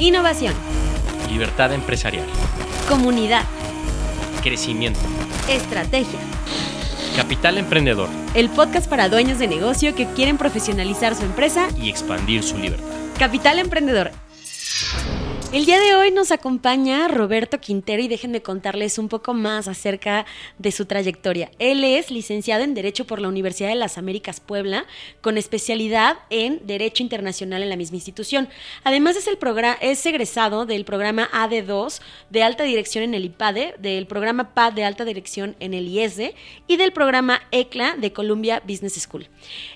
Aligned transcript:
Innovación. 0.00 0.54
Libertad 1.28 1.72
empresarial. 1.72 2.24
Comunidad. 2.88 3.42
Crecimiento. 4.42 5.00
Estrategia. 5.48 6.20
Capital 7.16 7.58
Emprendedor. 7.58 8.08
El 8.34 8.48
podcast 8.48 8.88
para 8.88 9.08
dueños 9.08 9.40
de 9.40 9.48
negocio 9.48 9.96
que 9.96 10.06
quieren 10.06 10.38
profesionalizar 10.38 11.16
su 11.16 11.24
empresa 11.24 11.68
y 11.76 11.90
expandir 11.90 12.44
su 12.44 12.56
libertad. 12.58 12.86
Capital 13.18 13.58
Emprendedor. 13.58 14.12
El 15.50 15.64
día 15.64 15.80
de 15.80 15.94
hoy 15.94 16.10
nos 16.10 16.30
acompaña 16.30 17.08
Roberto 17.08 17.58
Quintero 17.58 18.02
y 18.02 18.08
déjenme 18.08 18.42
contarles 18.42 18.98
un 18.98 19.08
poco 19.08 19.32
más 19.32 19.66
acerca 19.66 20.26
de 20.58 20.70
su 20.72 20.84
trayectoria. 20.84 21.50
Él 21.58 21.84
es 21.84 22.10
licenciado 22.10 22.64
en 22.64 22.74
Derecho 22.74 23.06
por 23.06 23.18
la 23.18 23.28
Universidad 23.28 23.70
de 23.70 23.74
las 23.74 23.96
Américas 23.96 24.40
Puebla, 24.40 24.84
con 25.22 25.38
especialidad 25.38 26.18
en 26.28 26.66
Derecho 26.66 27.02
Internacional 27.02 27.62
en 27.62 27.70
la 27.70 27.76
misma 27.76 27.96
institución. 27.96 28.50
Además 28.84 29.16
es, 29.16 29.26
el 29.26 29.38
es 29.80 30.04
egresado 30.04 30.66
del 30.66 30.84
programa 30.84 31.30
AD2 31.32 32.02
de 32.28 32.42
Alta 32.42 32.64
Dirección 32.64 33.04
en 33.04 33.14
el 33.14 33.24
IPADE, 33.24 33.74
del 33.78 34.06
programa 34.06 34.52
PAD 34.52 34.74
de 34.74 34.84
Alta 34.84 35.06
Dirección 35.06 35.56
en 35.60 35.72
el 35.72 35.88
IESDE 35.88 36.34
y 36.66 36.76
del 36.76 36.92
programa 36.92 37.40
ECLA 37.52 37.96
de 37.96 38.12
Columbia 38.12 38.62
Business 38.68 39.00
School. 39.00 39.28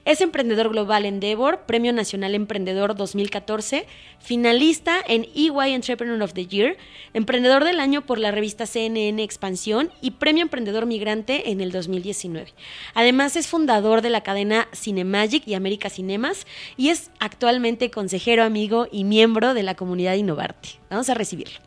Es 0.05 0.21
emprendedor 0.21 0.69
global 0.69 1.07
Endeavor, 1.07 1.63
Premio 1.65 1.95
Nacional 1.95 2.35
Emprendedor 2.35 2.95
2014, 2.95 3.87
finalista 4.19 4.99
en 5.09 5.27
Entrepreneur 5.71 6.23
of 6.23 6.33
the 6.35 6.47
Year, 6.47 6.77
Emprendedor 7.15 7.65
del 7.65 7.81
Año 7.81 8.05
por 8.05 8.19
la 8.19 8.31
revista 8.31 8.67
CNN 8.67 9.23
Expansión 9.23 9.91
y 10.01 10.13
Premio 10.13 10.43
Emprendedor 10.43 10.87
Migrante 10.87 11.51
en 11.51 11.61
el 11.61 11.73
2019. 11.73 12.53
Además 12.95 13.37
es 13.37 13.47
fundador 13.47 14.03
de 14.03 14.11
la 14.11 14.23
cadena 14.23 14.69
Cinemagic 14.75 15.47
y 15.47 15.55
América 15.55 15.91
Cinemas 15.91 16.47
y 16.77 16.89
es 16.89 17.11
actualmente 17.21 17.91
consejero, 17.91 18.45
amigo 18.45 18.89
y 18.91 19.05
miembro 19.05 19.55
de 19.55 19.63
la 19.63 19.75
comunidad 19.75 20.15
Innovarte. 20.15 20.71
Vamos 20.91 21.09
a 21.09 21.15
recibirlo. 21.15 21.59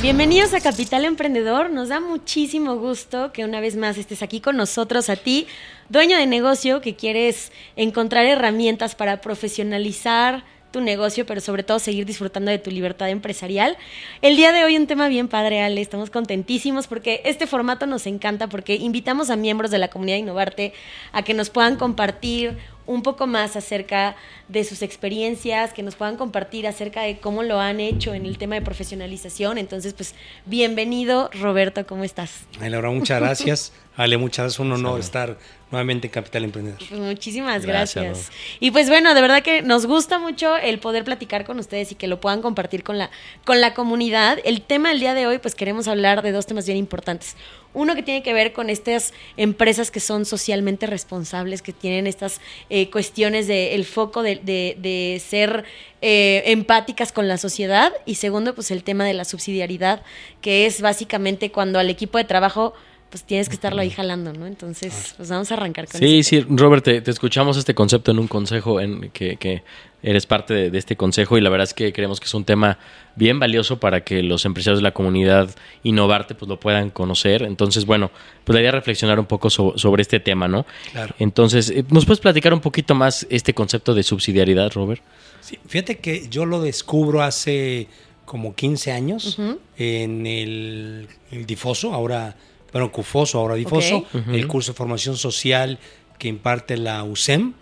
Bienvenidos 0.00 0.54
a 0.54 0.60
Capital 0.60 1.04
Emprendedor. 1.04 1.70
Nos 1.70 1.88
da 1.88 2.00
muchísimo 2.00 2.76
gusto 2.76 3.32
que 3.32 3.44
una 3.44 3.60
vez 3.60 3.76
más 3.76 3.98
estés 3.98 4.22
aquí 4.22 4.40
con 4.40 4.56
nosotros, 4.56 5.08
a 5.10 5.16
ti, 5.16 5.46
dueño 5.88 6.16
de 6.16 6.26
negocio 6.26 6.80
que 6.80 6.96
quieres 6.96 7.52
encontrar 7.76 8.26
herramientas 8.26 8.94
para 8.94 9.20
profesionalizar 9.20 10.44
tu 10.76 10.82
negocio, 10.82 11.24
pero 11.24 11.40
sobre 11.40 11.62
todo 11.62 11.78
seguir 11.78 12.04
disfrutando 12.04 12.50
de 12.50 12.58
tu 12.58 12.70
libertad 12.70 13.08
empresarial. 13.08 13.78
El 14.20 14.36
día 14.36 14.52
de 14.52 14.62
hoy 14.62 14.76
un 14.76 14.86
tema 14.86 15.08
bien 15.08 15.26
padre, 15.26 15.62
Ale, 15.62 15.80
estamos 15.80 16.10
contentísimos 16.10 16.86
porque 16.86 17.22
este 17.24 17.46
formato 17.46 17.86
nos 17.86 18.06
encanta 18.06 18.48
porque 18.48 18.74
invitamos 18.74 19.30
a 19.30 19.36
miembros 19.36 19.70
de 19.70 19.78
la 19.78 19.88
comunidad 19.88 20.18
Innovarte 20.18 20.74
a 21.12 21.22
que 21.22 21.32
nos 21.32 21.48
puedan 21.48 21.76
compartir 21.76 22.58
un 22.86 23.02
poco 23.02 23.26
más 23.26 23.56
acerca 23.56 24.16
de 24.48 24.64
sus 24.64 24.82
experiencias, 24.82 25.72
que 25.72 25.82
nos 25.82 25.96
puedan 25.96 26.16
compartir 26.16 26.66
acerca 26.66 27.02
de 27.02 27.18
cómo 27.18 27.42
lo 27.42 27.60
han 27.60 27.80
hecho 27.80 28.14
en 28.14 28.26
el 28.26 28.38
tema 28.38 28.54
de 28.54 28.62
profesionalización. 28.62 29.58
Entonces, 29.58 29.92
pues, 29.92 30.14
bienvenido, 30.44 31.30
Roberto, 31.32 31.86
¿cómo 31.86 32.04
estás? 32.04 32.46
Ay, 32.60 32.70
Laura, 32.70 32.90
muchas 32.90 33.20
gracias. 33.20 33.72
Ale, 33.96 34.18
muchas 34.18 34.44
gracias. 34.44 34.60
Un 34.60 34.72
honor 34.72 35.00
estar 35.00 35.38
nuevamente 35.70 36.06
en 36.06 36.12
Capital 36.12 36.44
Emprendedor. 36.44 36.78
Pues 36.86 37.00
muchísimas 37.00 37.64
gracias. 37.64 38.30
Y 38.60 38.70
pues 38.70 38.88
bueno, 38.88 39.14
de 39.14 39.22
verdad 39.22 39.42
que 39.42 39.62
nos 39.62 39.86
gusta 39.86 40.18
mucho 40.18 40.56
el 40.56 40.78
poder 40.78 41.04
platicar 41.04 41.44
con 41.44 41.58
ustedes 41.58 41.92
y 41.92 41.94
que 41.94 42.06
lo 42.06 42.20
puedan 42.20 42.42
compartir 42.42 42.84
con 42.84 42.98
la, 42.98 43.10
con 43.44 43.60
la 43.60 43.72
comunidad. 43.72 44.38
El 44.44 44.60
tema 44.60 44.90
del 44.90 45.00
día 45.00 45.14
de 45.14 45.26
hoy, 45.26 45.38
pues 45.38 45.54
queremos 45.54 45.88
hablar 45.88 46.22
de 46.22 46.32
dos 46.32 46.44
temas 46.44 46.66
bien 46.66 46.78
importantes. 46.78 47.36
Uno 47.76 47.94
que 47.94 48.02
tiene 48.02 48.22
que 48.22 48.32
ver 48.32 48.54
con 48.54 48.70
estas 48.70 49.12
empresas 49.36 49.90
que 49.90 50.00
son 50.00 50.24
socialmente 50.24 50.86
responsables, 50.86 51.60
que 51.60 51.74
tienen 51.74 52.06
estas 52.06 52.40
eh, 52.70 52.88
cuestiones 52.88 53.46
del 53.46 53.74
el 53.74 53.84
foco 53.84 54.22
de, 54.22 54.36
de, 54.42 55.22
ser 55.22 55.64
eh, 56.00 56.42
empáticas 56.46 57.12
con 57.12 57.28
la 57.28 57.36
sociedad. 57.36 57.92
Y 58.06 58.14
segundo, 58.14 58.54
pues 58.54 58.70
el 58.70 58.82
tema 58.82 59.04
de 59.04 59.12
la 59.12 59.26
subsidiariedad, 59.26 60.02
que 60.40 60.64
es 60.64 60.80
básicamente 60.80 61.52
cuando 61.52 61.78
al 61.78 61.90
equipo 61.90 62.16
de 62.16 62.24
trabajo 62.24 62.72
pues 63.10 63.24
tienes 63.24 63.48
que 63.48 63.54
estarlo 63.54 63.80
ahí 63.80 63.90
jalando, 63.90 64.32
¿no? 64.32 64.46
Entonces, 64.46 65.14
pues 65.16 65.28
vamos 65.28 65.50
a 65.50 65.54
arrancar 65.54 65.86
con 65.86 66.00
Sí, 66.00 66.22
sí, 66.22 66.44
Robert, 66.48 66.84
te, 66.84 67.10
escuchamos 67.10 67.56
este 67.56 67.74
concepto 67.74 68.10
en 68.10 68.18
un 68.18 68.26
consejo 68.26 68.80
en 68.80 69.10
que, 69.10 69.62
eres 70.02 70.26
parte 70.26 70.70
de, 70.70 70.78
este 70.78 70.96
consejo 70.96 71.38
y 71.38 71.40
la 71.40 71.50
verdad 71.50 71.64
es 71.64 71.74
que 71.74 71.92
creemos 71.92 72.20
que 72.20 72.26
es 72.26 72.34
un 72.34 72.44
tema 72.44 72.78
bien 73.16 73.40
valioso 73.40 73.80
para 73.80 74.04
que 74.04 74.22
los 74.22 74.44
empresarios 74.44 74.78
de 74.78 74.82
la 74.82 74.92
comunidad 74.92 75.50
Innovarte 75.82 76.34
pues 76.34 76.48
lo 76.48 76.60
puedan 76.60 76.90
conocer. 76.90 77.42
Entonces, 77.42 77.86
bueno, 77.86 78.10
pues 78.44 78.54
la 78.54 78.60
idea 78.60 78.70
es 78.70 78.74
reflexionar 78.74 79.18
un 79.18 79.26
poco 79.26 79.50
sobre 79.50 80.02
este 80.02 80.20
tema, 80.20 80.48
¿no? 80.48 80.66
Claro. 80.92 81.14
Entonces, 81.18 81.70
eh, 81.70 81.84
¿nos 81.90 82.04
puedes 82.04 82.20
platicar 82.20 82.52
un 82.52 82.60
poquito 82.60 82.94
más 82.94 83.26
este 83.30 83.54
concepto 83.54 83.94
de 83.94 84.02
subsidiariedad, 84.02 84.70
Robert? 84.72 85.02
Sí, 85.40 85.58
fíjate 85.66 85.98
que 85.98 86.28
yo 86.28 86.44
lo 86.44 86.60
descubro 86.60 87.22
hace 87.22 87.88
como 88.24 88.54
15 88.54 88.92
años 88.92 89.38
en 89.76 90.26
el, 90.26 91.08
el 91.30 91.46
difoso, 91.46 91.94
ahora 91.94 92.36
bueno, 92.72 92.92
CUFOSO, 92.92 93.38
ahora 93.38 93.54
Difoso, 93.54 94.04
el 94.12 94.46
curso 94.46 94.72
de 94.72 94.76
formación 94.76 95.16
social 95.16 95.78
que 96.18 96.28
imparte 96.28 96.76
la 96.76 97.04
USEM 97.04 97.54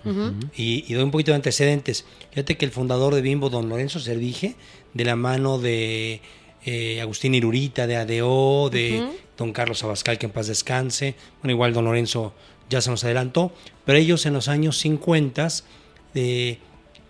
y, 0.57 0.93
doy 0.93 1.03
un 1.03 1.11
poquito 1.11 1.33
de 1.33 1.37
antecedentes. 1.37 2.05
Fíjate 2.31 2.57
que 2.57 2.65
el 2.65 2.71
fundador 2.71 3.15
de 3.15 3.23
Bimbo, 3.23 3.51
don 3.51 3.69
Lorenzo 3.69 4.01
Servige, 4.01 4.57
de 4.93 5.05
la 5.05 5.17
mano 5.17 5.59
de 5.59 6.21
eh, 6.65 7.01
Agustín 7.01 7.35
Irurita, 7.35 7.87
de 7.87 7.97
ADO, 7.97 8.71
de 8.71 9.09
don 9.37 9.53
Carlos 9.53 9.83
Abascal, 9.83 10.19
que 10.19 10.27
en 10.27 10.33
paz 10.33 10.47
descanse, 10.47 11.17
bueno, 11.43 11.53
igual 11.53 11.73
don 11.73 11.85
Lorenzo 11.85 12.35
ya 12.71 12.81
se 12.81 12.91
nos 12.91 13.05
adelantó, 13.05 13.53
pero 13.85 13.99
ellos 13.99 14.25
en 14.27 14.33
los 14.33 14.49
años 14.49 14.79
50, 14.79 15.49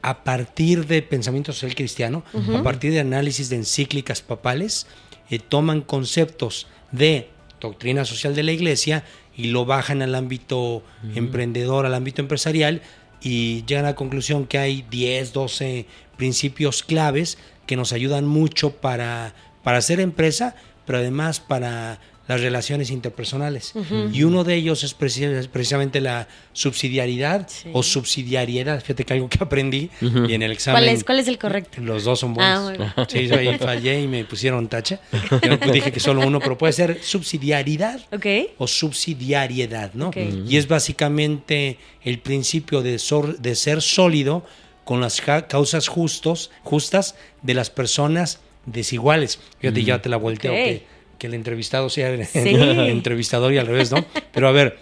a 0.03 0.25
partir 0.25 0.87
de 0.87 1.03
pensamiento 1.03 1.53
social 1.53 1.75
cristiano, 1.75 2.25
a 2.55 2.63
partir 2.63 2.93
de 2.93 3.01
análisis 3.01 3.49
de 3.49 3.57
encíclicas 3.57 4.23
papales, 4.23 4.87
eh, 5.31 5.39
toman 5.39 5.81
conceptos 5.81 6.67
de 6.93 7.29
doctrina 7.61 8.05
social 8.05 8.35
de 8.35 8.43
la 8.43 8.53
iglesia 8.53 9.05
y 9.37 9.49
lo 9.49 9.65
bajan 9.65 10.03
al 10.03 10.15
ámbito 10.15 10.83
emprendedor, 11.15 11.87
al 11.87 11.95
ámbito 11.95 12.23
empresarial 12.23 12.83
y 13.21 13.65
llegan 13.65 13.87
a 13.87 13.91
la 13.91 13.95
conclusión 13.95 14.47
que 14.47 14.59
hay 14.59 14.85
10, 14.91 15.33
12 15.33 15.87
principios 16.17 16.83
claves 16.83 17.39
que 17.67 17.77
nos 17.77 17.93
ayudan 17.93 18.27
mucho 18.27 18.71
para, 18.77 19.35
para 19.63 19.79
hacer 19.79 20.01
empresa, 20.01 20.55
pero 20.87 20.99
además 20.99 21.41
para 21.41 21.99
las 22.27 22.41
relaciones 22.41 22.91
interpersonales. 22.91 23.75
Y 24.13 24.23
uno 24.23 24.45
de 24.45 24.55
ellos 24.55 24.83
es 24.83 24.95
precisamente 24.95 26.01
la 26.01 26.27
subsidiariedad 26.53 27.49
o 27.73 27.83
subsidiariedad. 27.83 28.81
Fíjate 28.81 29.05
que 29.05 29.13
algo 29.13 29.29
que 29.29 29.39
aprendí 29.43 29.91
y 30.01 30.33
en 30.33 30.43
el 30.43 30.53
examen. 30.53 30.83
¿Cuál 30.83 30.95
es, 30.95 31.05
cuál 31.05 31.19
es 31.21 31.29
el 31.29 31.39
correcto? 31.39 31.81
Los 31.81 32.05
dos 32.05 32.21
son 32.21 32.35
buenos. 32.35 32.79
Ah, 32.97 33.07
sí, 33.09 33.27
yo 33.27 33.37
ahí 33.37 33.59
fallé 33.59 34.03
y 34.03 34.09
me 34.09 34.25
pusieron 34.25 34.69
tacha. 34.69 35.01
Yo 35.43 35.73
dije 35.73 35.93
que 35.93 36.01
solo 36.01 36.27
uno, 36.27 36.41
pero 36.41 36.57
puede 36.57 36.73
ser 36.73 37.03
subsidiariedad 37.03 38.01
o 38.59 38.67
subsidiariedad, 38.67 39.93
¿no? 39.95 40.11
Y 40.15 40.57
es 40.57 40.67
básicamente 40.67 41.79
el 42.03 42.19
principio 42.21 42.83
de, 42.83 43.01
de 43.39 43.55
ser 43.55 43.83
sólido 43.83 44.47
con 44.85 45.01
las 45.01 45.21
causas 45.21 45.89
justos, 45.89 46.51
justas 46.63 47.17
de 47.43 47.55
las 47.55 47.71
personas 47.71 48.41
desiguales. 48.67 49.41
Fíjate, 49.59 49.85
ya 49.85 50.01
te 50.01 50.09
la 50.09 50.17
volteo 50.17 50.55
que 51.25 51.29
el 51.29 51.35
entrevistado 51.35 51.89
sea 51.89 52.11
el, 52.11 52.21
entrevistador 52.91 53.51
y 53.55 53.57
al 53.57 53.67
revés, 53.67 53.91
¿no? 53.91 54.05
Pero 54.31 54.47
a 54.47 54.53
ver, 54.53 54.79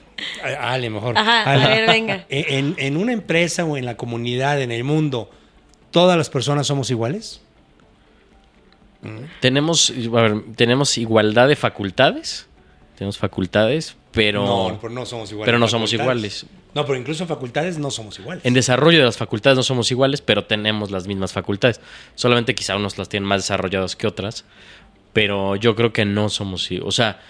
Ale, 0.59 0.91
mejor. 0.91 1.17
Ajá, 1.17 1.45
a 1.45 1.69
ver, 1.69 1.87
venga. 1.87 2.27
En, 2.29 2.75
en, 2.79 2.97
una 2.97 3.13
empresa 3.13 3.65
o 3.65 3.77
en 3.77 3.85
la 3.85 3.97
comunidad, 3.97 4.61
en 4.61 4.73
el 4.73 4.83
mundo, 4.83 5.31
¿todas 5.93 6.19
las 6.19 6.31
personas 6.31 6.67
somos 6.67 6.91
iguales? 6.91 7.43
Tenemos, 9.41 9.93
tenemos 10.57 10.99
igualdad 10.99 11.47
de 11.47 11.55
facultades. 11.55 12.49
Tenemos 12.97 13.19
facultades, 13.19 13.97
pero. 14.11 14.45
No, 14.45 14.79
pero 14.81 14.93
no 14.93 15.07
somos 15.07 15.31
iguales. 15.31 15.47
Pero 15.47 15.59
no 15.61 15.69
somos 15.69 15.93
iguales. 15.93 16.47
No, 16.75 16.87
pero 16.87 16.99
incluso 16.99 17.23
en 17.23 17.29
facultades 17.29 17.79
no 17.79 17.93
somos 17.93 18.19
iguales. 18.19 18.45
En 18.45 18.55
desarrollo 18.55 18.99
de 18.99 19.05
las 19.05 19.17
facultades 19.17 19.57
no 19.57 19.63
somos 19.63 19.91
iguales, 19.93 20.23
pero 20.23 20.45
tenemos 20.45 20.91
las 20.91 21.07
mismas 21.07 21.33
facultades. 21.33 21.81
Solamente 22.17 22.55
quizá 22.57 22.75
unos 22.75 22.99
las 22.99 23.09
tienen 23.09 23.29
más 23.29 23.43
desarrolladas 23.43 23.95
que 23.95 24.09
otras 24.09 24.45
pero 25.13 25.57
yo 25.57 25.75
creo 25.75 25.93
que 25.93 26.05
no 26.05 26.29
somos, 26.29 26.69
o 26.83 26.93
sea, 26.93 27.21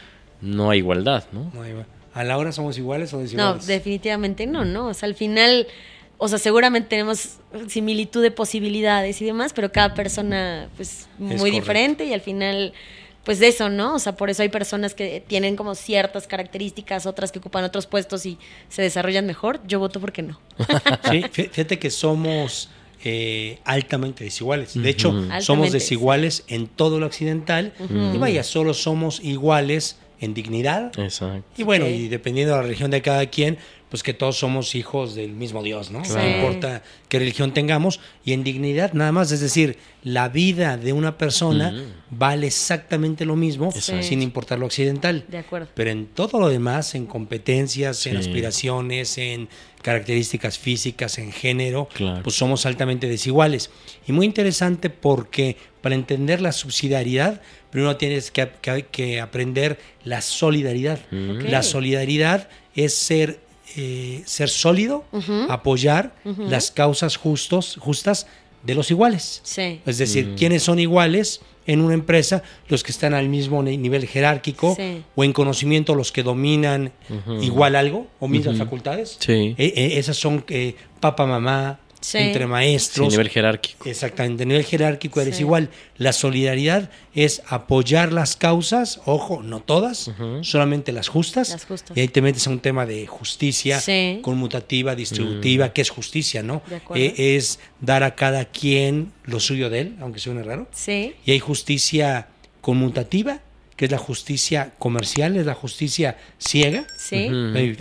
no 0.40 0.70
hay 0.70 0.79
igualdad, 0.79 1.25
¿no? 1.32 1.50
No 1.55 1.62
hay 1.62 1.75
¿A 2.14 2.25
la 2.25 2.37
hora 2.37 2.52
somos 2.52 2.76
iguales 2.76 3.12
o 3.14 3.19
desiguales? 3.20 3.62
No, 3.62 3.67
definitivamente 3.67 4.46
no, 4.46 4.64
¿no? 4.64 4.88
O 4.88 4.94
sea, 4.94 5.08
al 5.08 5.14
final, 5.14 5.67
o 6.19 6.29
sea, 6.29 6.38
seguramente 6.38 6.90
tenemos 6.90 7.38
similitud 7.69 8.23
de 8.23 8.31
posibilidades 8.31 9.23
y 9.23 9.25
demás, 9.25 9.52
pero 9.55 9.73
cada 9.73 9.94
persona, 9.94 10.69
pues, 10.76 11.08
muy 11.19 11.50
diferente 11.50 12.05
y 12.05 12.12
al 12.12 12.20
final, 12.20 12.75
pues 13.25 13.38
de 13.38 13.49
eso, 13.49 13.70
¿no? 13.70 13.94
O 13.94 13.99
sea, 13.99 14.14
por 14.14 14.29
eso 14.29 14.43
hay 14.43 14.50
personas 14.50 14.94
que 14.94 15.25
tienen 15.26 15.56
como 15.56 15.75
ciertas 15.75 16.26
características, 16.26 17.06
otras 17.06 17.32
que 17.32 17.38
ocupan 17.38 17.64
otros 17.64 17.87
puestos 17.87 18.26
y 18.26 18.38
se 18.69 18.82
desarrollan 18.82 19.25
mejor. 19.25 19.61
Yo 19.67 19.79
voto 19.79 19.99
porque 19.99 20.20
no. 20.23 20.38
sí, 21.11 21.25
fíjate 21.32 21.79
que 21.79 21.88
somos 21.88 22.69
eh, 23.05 23.59
altamente 23.65 24.25
desiguales. 24.25 24.81
De 24.81 24.91
hecho, 24.91 25.15
somos 25.41 25.73
desiguales. 25.73 26.45
en 26.49 26.67
todo 26.67 26.99
lo 27.01 27.07
occidental. 27.07 27.73
Y 28.15 28.19
vaya, 28.19 28.43
solo 28.43 28.75
somos 28.75 29.21
iguales 29.23 29.99
en 30.21 30.35
dignidad. 30.35 30.93
Y 31.57 31.63
bueno, 31.65 31.89
y 31.89 32.09
dependiendo 32.09 32.55
de 32.55 32.63
la 32.63 32.67
región 32.67 32.91
de 32.91 33.03
cada 33.03 33.27
quien, 33.27 33.59
pues 33.93 34.03
que 34.03 34.15
todos 34.15 34.39
somos 34.39 34.75
hijos 34.75 35.15
del 35.15 35.33
mismo 35.33 35.62
Dios, 35.62 35.91
¿no? 35.91 36.00
No 36.00 36.27
importa 36.27 36.83
qué 37.11 37.19
religión 37.19 37.53
tengamos 37.53 38.00
y 38.25 38.33
en 38.33 38.43
dignidad 38.43 38.94
nada 38.94 39.12
más, 39.12 39.31
es 39.33 39.41
decir, 39.41 39.77
la 40.03 40.31
vida 40.31 40.79
de 40.79 40.94
una 40.94 41.19
persona 41.19 41.75
vale 42.09 42.47
exactamente 42.47 43.27
lo 43.27 43.37
mismo 43.37 43.69
Exacto. 43.75 44.03
sin 44.03 44.23
importar 44.23 44.59
lo 44.59 44.65
occidental. 44.65 45.27
De 45.29 45.37
acuerdo. 45.37 45.69
Pero 45.75 45.91
en 45.91 46.06
todo 46.06 46.41
lo 46.41 46.49
demás, 46.49 46.94
en 46.94 47.05
competencias, 47.05 48.06
en 48.06 48.17
aspiraciones, 48.17 49.19
en 49.19 49.50
características 49.83 50.59
físicas, 50.59 51.19
en 51.19 51.31
género, 51.31 51.87
Claro. 51.93 52.23
pues 52.23 52.35
somos 52.35 52.65
altamente 52.65 53.09
desiguales. 53.09 53.71
Y 54.09 54.12
muy 54.12 54.25
interesante 54.25 54.89
porque 54.89 55.59
para 55.83 55.94
entender 55.97 56.41
la 56.41 56.53
subsidiariedad, 56.53 57.43
primero 57.71 57.97
tienes 57.99 58.31
que, 58.31 58.49
que- 58.62 58.87
que 58.91 59.21
aprender 59.21 59.79
la 60.03 60.23
solidaridad. 60.23 60.99
La 61.11 61.62
solidaridad 61.62 62.49
es 62.75 62.94
ser, 62.94 63.41
eh, 63.77 64.23
ser 64.27 64.49
sólido, 64.49 65.05
apoyar 65.49 66.15
las 66.39 66.71
causas 66.71 67.17
justos, 67.17 67.77
justas 67.81 68.27
de 68.63 68.75
los 68.75 68.91
iguales. 68.91 69.41
Sí. 69.45 69.81
Es 69.87 69.99
decir, 69.99 70.35
¿quiénes 70.37 70.63
son 70.63 70.79
iguales 70.79 71.41
en 71.67 71.81
una 71.81 71.95
empresa? 71.95 72.43
Los 72.69 72.83
que 72.85 72.93
están 72.93 73.13
al 73.13 73.29
mismo 73.29 73.63
ni- 73.63 73.77
nivel 73.77 74.07
jerárquico 74.07 74.75
Sí. 74.77 75.03
o 75.17 75.25
en 75.25 75.33
conocimiento 75.33 75.95
los 75.95 76.13
que 76.13 76.23
dominan 76.23 76.93
igual 77.41 77.75
algo 77.77 78.07
o 78.21 78.29
mismas 78.29 78.59
facultades. 78.59 79.17
Sí. 79.19 79.55
Eh, 79.59 79.73
eh, 79.77 79.99
esas 79.99 80.17
son 80.17 80.45
eh, 80.49 80.77
papá, 81.01 81.27
mamá, 81.27 81.81
Sí. 82.03 82.19
entre 82.19 82.45
Sí, 82.45 82.51
maestros. 82.51 83.11
nivel 83.11 83.29
jerárquico. 83.31 83.89
Exactamente, 83.89 84.43
a 84.43 84.47
nivel 84.47 84.65
jerárquico 84.65 85.21
eres 85.21 85.37
Sí. 85.37 85.43
igual. 85.43 85.71
La 85.97 86.13
solidaridad 86.13 86.91
es 87.15 87.43
apoyar 87.47 88.13
las 88.13 88.37
causas, 88.37 89.01
ojo, 89.07 89.43
no 89.43 89.61
todas, 89.61 90.11
solamente 90.43 90.93
las 90.93 91.09
justas. 91.09 91.51
Las 91.51 91.65
justas. 91.65 91.97
Y 91.97 92.01
ahí 92.01 92.09
te 92.09 92.21
metes 92.21 92.47
a 92.47 92.51
un 92.51 92.59
tema 92.61 92.85
de 92.87 93.07
justicia 93.07 93.81
Sí. 93.81 94.19
conmutativa, 94.23 94.95
distributiva, 94.95 95.73
que 95.73 95.81
es 95.83 95.91
justicia, 95.91 96.43
¿no? 96.43 96.61
De 96.69 96.77
acuerdo. 96.77 97.03
Eh, 97.03 97.37
es 97.37 97.61
dar 97.81 98.03
a 98.03 98.15
cada 98.15 98.45
quien 98.47 99.13
lo 99.25 99.41
suyo 99.41 99.71
de 99.71 99.81
él, 99.81 99.97
aunque 100.01 100.19
suene 100.19 100.43
raro. 100.43 100.69
Sí. 100.73 101.15
Y 101.25 101.31
hay 101.33 101.39
justicia 101.39 102.27
conmutativa, 102.61 103.41
que 103.77 103.87
es 103.87 103.91
la 103.91 103.99
justicia 103.99 104.73
comercial, 104.79 105.37
es 105.37 105.47
la 105.47 105.55
justicia 105.55 106.17
ciega. 106.39 106.87
Sí. 106.97 107.29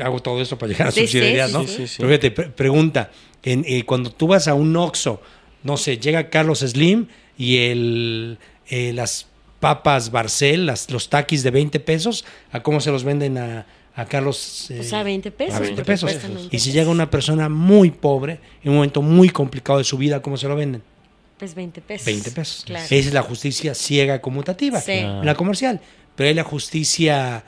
Hago 0.03 0.19
todo 0.21 0.41
esto 0.41 0.57
para 0.57 0.71
llegar 0.71 0.87
a 0.87 0.91
Sí, 0.91 1.01
sí, 1.01 1.07
subsidiariedad, 1.07 1.47
sí, 1.47 1.53
¿no? 1.53 1.67
sí. 1.67 1.73
Sí, 1.77 1.87
sí. 1.87 1.95
Pero 1.97 2.09
fíjate, 2.09 2.31
pre- 2.31 2.49
pregunta, 2.49 3.11
en, 3.43 3.63
eh, 3.67 3.83
cuando 3.85 4.11
tú 4.11 4.27
vas 4.27 4.47
a 4.47 4.53
un 4.53 4.75
Oxxo, 4.75 5.21
no 5.63 5.77
sé, 5.77 5.97
llega 5.97 6.29
Carlos 6.29 6.59
Slim 6.59 7.07
y 7.37 7.57
el, 7.57 8.37
eh, 8.69 8.93
las 8.93 9.27
papas 9.59 10.11
Barcel, 10.11 10.65
las, 10.65 10.89
los 10.91 11.09
taquis 11.09 11.43
de 11.43 11.51
20 11.51 11.79
pesos, 11.79 12.25
¿a 12.51 12.61
cómo 12.63 12.79
se 12.81 12.91
los 12.91 13.03
venden 13.03 13.37
a, 13.37 13.65
a 13.95 14.05
Carlos? 14.05 14.71
eh, 14.71 14.75
Pues 14.77 14.93
a 14.93 15.03
20 15.03 15.31
pesos. 15.31 15.55
a 15.55 15.59
20 15.59 15.75
porque 15.75 15.91
pesos. 15.91 16.09
cuestan 16.11 16.33
20 16.35 16.55
Y 16.55 16.59
si 16.59 16.71
llega 16.71 16.89
una 16.89 17.09
persona 17.09 17.47
muy 17.49 17.91
pobre, 17.91 18.39
en 18.63 18.69
un 18.71 18.75
momento 18.77 19.01
muy 19.01 19.29
complicado 19.29 19.77
de 19.79 19.85
su 19.85 19.97
vida, 19.97 20.21
¿cómo 20.21 20.37
se 20.37 20.47
lo 20.47 20.55
venden? 20.55 20.81
Pues 21.37 21.55
20 21.55 21.81
pesos. 21.81 22.05
20 22.05 22.31
pesos. 22.31 22.63
Claro. 22.65 22.85
Esa 22.85 22.95
es 22.95 23.13
la 23.13 23.21
justicia 23.23 23.73
ciega 23.75 24.21
conmutativa, 24.21 24.79
Sí. 24.81 25.01
La 25.23 25.35
comercial. 25.35 25.79
Pero 26.15 26.27
hay 26.29 26.35
la 26.35 26.43
justicia 26.43 27.43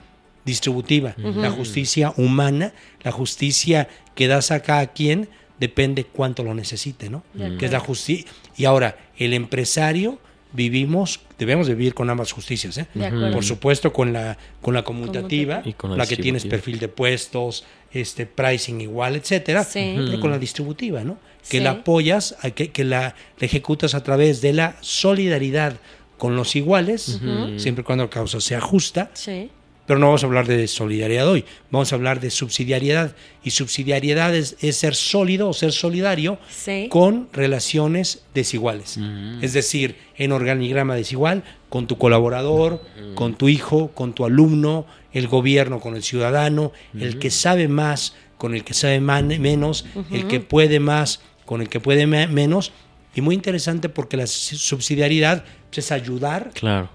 distributiva, 0.46 1.13
la 1.18 1.51
justicia 1.51 2.13
humana, 2.18 2.74
la 3.04 3.12
justicia 3.12 3.88
que 4.16 4.28
das 4.28 4.51
a 4.51 4.62
cada 4.62 4.88
quien 4.88 5.30
depende 5.68 6.04
cuánto 6.18 6.44
lo 6.44 6.54
necesite, 6.54 7.10
¿no? 7.10 7.24
Que 7.60 7.65
es 7.68 7.71
la 7.71 7.80
justicia. 7.80 8.25
Y 8.57 8.65
ahora, 8.65 8.89
el 9.18 9.33
empresario 9.33 10.19
vivimos, 10.51 11.19
debemos 11.39 11.68
vivir 11.68 11.94
con 11.94 12.10
ambas 12.10 12.31
justicias, 12.31 12.77
¿eh? 12.77 12.88
Por 13.33 13.44
supuesto, 13.44 13.92
con 13.92 14.13
la, 14.13 14.38
con 14.62 14.74
la 14.74 14.83
conmutativa, 14.83 15.62
Y 15.65 15.74
con 15.74 15.92
la 15.92 15.98
la, 15.98 16.06
que 16.06 16.18
tienes 16.18 16.45
perfil 16.45 16.80
de 16.80 16.88
puestos, 16.89 17.63
este 17.92 18.25
pricing 18.25 18.81
igual, 18.81 19.15
etcétera, 19.15 19.63
Sí. 19.63 19.95
pero 19.98 20.19
con 20.19 20.31
la 20.31 20.38
distributiva, 20.39 21.04
¿no? 21.04 21.18
Que 21.50 21.57
Sí. 21.57 21.63
la 21.63 21.71
apoyas, 21.71 22.36
a 22.42 22.50
que, 22.51 22.71
que 22.71 22.83
la, 22.83 23.15
la 23.39 23.45
ejecutas 23.45 23.95
a 23.95 24.04
través 24.04 24.42
de 24.42 24.54
la 24.54 24.75
solidaridad 24.81 25.77
con 26.18 26.36
los 26.36 26.56
iguales, 26.56 27.19
siempre 27.57 27.81
y 27.81 27.86
cuando 27.86 28.04
la 28.06 28.10
causa 28.10 28.39
sea 28.39 28.62
justa, 28.62 29.10
Sí. 29.13 29.50
Pero 29.85 30.00
no 30.00 30.07
vamos 30.07 30.24
a 30.24 30.27
hablar 30.27 30.47
de 30.47 30.68
solidaridad 30.68 31.27
hoy, 31.27 31.44
vamos 31.69 31.91
a 31.91 31.95
hablar 31.95 32.19
de 32.19 32.30
subsidiariedad. 32.31 33.15
Y 33.44 33.51
subsidiariedad 33.51 34.33
es, 34.35 34.56
es 34.62 34.77
ser 34.77 34.95
sólido 34.95 35.50
o 35.50 35.53
ser 35.53 35.71
solidario 35.74 36.39
Sí. 36.50 36.88
con 36.89 37.27
relaciones 37.33 38.24
desiguales. 38.33 38.97
Es 39.41 39.53
decir, 39.53 39.95
en 40.18 40.31
organigrama 40.31 40.95
desigual, 40.95 41.44
con 41.69 41.88
tu 41.88 41.97
colaborador, 41.97 42.81
con 43.15 43.35
tu 43.35 43.50
hijo, 43.50 43.89
con 43.89 44.13
tu 44.13 44.25
alumno, 44.25 44.85
el 45.12 45.27
gobierno 45.27 45.80
con 45.80 45.95
el 45.95 46.03
ciudadano, 46.03 46.71
el 46.97 47.19
que 47.19 47.29
sabe 47.29 47.68
más 47.68 48.15
con 48.38 48.56
el 48.56 48.63
que 48.63 48.74
sabe 48.74 49.00
man- 49.00 49.27
menos, 49.41 49.86
el 50.12 50.27
que 50.27 50.39
puede 50.39 50.79
más 50.79 51.21
con 51.45 51.62
el 51.62 51.69
que 51.69 51.79
puede 51.79 52.07
me- 52.07 52.27
menos. 52.27 52.71
Y 53.15 53.21
muy 53.21 53.36
interesante 53.36 53.89
porque 53.89 54.18
la 54.18 54.25
subsidiariedad 54.27 55.44
pues, 55.69 55.86
es 55.86 55.91
ayudar 55.91 56.51
Claro, 56.53 56.89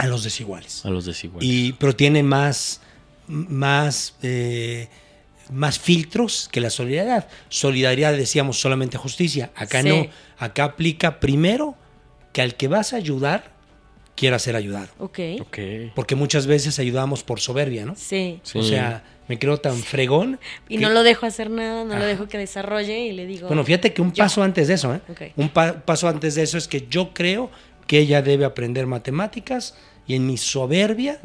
a 0.00 0.06
los 0.06 0.24
desiguales. 0.24 0.84
a 0.84 0.90
los 0.90 1.04
desiguales. 1.06 1.48
Y, 1.48 1.72
pero 1.74 1.94
tiene 1.94 2.22
más, 2.22 2.80
más, 3.26 4.14
eh, 4.22 4.88
más 5.52 5.78
filtros 5.78 6.48
que 6.50 6.60
la 6.60 6.70
solidaridad. 6.70 7.28
Solidaridad 7.48 8.12
decíamos 8.14 8.60
solamente 8.60 8.96
justicia. 8.98 9.50
Acá 9.54 9.82
Sí. 9.82 9.88
no. 9.88 10.06
Acá 10.38 10.64
aplica 10.64 11.20
primero 11.20 11.76
que 12.32 12.42
al 12.42 12.54
que 12.56 12.68
vas 12.68 12.92
a 12.92 12.96
ayudar 12.96 13.52
quiera 14.16 14.38
ser 14.38 14.54
ayudado. 14.56 14.88
Ok. 14.98 15.18
ok. 15.40 15.58
Porque 15.94 16.14
muchas 16.14 16.46
veces 16.46 16.78
ayudamos 16.78 17.22
por 17.22 17.40
soberbia, 17.40 17.86
¿no? 17.86 17.94
Sí. 17.96 18.40
Sí. 18.42 18.58
O 18.58 18.62
sea, 18.62 19.02
me 19.28 19.38
creo 19.38 19.58
tan 19.58 19.76
fregón. 19.78 20.38
Y 20.68 20.76
que- 20.76 20.82
no 20.82 20.90
lo 20.90 21.02
dejo 21.02 21.24
hacer 21.26 21.48
nada, 21.50 21.84
no 21.84 21.96
lo 21.98 22.04
dejo 22.04 22.28
que 22.28 22.36
desarrolle 22.36 22.98
y 23.06 23.12
le 23.12 23.24
digo. 23.26 23.46
Bueno, 23.48 23.64
fíjate 23.64 23.92
que 23.94 24.02
un 24.02 24.12
yo. 24.12 24.22
paso 24.22 24.42
antes 24.42 24.68
de 24.68 24.74
eso, 24.74 24.94
¿eh? 24.94 25.32
Un 25.36 25.48
pa- 25.48 25.80
paso 25.84 26.06
antes 26.08 26.34
de 26.34 26.42
eso 26.42 26.58
es 26.58 26.68
que 26.68 26.86
yo 26.90 27.14
creo 27.14 27.50
que 27.86 27.98
ella 27.98 28.20
debe 28.22 28.44
aprender 28.44 28.86
matemáticas 28.86 29.74
y 30.10 30.14
en 30.14 30.26
mi 30.26 30.36
soberbia 30.36 31.20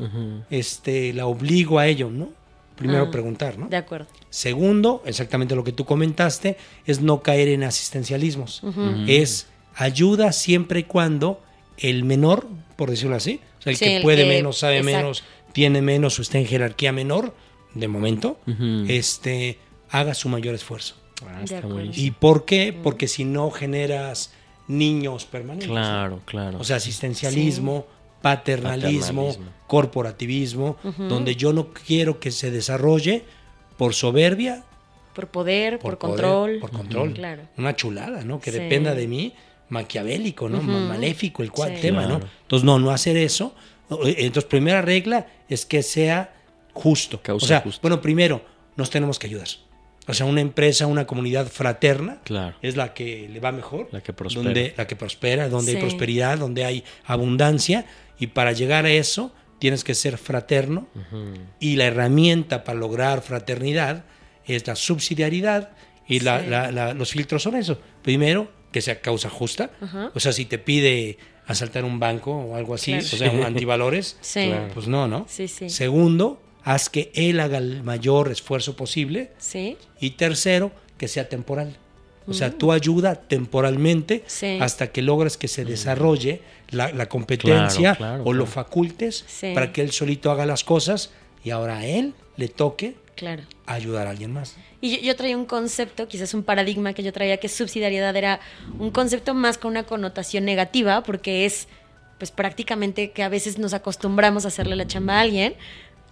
este, 0.50 1.14
la 1.14 1.26
obligo 1.26 1.80
a 1.80 1.88
ello, 1.88 2.10
¿no? 2.10 2.30
Primero 2.76 3.06
Ah, 3.06 3.12
preguntar, 3.12 3.58
¿no? 3.58 3.68
De 3.70 3.78
acuerdo. 3.78 4.08
Segundo, 4.30 5.02
exactamente 5.06 5.56
lo 5.56 5.64
que 5.64 5.72
tú 5.72 5.86
comentaste, 5.86 6.58
es 6.86 7.02
no 7.02 7.22
caer 7.24 7.48
en 7.48 7.64
asistencialismos. 7.64 8.62
Es 9.08 9.48
ayuda 9.76 10.32
siempre 10.34 10.82
y 10.82 10.84
cuando 10.84 11.42
el 11.78 12.04
menor, 12.04 12.48
por 12.76 12.90
decirlo 12.90 13.16
así, 13.16 13.40
o 13.60 13.62
sea, 13.64 13.72
el 13.72 13.78
Sí, 13.78 13.86
que 13.86 13.96
el 13.98 14.04
puede 14.04 14.24
que- 14.24 14.30
menos, 14.30 14.58
sabe 14.60 14.78
exacto. 14.80 14.98
menos, 14.98 15.24
tiene 15.54 15.82
menos 15.82 16.20
o 16.20 16.22
está 16.22 16.38
en 16.38 16.46
jerarquía 16.46 16.92
menor, 16.92 17.34
de 17.74 17.88
momento, 17.88 18.38
este, 18.88 19.58
haga 19.90 20.14
su 20.14 20.30
mayor 20.30 20.54
esfuerzo. 20.54 20.96
Ah, 21.26 21.42
está. 21.44 21.62
¿Y 21.94 22.12
por 22.12 22.46
qué? 22.46 22.74
Porque 22.84 23.08
si 23.08 23.24
no 23.26 23.50
generas 23.52 24.32
niños 24.68 25.26
permanentes. 25.26 25.70
Claro, 25.70 26.20
claro. 26.26 26.60
O 26.60 26.64
sea, 26.66 26.76
asistencialismo, 26.78 27.88
paternalismo, 28.26 29.28
Paternalismo. 29.28 29.52
corporativismo, 29.68 30.78
donde 30.98 31.36
yo 31.36 31.54
no 31.54 31.72
quiero 31.74 32.20
que 32.20 32.32
se 32.32 32.50
desarrolle 32.50 33.24
por 33.78 33.94
soberbia, 33.94 34.64
Por 35.14 35.28
poder, 35.28 35.78
por, 35.78 36.00
control. 36.00 36.58
por 36.60 36.72
control. 36.72 37.14
Claro. 37.14 37.44
Una 37.56 37.76
chulada, 37.76 38.24
¿no? 38.24 38.40
Que 38.40 38.52
Sí. 38.52 38.58
dependa 38.58 38.96
de 38.96 39.08
mí, 39.08 39.34
maquiavélico, 39.70 40.50
¿no? 40.50 40.60
Ma- 40.64 40.88
Maléfico 40.88 41.44
el 41.44 41.52
cual 41.52 41.76
Sí. 41.76 41.82
tema, 41.84 42.02
¿no? 42.08 42.18
Claro. 42.20 42.32
Entonces, 42.42 42.64
no, 42.66 42.80
no 42.80 42.90
hacer 42.90 43.16
eso. 43.16 43.54
Entonces, 43.92 44.46
primera 44.46 44.82
regla 44.82 45.28
es 45.48 45.68
que 45.68 45.84
sea 45.84 46.34
justo. 46.74 47.22
Causa 47.22 47.46
o 47.46 47.48
sea, 47.48 47.62
justa. 47.62 47.80
bueno, 47.84 48.02
primero, 48.02 48.42
nos 48.76 48.90
tenemos 48.90 49.20
que 49.20 49.28
ayudar. 49.28 49.48
O 50.08 50.14
sea, 50.14 50.26
una 50.28 50.42
empresa, 50.42 50.86
una 50.88 51.08
comunidad 51.08 51.48
fraterna 51.48 52.20
Claro. 52.24 52.56
es 52.62 52.76
la 52.76 52.94
que 52.94 53.28
le 53.28 53.40
va 53.40 53.52
mejor. 53.52 53.88
La 53.92 54.02
que 54.02 54.14
prospera. 54.14 54.44
Donde, 54.44 54.74
la 54.78 54.88
que 54.88 54.96
prospera, 54.96 55.50
donde 55.50 55.72
Sí. 55.72 55.78
hay 55.78 55.84
prosperidad, 55.84 56.38
donde 56.38 56.64
hay 56.66 56.84
abundancia. 57.06 57.86
Y 58.20 58.28
para 58.28 58.52
llegar 58.52 58.86
a 58.86 58.92
eso, 58.92 59.34
tienes 59.60 59.84
que 59.84 59.96
ser 59.96 60.18
fraterno. 60.18 60.88
Y 61.60 61.76
la 61.78 61.86
herramienta 61.86 62.64
para 62.64 62.78
lograr 62.78 63.22
fraternidad 63.22 64.06
es 64.46 64.68
la 64.68 64.76
subsidiariedad. 64.76 65.72
Y 66.08 66.20
la- 66.20 66.42
Sí. 66.42 66.48
la- 66.50 66.72
la- 66.72 66.94
los 66.94 67.10
filtros 67.12 67.42
son 67.42 67.56
eso. 67.56 67.80
Primero, 68.04 68.52
que 68.72 68.82
sea 68.82 69.02
causa 69.02 69.30
justa. 69.30 69.72
Ajá. 69.82 70.12
O 70.14 70.20
sea, 70.20 70.34
si 70.34 70.46
te 70.46 70.60
pide 70.60 71.18
asaltar 71.48 71.84
un 71.84 72.00
banco 72.00 72.32
o 72.32 72.56
algo 72.56 72.76
así, 72.76 72.92
Claro. 72.92 73.06
o 73.12 73.18
sea, 73.18 73.32
un 73.32 73.44
antivalores, 73.44 74.18
Sí. 74.22 74.46
Claro. 74.48 74.68
pues 74.74 74.88
no, 74.88 75.08
¿no? 75.08 75.26
Sí, 75.30 75.48
sí. 75.48 75.70
Segundo, 75.70 76.42
haz 76.66 76.90
que 76.90 77.12
él 77.16 77.40
haga 77.40 77.60
el 77.60 77.82
mayor 77.84 78.30
esfuerzo 78.30 78.76
posible. 78.76 79.32
Sí. 79.38 79.78
Y 80.02 80.10
tercero, 80.12 80.72
que 80.98 81.08
sea 81.08 81.30
temporal. 81.30 81.78
O 82.28 82.34
sea, 82.34 82.50
tú 82.52 82.72
ayuda 82.72 83.16
temporalmente 83.16 84.24
Sí. 84.26 84.58
hasta 84.60 84.88
que 84.92 85.02
logres 85.04 85.38
que 85.38 85.48
se 85.48 85.64
desarrolle 85.64 86.42
la, 86.72 86.92
la 86.92 87.08
competencia 87.08 87.96
Claro, 87.96 87.98
claro, 87.98 88.24
o 88.26 88.34
lo 88.34 88.48
facultes 88.48 89.24
Sí. 89.28 89.52
para 89.54 89.72
que 89.72 89.82
él 89.82 89.92
solito 89.92 90.32
haga 90.32 90.48
las 90.48 90.64
cosas 90.64 91.12
y 91.44 91.52
ahora 91.52 91.78
a 91.78 91.86
él 91.86 92.16
le 92.36 92.48
toque 92.48 92.96
Claro. 93.16 93.44
ayudar 93.68 94.08
a 94.08 94.10
alguien 94.10 94.34
más. 94.34 94.56
Y 94.82 94.98
yo, 94.98 95.02
yo 95.04 95.16
traía 95.16 95.38
un 95.38 95.46
concepto, 95.46 96.08
quizás 96.08 96.34
un 96.34 96.42
paradigma 96.44 96.94
que 96.94 97.04
yo 97.04 97.14
traía, 97.14 97.38
que 97.38 97.48
subsidiariedad 97.48 98.16
era 98.16 98.40
un 98.80 98.90
concepto 98.90 99.36
más 99.36 99.60
con 99.60 99.70
una 99.72 99.84
connotación 99.84 100.46
negativa, 100.46 101.04
porque 101.04 101.46
es 101.46 101.68
pues 102.18 102.32
prácticamente 102.32 103.12
que 103.12 103.24
a 103.24 103.30
veces 103.30 103.58
nos 103.60 103.74
acostumbramos 103.74 104.46
a 104.46 104.48
hacerle 104.48 104.76
la 104.78 104.88
chamba 104.88 105.18
a 105.18 105.22
alguien 105.22 105.54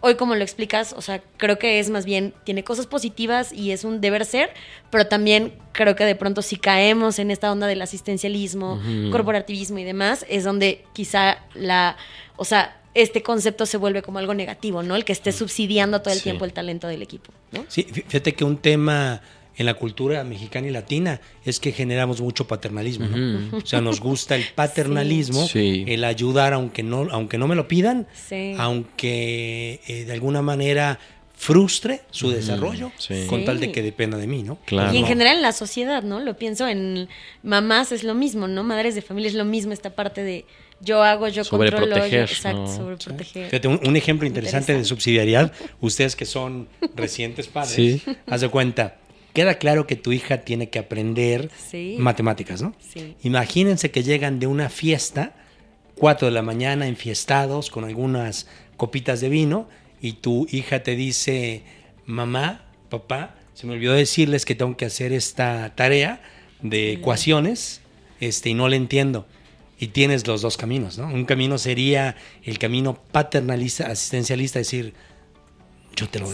hoy 0.05 0.15
como 0.15 0.36
lo 0.36 0.43
explicas, 0.43 0.93
o 0.98 1.01
sea, 1.01 1.24
creo 1.38 1.57
que 1.57 1.79
es 1.79 1.89
más 1.89 2.03
bien, 2.03 2.33
tiene 2.43 2.65
cosas 2.65 2.88
positivas 2.88 3.53
y 3.53 3.72
es 3.72 3.86
un 3.86 4.01
deber 4.01 4.25
ser, 4.25 4.50
pero 4.89 5.07
también 5.07 5.53
creo 5.72 5.95
que 5.95 6.03
de 6.03 6.13
pronto 6.13 6.41
si 6.41 6.57
caemos 6.57 7.19
en 7.19 7.31
esta 7.31 7.50
onda 7.50 7.67
del 7.67 7.81
asistencialismo, 7.81 8.81
corporativismo 9.13 9.79
y 9.79 9.86
demás, 9.86 10.25
es 10.27 10.43
donde 10.43 10.83
quizá 10.91 11.38
la, 11.53 11.95
o 12.36 12.43
sea, 12.43 12.81
este 12.93 13.24
concepto 13.24 13.65
se 13.65 13.77
vuelve 13.77 14.01
como 14.01 14.19
algo 14.19 14.33
negativo, 14.33 14.83
¿no? 14.83 14.98
El 14.98 15.05
que 15.05 15.13
esté 15.13 15.31
subsidiando 15.31 16.01
todo 16.01 16.13
el 16.13 16.22
tiempo 16.22 16.43
el 16.43 16.51
talento 16.51 16.88
del 16.88 17.01
equipo, 17.01 17.31
¿no? 17.53 17.63
Sí, 17.69 17.83
fíjate 17.83 18.33
que 18.33 18.43
un 18.43 18.57
tema 18.57 19.22
en 19.55 19.65
la 19.65 19.74
cultura 19.75 20.24
mexicana 20.24 20.67
y 20.67 20.72
latina 20.72 21.22
es 21.45 21.60
que 21.60 21.72
generamos 21.72 22.22
mucho 22.22 22.48
paternalismo, 22.48 23.07
¿no? 23.07 23.57
O 23.57 23.65
sea, 23.65 23.81
nos 23.81 24.00
gusta 24.00 24.36
el 24.36 24.45
paternalismo, 24.55 25.48
el 25.53 26.03
ayudar 26.03 26.53
aunque 26.53 26.83
no, 26.83 27.07
aunque 27.12 27.38
no 27.38 27.48
me 27.48 27.55
lo 27.55 27.67
pidan, 27.67 28.07
aunque 28.57 29.79
eh, 29.88 30.05
de 30.05 30.13
alguna 30.13 30.41
manera 30.41 31.00
frustre 31.36 32.01
su 32.10 32.29
desarrollo 32.29 32.91
con 33.27 33.43
tal 33.43 33.60
de 33.60 33.72
que 33.72 33.81
dependa 33.81 34.17
de 34.17 34.27
mí, 34.27 34.43
¿no? 34.43 34.60
Y 34.69 34.98
en 34.98 35.05
general 35.05 35.38
en 35.38 35.41
la 35.41 35.51
sociedad, 35.51 36.01
¿no? 36.03 36.19
Lo 36.19 36.38
pienso 36.38 36.67
en 36.67 37.10
mamás 37.41 37.91
es 37.91 38.03
lo 38.03 38.13
mismo, 38.13 38.48
¿no? 38.48 38.63
Madres 38.63 38.95
de 38.95 39.01
familia 39.01 39.29
es 39.29 39.36
lo 39.36 39.45
mismo 39.45 39.74
esta 39.74 39.89
parte 39.89 40.24
de 40.24 40.45
yo 40.79 41.03
hago, 41.03 41.27
yo 41.29 41.45
controlo, 41.45 42.07
yo, 42.07 42.19
exacto, 42.19 42.67
sobreproteger. 42.67 43.45
Fíjate, 43.50 43.67
un, 43.67 43.95
ejemplo 43.95 44.27
interesante 44.27 44.74
de 44.74 44.83
subsidiariedad, 44.83 45.51
ustedes 45.79 46.15
que 46.15 46.25
son 46.25 46.67
recientes 46.95 47.48
padres, 47.48 48.01
haz 48.27 48.41
de 48.41 48.50
cuenta, 48.50 48.98
queda 49.34 49.56
claro 49.56 49.88
que 49.88 49.96
tu 49.96 50.12
hija 50.12 50.42
tiene 50.42 50.70
que 50.70 50.80
aprender 50.80 51.50
matemáticas, 51.98 52.62
¿no? 52.62 52.75
Sí. 52.80 53.16
Imagínense 53.24 53.92
que 53.92 54.04
llegan 54.04 54.40
de 54.40 54.48
una 54.48 54.70
fiesta, 54.70 55.34
4 55.96 56.28
de 56.28 56.34
la 56.34 56.42
mañana, 56.42 56.88
enfiestados, 56.88 57.70
con 57.70 57.84
algunas 57.84 58.48
copitas 58.78 59.22
de 59.22 59.30
vino, 59.30 59.68
y 60.02 60.13
tu 60.13 60.48
hija 60.52 60.84
te 60.84 60.96
dice, 60.96 61.63
mamá, 62.06 62.66
papá, 62.90 63.36
se 63.54 63.68
me 63.68 63.74
olvidó 63.74 63.94
decirles 63.94 64.46
que 64.46 64.56
tengo 64.56 64.78
que 64.78 64.86
hacer 64.86 65.13
esta 65.13 65.74
tarea 65.75 66.22
de 66.62 66.94
ecuaciones, 66.94 67.82
este, 68.20 68.50
y 68.50 68.54
no 68.54 68.70
la 68.70 68.75
entiendo. 68.75 69.25
Y 69.80 69.88
tienes 69.88 70.28
los 70.28 70.42
dos 70.42 70.58
caminos, 70.58 70.98
¿no? 70.98 71.08
Un 71.08 71.25
camino 71.25 71.58
sería 71.58 72.16
el 72.44 72.58
camino 72.58 72.96
paternalista, 73.12 73.88
asistencialista, 73.88 74.60
decir, 74.60 74.94
yo 75.96 76.10
te 76.10 76.20
lo, 76.20 76.28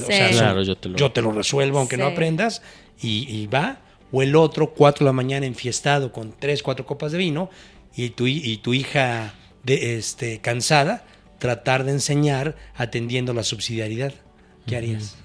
yo 0.96 1.12
te 1.12 1.22
lo, 1.22 1.32
resuelvo 1.32 1.79
aunque 1.79 1.98
no 1.98 2.06
aprendas, 2.06 2.62
y, 3.01 3.48
va, 3.48 3.82
o 4.12 4.22
el 4.22 4.36
otro, 4.36 4.74
cuatro 4.74 5.06
de 5.06 5.10
la 5.10 5.13
mañana 5.13 5.46
enfiestado 5.46 6.12
con 6.12 6.34
tres, 6.38 6.63
cuatro 6.63 6.86
copas 6.86 7.12
de 7.12 7.18
vino, 7.18 7.50
y 7.96 8.10
tu, 8.10 8.27
y 8.27 8.58
tu 8.58 8.74
hija 8.74 9.34
de, 9.63 9.98
este, 9.98 10.39
cansada, 10.39 11.06
tratar 11.39 11.84
de 11.84 11.91
enseñar 11.91 12.56
atendiendo 12.75 13.34
la 13.34 13.44
subsidiariedad. 13.44 14.13
¿Qué 14.65 14.75
harías? 14.75 15.18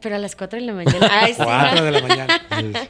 Pero 0.00 0.16
a 0.16 0.18
las 0.18 0.36
4 0.36 0.60
de 0.60 0.66
la 0.66 0.74
mañana. 0.74 1.08
Ah, 1.10 1.28
4 1.34 1.84
de 1.84 1.90
la 1.90 2.00
mañana. 2.02 2.42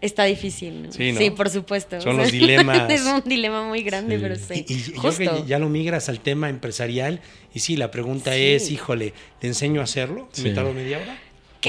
Está 0.00 0.24
difícil, 0.24 0.84
¿no? 0.84 0.92
Sí, 0.92 1.30
por 1.30 1.50
supuesto. 1.50 2.00
Son 2.00 2.16
los 2.16 2.32
dilemas. 2.32 2.90
es 2.90 3.02
un 3.02 3.22
dilema 3.24 3.68
muy 3.68 3.82
grande, 3.82 4.18
pero 4.18 4.36
sí. 4.36 4.64
Y, 4.66 4.94
yo 4.94 5.16
que 5.16 5.44
ya 5.46 5.58
lo 5.58 5.68
migras 5.68 6.08
al 6.08 6.20
tema 6.20 6.48
empresarial, 6.48 7.20
y 7.52 7.60
sí, 7.60 7.76
la 7.76 7.90
pregunta 7.90 8.34
es, 8.36 8.70
híjole, 8.70 9.12
¿te 9.38 9.48
enseño 9.48 9.82
a 9.82 9.84
hacerlo? 9.84 10.30
¿Me 10.42 10.50
tardo 10.50 10.72
media 10.72 10.98
hora? 10.98 11.18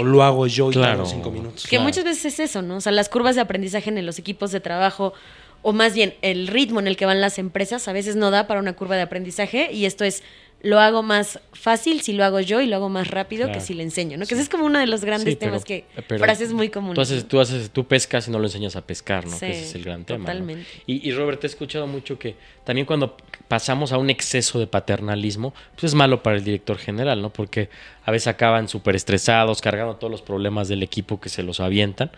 ¿O 0.02 0.04
lo 0.04 0.24
hago 0.24 0.48
yo 0.48 0.70
y 0.70 0.74
claro. 0.74 1.06
cinco 1.06 1.32
minutos? 1.32 1.68
Que 1.68 1.80
muchas 1.80 2.04
veces 2.04 2.26
es 2.26 2.40
eso, 2.40 2.62
¿no? 2.62 2.78
O 2.78 2.82
sea, 2.82 2.92
las 2.92 3.10
curvas 3.10 3.36
de 3.36 3.42
aprendizaje 3.42 3.90
en 3.90 4.06
los 4.06 4.20
equipos 4.20 4.52
de 4.52 4.60
trabajo, 4.60 5.14
o 5.62 5.74
más 5.74 5.94
bien 5.94 6.16
el 6.22 6.48
ritmo 6.48 6.80
en 6.80 6.88
el 6.88 6.98
que 6.98 7.06
van 7.06 7.22
las 7.22 7.40
empresas, 7.40 7.88
a 7.88 7.94
veces 7.94 8.16
no 8.16 8.32
da 8.32 8.48
para 8.48 8.60
una 8.60 8.74
curva 8.74 8.96
de 8.96 9.02
aprendizaje, 9.02 9.72
y 9.72 9.86
esto 9.86 10.04
es 10.04 10.24
lo 10.62 10.80
hago 10.80 11.04
más 11.04 11.40
fácil 11.54 12.02
si 12.02 12.14
lo 12.14 12.24
hago 12.26 12.40
yo 12.40 12.62
y 12.62 12.68
lo 12.68 12.76
hago 12.78 12.90
más 12.90 13.10
rápido 13.10 13.52
que 13.52 13.62
si 13.62 13.74
le 13.74 13.84
enseño, 13.84 14.18
¿no? 14.18 14.26
Que 14.26 14.34
ese 14.34 14.44
es 14.44 14.50
como 14.50 14.66
uno 14.66 14.80
de 14.80 14.88
los 14.88 15.06
grandes 15.06 15.38
temas 15.38 15.64
que 15.64 15.86
frases 16.08 16.52
muy 16.52 16.70
comunes. 16.70 16.96
Tú 16.96 17.02
haces, 17.02 17.28
tú 17.28 17.40
haces, 17.40 17.70
tú 17.70 17.86
pescas 17.86 18.28
y 18.28 18.32
no 18.32 18.40
lo 18.40 18.46
enseñas 18.46 18.76
a 18.76 18.82
pescar, 18.82 19.26
¿no? 19.26 19.38
que 19.38 19.52
ese 19.52 19.66
es 19.66 19.76
el 19.76 19.84
gran 19.84 20.04
tema. 20.04 20.26
Totalmente. 20.26 20.66
Y, 20.88 21.08
y, 21.08 21.12
Robert, 21.14 21.44
he 21.44 21.48
escuchado 21.48 21.86
mucho 21.86 22.18
que 22.18 22.36
también 22.64 22.86
cuando 22.86 23.16
pasamos 23.48 23.92
a 23.92 23.98
un 23.98 24.10
exceso 24.10 24.60
de 24.60 24.68
paternalismo, 24.68 25.54
pues 25.74 25.86
es 25.86 25.94
malo 25.94 26.24
para 26.24 26.38
el 26.38 26.44
director 26.44 26.78
general, 26.78 27.22
¿no? 27.22 27.32
Porque 27.32 27.70
a 28.04 28.12
veces 28.12 28.28
acaban 28.28 28.68
súper 28.68 28.96
estresados, 28.96 29.62
cargando 29.62 29.96
todos 29.96 30.12
los 30.12 30.22
problemas 30.22 30.68
del 30.68 30.82
equipo 30.82 31.20
que 31.20 31.30
se 31.30 31.44
los 31.44 31.60
avientan. 31.60 32.12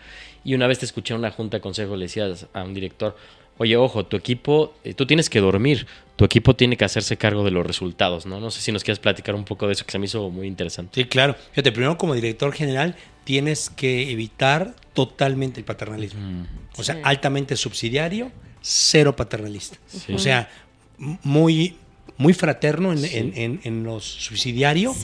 Y 0.44 0.54
una 0.54 0.66
vez 0.66 0.78
te 0.78 0.86
escuché 0.86 1.12
en 1.12 1.20
una 1.20 1.30
junta 1.30 1.58
de 1.58 1.60
consejo, 1.60 1.96
le 1.96 2.06
decías 2.06 2.46
a 2.54 2.62
un 2.62 2.72
director, 2.72 3.16
oye, 3.60 3.76
ojo, 3.76 4.06
tu 4.06 4.16
equipo, 4.16 4.72
eh, 4.84 4.94
tú 4.94 5.04
tienes 5.04 5.28
que 5.28 5.38
dormir, 5.38 5.86
tu 6.16 6.24
equipo 6.24 6.56
tiene 6.56 6.78
que 6.78 6.86
hacerse 6.86 7.18
cargo 7.18 7.44
de 7.44 7.50
los 7.50 7.66
resultados, 7.66 8.24
¿no? 8.24 8.40
No 8.40 8.50
sé 8.50 8.62
si 8.62 8.72
nos 8.72 8.82
quieres 8.82 9.00
platicar 9.00 9.34
un 9.34 9.44
poco 9.44 9.66
de 9.66 9.74
eso, 9.74 9.84
que 9.84 9.92
se 9.92 9.98
me 9.98 10.06
hizo 10.06 10.30
muy 10.30 10.46
interesante. 10.46 11.02
Sí, 11.02 11.06
claro. 11.06 11.36
Fíjate, 11.50 11.70
primero 11.70 11.98
como 11.98 12.14
director 12.14 12.54
general 12.54 12.96
tienes 13.24 13.68
que 13.68 14.10
evitar 14.10 14.74
totalmente 14.94 15.60
el 15.60 15.66
paternalismo. 15.66 16.20
Mm. 16.22 16.46
O 16.78 16.82
sea, 16.82 17.00
altamente 17.02 17.54
subsidiario, 17.54 18.32
cero 18.62 19.14
paternalista. 19.14 19.76
O 20.10 20.18
sea, 20.18 20.48
muy, 20.96 21.76
muy 22.16 22.32
fraterno 22.32 22.94
en, 22.94 23.60
en, 23.62 23.84
los 23.84 24.04
subsidiarios 24.06 24.96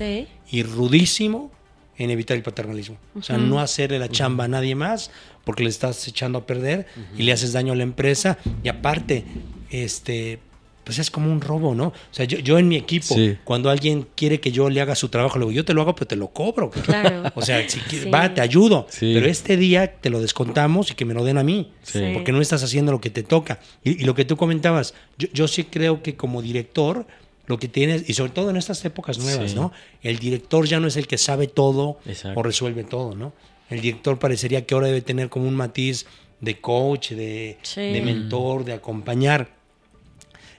y 0.51 0.63
rudísimo 0.63 1.51
en 1.99 2.11
evitar 2.11 2.37
el 2.37 2.43
paternalismo. 2.43 2.97
O 3.15 3.23
sea, 3.23 3.39
no 3.39 3.61
hacerle 3.61 3.99
la 3.99 4.09
chamba 4.09 4.45
a 4.45 4.49
nadie 4.49 4.75
más 4.75 5.11
porque 5.45 5.63
le 5.63 5.71
estás 5.71 6.07
echando 6.09 6.39
a 6.39 6.47
perder 6.47 6.87
y 7.17 7.23
le 7.23 7.33
haces 7.33 7.53
daño 7.53 7.73
a 7.73 7.77
la 7.77 7.83
empresa. 7.83 8.39
Y 8.63 8.69
aparte, 8.69 9.25
este, 9.71 10.41
pues 10.87 10.99
es 10.99 11.11
como 11.11 11.33
un 11.33 11.41
robo, 11.41 11.75
¿no? 11.75 11.89
O 11.89 11.95
sea, 12.13 12.27
yo, 12.27 12.39
yo 12.39 12.59
en 12.59 12.69
mi 12.69 12.77
equipo, 12.77 13.17
cuando 13.45 13.71
alguien 13.71 14.07
quiere 14.15 14.41
que 14.41 14.53
yo 14.53 14.71
le 14.71 14.81
haga 14.81 14.95
su 14.95 15.09
trabajo, 15.09 15.39
le 15.39 15.47
digo, 15.47 15.53
yo 15.53 15.65
te 15.65 15.75
lo 15.75 15.83
hago, 15.83 15.95
pero 15.95 16.07
te 16.07 16.17
lo 16.17 16.29
cobro. 16.29 16.71
Claro. 16.71 17.33
O 17.35 17.43
sea, 17.43 17.69
si 17.69 17.81
va, 18.09 18.33
te 18.33 18.41
ayudo. 18.41 18.87
Pero 19.01 19.27
este 19.27 19.57
día 19.57 19.97
te 19.97 20.11
lo 20.11 20.21
descontamos 20.21 20.91
y 20.91 20.95
que 20.95 21.05
me 21.05 21.15
lo 21.15 21.25
den 21.25 21.39
a 21.39 21.43
mí. 21.43 21.73
Porque 22.15 22.33
no 22.33 22.41
estás 22.41 22.63
haciendo 22.63 22.93
lo 22.93 23.01
que 23.01 23.11
te 23.11 23.23
toca. 23.23 23.59
Y, 23.83 24.05
lo 24.05 24.15
que 24.15 24.25
tú 24.25 24.37
comentabas, 24.37 24.95
yo, 25.19 25.29
yo 25.33 25.49
sí 25.49 25.65
creo 25.65 26.03
que 26.03 26.15
como 26.15 26.43
director 26.43 27.07
lo 27.47 27.59
que 27.59 27.69
tienes, 27.69 28.09
y 28.09 28.15
sobre 28.15 28.33
todo 28.33 28.51
en 28.51 28.57
estas 28.57 28.85
épocas 28.85 29.19
nuevas, 29.19 29.55
¿no? 29.55 29.73
El 30.03 30.19
director 30.19 30.67
ya 30.67 30.81
no 30.81 30.89
es 30.89 30.97
el 30.97 31.07
que 31.07 31.19
sabe 31.19 31.47
todo 31.47 31.99
o 32.35 32.43
resuelve 32.43 32.85
todo, 32.85 33.15
¿no? 33.15 33.33
El 33.71 33.81
director 33.81 34.19
parecería 34.19 34.65
que 34.67 34.75
ahora 34.75 34.89
debe 34.89 35.03
tener 35.03 35.29
como 35.29 35.49
un 35.49 35.55
matiz 35.55 36.07
de 36.41 36.61
coach, 36.61 37.13
de, 37.13 37.59
mentor, 37.77 38.65
de 38.65 38.73
acompañar. 38.75 39.55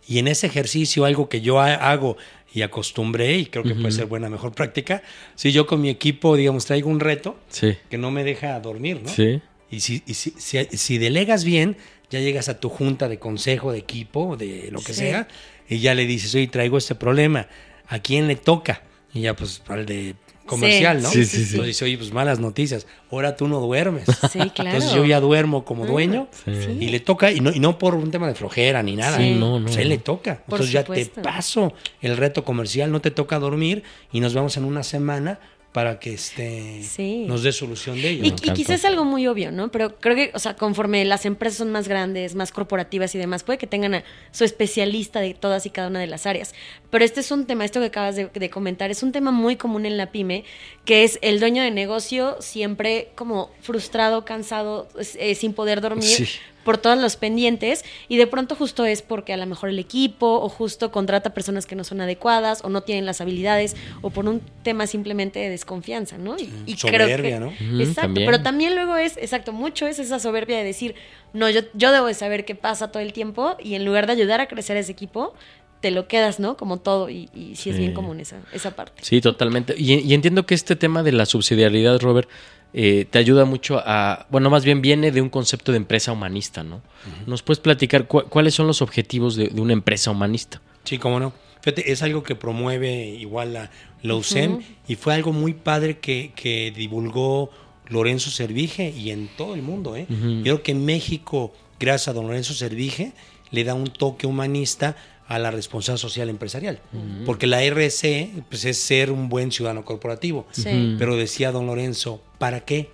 Y 0.08 0.20
en 0.20 0.28
ese 0.28 0.48
ejercicio, 0.48 1.06
algo 1.06 1.30
que 1.30 1.42
yo 1.42 1.60
hago 1.60 2.18
y 2.54 2.62
acostumbré, 2.62 3.38
y 3.38 3.46
creo 3.48 3.64
que 3.64 3.76
puede 3.76 3.92
ser 3.92 4.06
buena, 4.06 4.30
mejor 4.30 4.52
práctica, 4.56 5.04
si 5.36 5.52
yo 5.52 5.68
con 5.68 5.82
mi 5.82 5.90
equipo, 5.90 6.36
digamos, 6.36 6.66
traigo 6.66 6.90
un 6.90 7.00
reto 7.00 7.38
que 7.60 7.98
no 7.98 8.12
me 8.12 8.24
deja 8.24 8.60
dormir, 8.60 9.02
¿no? 9.04 9.10
Sí. 9.10 9.42
Y, 9.70 9.82
si, 9.82 10.02
si, 10.08 10.34
si, 10.38 10.98
delegas 10.98 11.44
bien, 11.44 11.76
ya 12.10 12.22
llegas 12.22 12.48
a 12.48 12.60
tu 12.60 12.70
junta 12.70 13.10
de 13.10 13.20
consejo, 13.20 13.74
de 13.74 13.80
equipo, 13.80 14.38
de 14.38 14.70
lo 14.72 14.80
que 14.80 14.94
sea, 14.94 15.28
y 15.68 15.80
ya 15.80 15.94
le 15.96 16.06
dices, 16.06 16.34
oye, 16.36 16.48
traigo 16.48 16.78
este 16.78 16.96
problema, 16.96 17.48
¿a 17.88 18.00
quién 18.00 18.28
le 18.28 18.36
toca? 18.36 18.84
Y 19.14 19.22
ya 19.22 19.36
pues 19.36 19.62
al 19.68 19.86
de 19.86 20.16
comercial, 20.48 21.02
¿no? 21.02 21.10
Sí, 21.10 21.26
sí, 21.26 21.38
sí. 21.38 21.44
Entonces 21.52 21.68
dice, 21.68 21.86
oye, 21.86 21.98
pues 21.98 22.12
malas 22.12 22.40
noticias, 22.40 22.88
ahora 23.12 23.36
tú 23.36 23.48
no 23.48 23.60
duermes. 23.60 24.06
Sí, 24.32 24.40
claro. 24.50 24.72
Entonces 24.72 24.94
yo 24.94 25.06
ya 25.06 25.20
duermo 25.20 25.66
como 25.66 25.84
ah, 25.84 25.88
dueño 25.88 26.28
y 26.46 26.88
le 26.88 27.00
toca, 27.00 27.32
y 27.32 27.40
no, 27.40 27.52
y 27.52 27.60
no 27.60 27.78
por 27.78 27.94
un 27.94 28.10
tema 28.10 28.28
de 28.28 28.36
flojera 28.36 28.82
ni 28.82 28.96
nada, 28.96 29.18
sí, 29.18 29.36
no, 29.36 29.60
no, 29.60 29.66
pues 29.66 29.78
él 29.78 29.90
le 29.90 30.00
toca. 30.00 30.42
Entonces 30.46 30.72
ya 30.72 30.84
te 30.84 31.06
paso 31.06 31.74
el 32.02 32.18
reto 32.18 32.44
comercial, 32.44 32.92
no 32.92 33.02
te 33.02 33.12
toca 33.12 33.38
dormir 33.38 33.84
y 34.12 34.20
nos 34.20 34.34
vemos 34.34 34.58
en 34.58 34.64
una 34.64 34.84
semana 34.84 35.40
para 35.78 36.00
que 36.00 36.16
este 36.16 36.82
nos 37.28 37.44
dé 37.44 37.52
solución 37.52 38.02
de 38.02 38.10
ello. 38.10 38.24
Y, 38.24 38.32
quizás 38.32 38.80
es 38.80 38.86
algo 38.86 39.06
muy 39.06 39.28
obvio, 39.28 39.52
¿no? 39.52 39.70
Pero 39.70 40.00
creo 40.00 40.16
que, 40.16 40.32
o 40.34 40.40
sea, 40.40 40.56
conforme 40.56 41.06
las 41.06 41.24
empresas 41.28 41.60
son 41.60 41.72
más 41.72 41.88
grandes, 41.88 42.34
más 42.34 42.52
corporativas 42.52 43.14
y 43.14 43.20
demás, 43.20 43.44
puede 43.44 43.60
que 43.60 43.68
tengan 43.68 43.94
a 43.94 44.04
su 44.32 44.44
especialista 44.44 45.20
de 45.20 45.36
todas 45.36 45.68
y 45.68 45.70
cada 45.70 45.90
una 45.90 46.00
de 46.00 46.08
las 46.08 46.26
áreas. 46.26 46.56
Pero 46.90 47.06
este 47.06 47.20
es 47.20 47.30
un 47.30 47.46
tema, 47.46 47.64
esto 47.64 47.80
que 47.80 47.86
acabas 47.86 48.16
de, 48.16 48.50
comentar, 48.50 48.90
es 48.90 49.04
un 49.04 49.12
tema 49.12 49.30
muy 49.30 49.56
común 49.56 49.86
en 49.86 49.98
la 49.98 50.12
pyme, 50.12 50.46
que 50.84 51.04
es 51.04 51.20
el 51.22 51.40
dueño 51.40 51.62
de 51.62 51.70
negocio 51.70 52.38
siempre 52.40 53.10
como 53.14 53.52
frustrado, 53.62 54.26
cansado, 54.26 54.88
eh, 55.20 55.36
sin 55.36 55.54
poder 55.54 55.82
dormir 55.82 56.28
por 56.68 56.78
todos 56.78 56.98
los 57.00 57.16
pendientes 57.16 57.86
y 58.10 58.18
de 58.18 58.28
pronto 58.28 58.54
justo 58.54 58.84
es 58.84 59.02
porque 59.02 59.32
a 59.32 59.38
lo 59.38 59.46
mejor 59.46 59.70
el 59.70 59.80
equipo 59.80 60.42
o 60.42 60.50
justo 60.50 60.92
contrata 60.92 61.34
personas 61.34 61.66
que 61.66 61.78
no 61.78 61.86
son 61.86 62.02
adecuadas 62.02 62.62
o 62.62 62.68
no 62.68 62.82
tienen 62.82 63.06
las 63.06 63.22
habilidades 63.22 63.78
o 64.02 64.10
por 64.10 64.28
un 64.28 64.42
tema 64.64 64.86
simplemente 64.86 65.40
de 65.40 65.50
desconfianza, 65.50 66.18
¿no? 66.18 66.36
Y, 66.66 66.76
soberbia, 66.76 67.40
¿no? 67.40 67.54
Exacto, 67.80 68.16
pero 68.16 68.42
también 68.42 68.76
luego 68.76 68.98
es, 68.98 69.16
exacto, 69.16 69.54
mucho 69.54 69.88
es 69.88 69.98
esa 69.98 70.20
soberbia 70.20 70.58
de 70.58 70.66
decir, 70.66 70.96
no, 71.32 71.50
yo, 71.50 71.62
yo 71.74 71.94
debo 71.94 72.08
de 72.08 72.14
saber 72.14 72.44
qué 72.44 72.54
pasa 72.54 72.92
todo 72.92 73.02
el 73.02 73.14
tiempo 73.14 73.56
y 73.64 73.76
en 73.76 73.86
lugar 73.86 74.06
de 74.06 74.12
ayudar 74.12 74.42
a 74.42 74.50
crecer 74.50 74.76
ese 74.76 74.92
equipo, 74.92 75.36
te 75.80 75.92
lo 75.92 76.10
quedas, 76.10 76.42
¿no? 76.42 76.58
Como 76.58 76.80
todo, 76.80 77.10
y, 77.10 77.30
y 77.34 77.56
sí 77.56 77.70
es 77.70 77.78
bien 77.78 77.94
común 77.94 78.20
esa, 78.20 78.42
esa 78.52 78.76
parte. 78.76 79.04
Sí, 79.06 79.22
totalmente. 79.22 79.74
Y, 79.78 79.94
y, 79.94 80.14
entiendo 80.14 80.46
que 80.46 80.54
este 80.54 80.76
tema 80.76 81.02
de 81.02 81.14
la 81.14 81.26
subsidiariedad, 81.26 81.98
Robert, 82.02 82.28
eh, 82.74 83.06
te 83.10 83.20
ayuda 83.20 83.46
mucho 83.46 83.82
a, 83.84 84.28
bueno, 84.30 84.50
más 84.50 84.66
bien 84.66 84.82
viene 84.82 85.12
de 85.12 85.22
un 85.22 85.30
concepto 85.30 85.72
de 85.72 85.78
empresa 85.78 86.12
humanista, 86.12 86.64
¿no? 86.64 86.82
¿Nos 87.26 87.42
puedes 87.42 87.60
platicar 87.60 88.08
cuáles 88.08 88.54
son 88.54 88.68
los 88.68 88.82
objetivos 88.82 89.36
de, 89.36 89.50
una 89.60 89.74
empresa 89.74 90.12
humanista? 90.12 90.62
Sí, 90.84 90.98
cómo 90.98 91.20
no. 91.20 91.34
Fíjate, 91.62 91.92
es 91.92 92.02
algo 92.04 92.24
que 92.24 92.36
promueve 92.36 93.08
igual 93.08 93.54
la, 93.54 93.72
la 94.02 94.16
USEM 94.16 94.60
y 94.88 94.96
fue 94.96 95.14
algo 95.14 95.34
muy 95.34 95.54
padre 95.54 96.00
que, 96.00 96.32
que 96.36 96.72
divulgó 96.76 97.50
Lorenzo 97.90 98.30
Servige 98.30 98.92
y 98.92 99.12
en 99.12 99.28
todo 99.28 99.56
el 99.56 99.62
mundo. 99.62 99.96
¿eh? 99.96 100.06
Yo 100.10 100.42
creo 100.44 100.64
que 100.64 100.76
México, 100.76 101.54
gracias 101.80 102.10
a 102.10 102.14
don 102.14 102.28
Lorenzo 102.28 102.54
Servige, 102.54 103.14
le 103.52 103.64
da 103.64 103.74
un 103.74 103.88
toque 103.88 104.28
humanista 104.28 104.96
a 105.28 105.40
la 105.40 105.52
responsabilidad 105.52 106.02
social 106.02 106.30
empresarial. 106.30 106.80
Porque 107.26 107.48
la 107.48 107.62
RC 107.64 108.44
pues, 108.50 108.66
es 108.66 108.80
ser 108.82 109.12
un 109.12 109.30
buen 109.30 109.52
ciudadano 109.52 109.84
corporativo. 109.84 110.48
Sí. 110.52 110.96
Pero 110.98 111.16
decía 111.16 111.52
don 111.52 111.68
Lorenzo, 111.68 112.22
¿para 112.38 112.62
qué? 112.62 112.90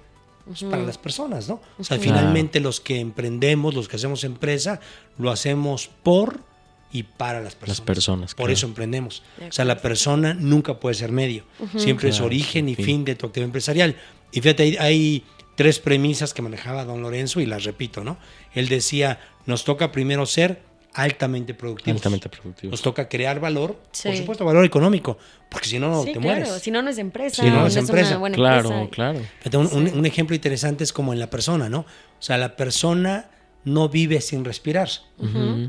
Pues 0.45 0.63
para 0.63 0.83
las 0.83 0.97
personas, 0.97 1.47
¿no? 1.47 1.61
O 1.79 1.83
sea, 1.83 1.97
finalmente 1.99 2.59
los 2.59 2.81
que 2.81 2.99
emprendemos, 2.99 3.75
los 3.75 3.87
que 3.87 3.95
hacemos 3.95 4.23
empresa, 4.23 4.81
lo 5.17 5.31
hacemos 5.31 5.89
por 6.01 6.41
y 6.91 7.03
para 7.03 7.39
las 7.41 7.55
personas. 7.55 7.81
personas, 7.81 8.35
Por 8.35 8.45
claro. 8.45 8.53
eso 8.53 8.65
emprendemos. 8.67 9.23
De 9.37 9.47
O 9.47 9.51
sea, 9.51 9.65
la 9.65 9.81
persona 9.81 10.33
nunca 10.33 10.79
puede 10.79 10.95
ser 10.95 11.11
medio. 11.11 11.43
Siempre 11.77 12.09
es 12.09 12.19
origen 12.19 12.67
y 12.67 12.75
fin. 12.75 12.85
fin 12.85 13.05
de 13.05 13.15
tu 13.15 13.27
actividad 13.27 13.45
empresarial. 13.45 13.95
Y 14.31 14.41
fíjate, 14.41 14.63
hay, 14.63 14.77
hay 14.77 15.23
tres 15.55 15.79
premisas 15.79 16.33
que 16.33 16.41
manejaba 16.41 16.83
don 16.83 17.01
Lorenzo 17.01 17.39
y 17.39 17.45
las 17.45 17.63
repito, 17.63 18.03
¿no? 18.03 18.17
Él 18.53 18.67
decía, 18.69 19.19
nos 19.45 19.63
toca 19.63 19.91
primero 19.91 20.25
ser 20.25 20.61
altamente 20.93 21.53
productivos. 21.53 21.97
Altamente 21.99 22.29
productivos. 22.29 22.71
Nos 22.71 22.81
toca 22.81 23.07
crear 23.09 23.39
valor, 23.39 23.79
Sí. 23.91 24.09
por 24.09 24.17
supuesto, 24.17 24.45
valor 24.45 24.63
económico, 24.65 25.17
porque 25.49 25.67
si 25.67 25.79
no, 25.79 26.01
sí, 26.03 26.13
te 26.13 26.19
claro. 26.19 26.39
mueres. 26.41 26.61
Si 26.61 26.71
no, 26.71 26.81
no 26.81 26.89
es 26.89 26.97
empresa. 26.97 27.43
Si 27.43 27.49
no, 27.49 27.61
no 27.61 27.67
es 27.67 27.75
es 27.75 27.79
empresa. 27.79 28.09
una 28.11 28.17
buena 28.19 28.35
Claro, 28.35 28.69
empresa. 28.71 28.89
claro. 29.43 29.59
Un, 29.59 29.87
un- 29.87 29.97
un 29.99 30.05
ejemplo 30.05 30.35
interesante 30.35 30.83
es 30.83 30.93
como 30.93 31.13
en 31.13 31.19
la 31.19 31.29
persona, 31.29 31.69
¿no? 31.69 31.79
O 31.79 31.85
sea, 32.21 32.37
la 32.37 32.55
persona 32.55 33.29
no 33.65 33.89
vive 33.89 34.19
sin 34.21 34.43
respirar, 34.45 34.89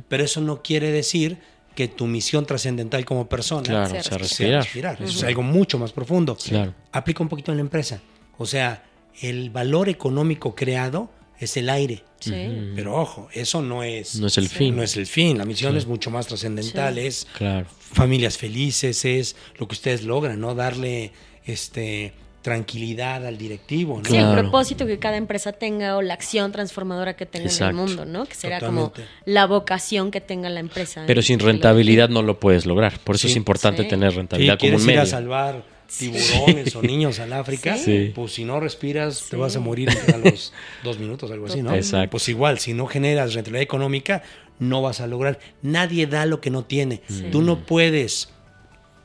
pero 0.09 0.25
eso 0.25 0.41
no 0.41 0.63
quiere 0.63 0.91
decir 0.91 1.39
que 1.75 1.89
tu 1.89 2.07
misión 2.07 2.47
trascendental 2.47 3.05
como 3.05 3.29
persona 3.29 3.63
Claro, 3.63 4.03
Sea 4.03 4.19
respirar. 4.19 4.63
respirar. 4.63 5.03
Eso 5.03 5.19
es 5.19 5.25
algo 5.25 5.43
mucho 5.43 5.79
más 5.79 5.93
profundo. 5.93 6.37
Claro. 6.37 6.73
Aplica 6.93 7.23
un 7.23 7.29
poquito 7.29 7.51
en 7.51 7.59
la 7.59 7.63
empresa. 7.63 8.01
O 8.39 8.47
sea, 8.47 8.85
el 9.23 9.51
valor 9.51 9.89
económico 9.89 10.55
creado 10.55 11.11
es 11.45 11.57
el 11.57 11.69
aire. 11.71 12.03
Sí. 12.21 12.33
Pero 12.75 12.95
ojo, 12.97 13.29
eso 13.33 13.61
no 13.63 13.83
es, 13.83 14.17
No 14.17 14.27
es 14.29 14.39
el 14.39 14.49
fin. 14.49 14.75
No 14.77 14.83
es 14.83 14.97
el 14.97 15.07
fin. 15.07 15.37
La 15.39 15.45
misión 15.45 15.77
es 15.77 15.87
mucho 15.87 16.11
más 16.11 16.27
trascendental. 16.27 16.95
Sí. 16.95 17.01
Es 17.01 17.27
Claro. 17.37 17.67
familias 17.93 18.37
felices, 18.39 19.05
es 19.05 19.37
lo 19.59 19.69
que 19.69 19.75
ustedes 19.75 20.03
logran, 20.05 20.41
¿no? 20.41 20.55
Darle 20.55 21.13
este 21.45 22.13
tranquilidad 22.43 23.27
al 23.27 23.39
directivo, 23.39 23.99
¿no? 24.03 24.05
Sí, 24.05 24.17
el 24.17 24.31
propósito 24.33 24.87
que 24.87 24.99
cada 24.99 25.17
empresa 25.17 25.53
tenga 25.53 25.97
o 25.97 26.03
la 26.03 26.13
acción 26.13 26.53
transformadora 26.53 27.17
que 27.17 27.25
tenga 27.25 27.47
Exacto. 27.47 27.65
en 27.65 27.71
el 27.71 27.75
mundo, 27.77 28.05
¿no? 28.05 28.27
Que 28.27 28.35
será 28.35 28.61
como 28.61 28.93
la 29.25 29.47
vocación 29.47 30.11
que 30.11 30.21
tenga 30.21 30.51
la 30.51 30.61
empresa. 30.61 31.05
Pero 31.07 31.23
sin 31.23 31.39
rentabilidad 31.39 32.11
no 32.11 32.23
lo 32.23 32.39
puedes 32.39 32.67
lograr. 32.67 32.99
Por 33.01 33.15
eso 33.17 33.29
Sí. 33.29 33.33
es 33.33 33.37
importante 33.37 33.85
Sí. 33.85 33.89
tener 33.89 34.11
Sí, 34.11 34.17
rentabilidad 34.19 34.59
como 34.59 34.75
un 34.77 34.83
ir 34.83 34.83
a 34.83 34.87
medio. 34.87 35.07
salvar 35.07 35.63
tiburones 35.87 36.75
o 36.77 36.83
niños 36.83 37.19
al 37.21 37.33
África, 37.33 37.77
Sí. 37.77 38.13
pues 38.15 38.33
si 38.35 38.45
no 38.45 38.61
respiras 38.61 39.27
te 39.31 39.37
vas 39.37 39.55
a 39.57 39.61
morir 39.61 39.89
a 40.13 40.17
los 40.19 40.53
dos 40.83 40.99
minutos, 41.01 41.31
algo 41.31 41.47
así, 41.47 41.63
¿no? 41.63 41.75
Exacto. 41.75 42.11
Pues 42.11 42.29
igual, 42.29 42.59
si 42.59 42.73
no 42.75 42.87
generas 42.87 43.35
rentabilidad 43.35 43.63
económica, 43.63 44.23
no 44.59 44.83
vas 44.83 45.01
a 45.01 45.07
lograr. 45.07 45.39
Nadie 45.63 46.07
da 46.07 46.27
lo 46.27 46.41
que 46.41 46.51
no 46.51 46.65
tiene. 46.65 47.03
Tú 47.33 47.43
no 47.43 47.65
puedes 47.67 48.31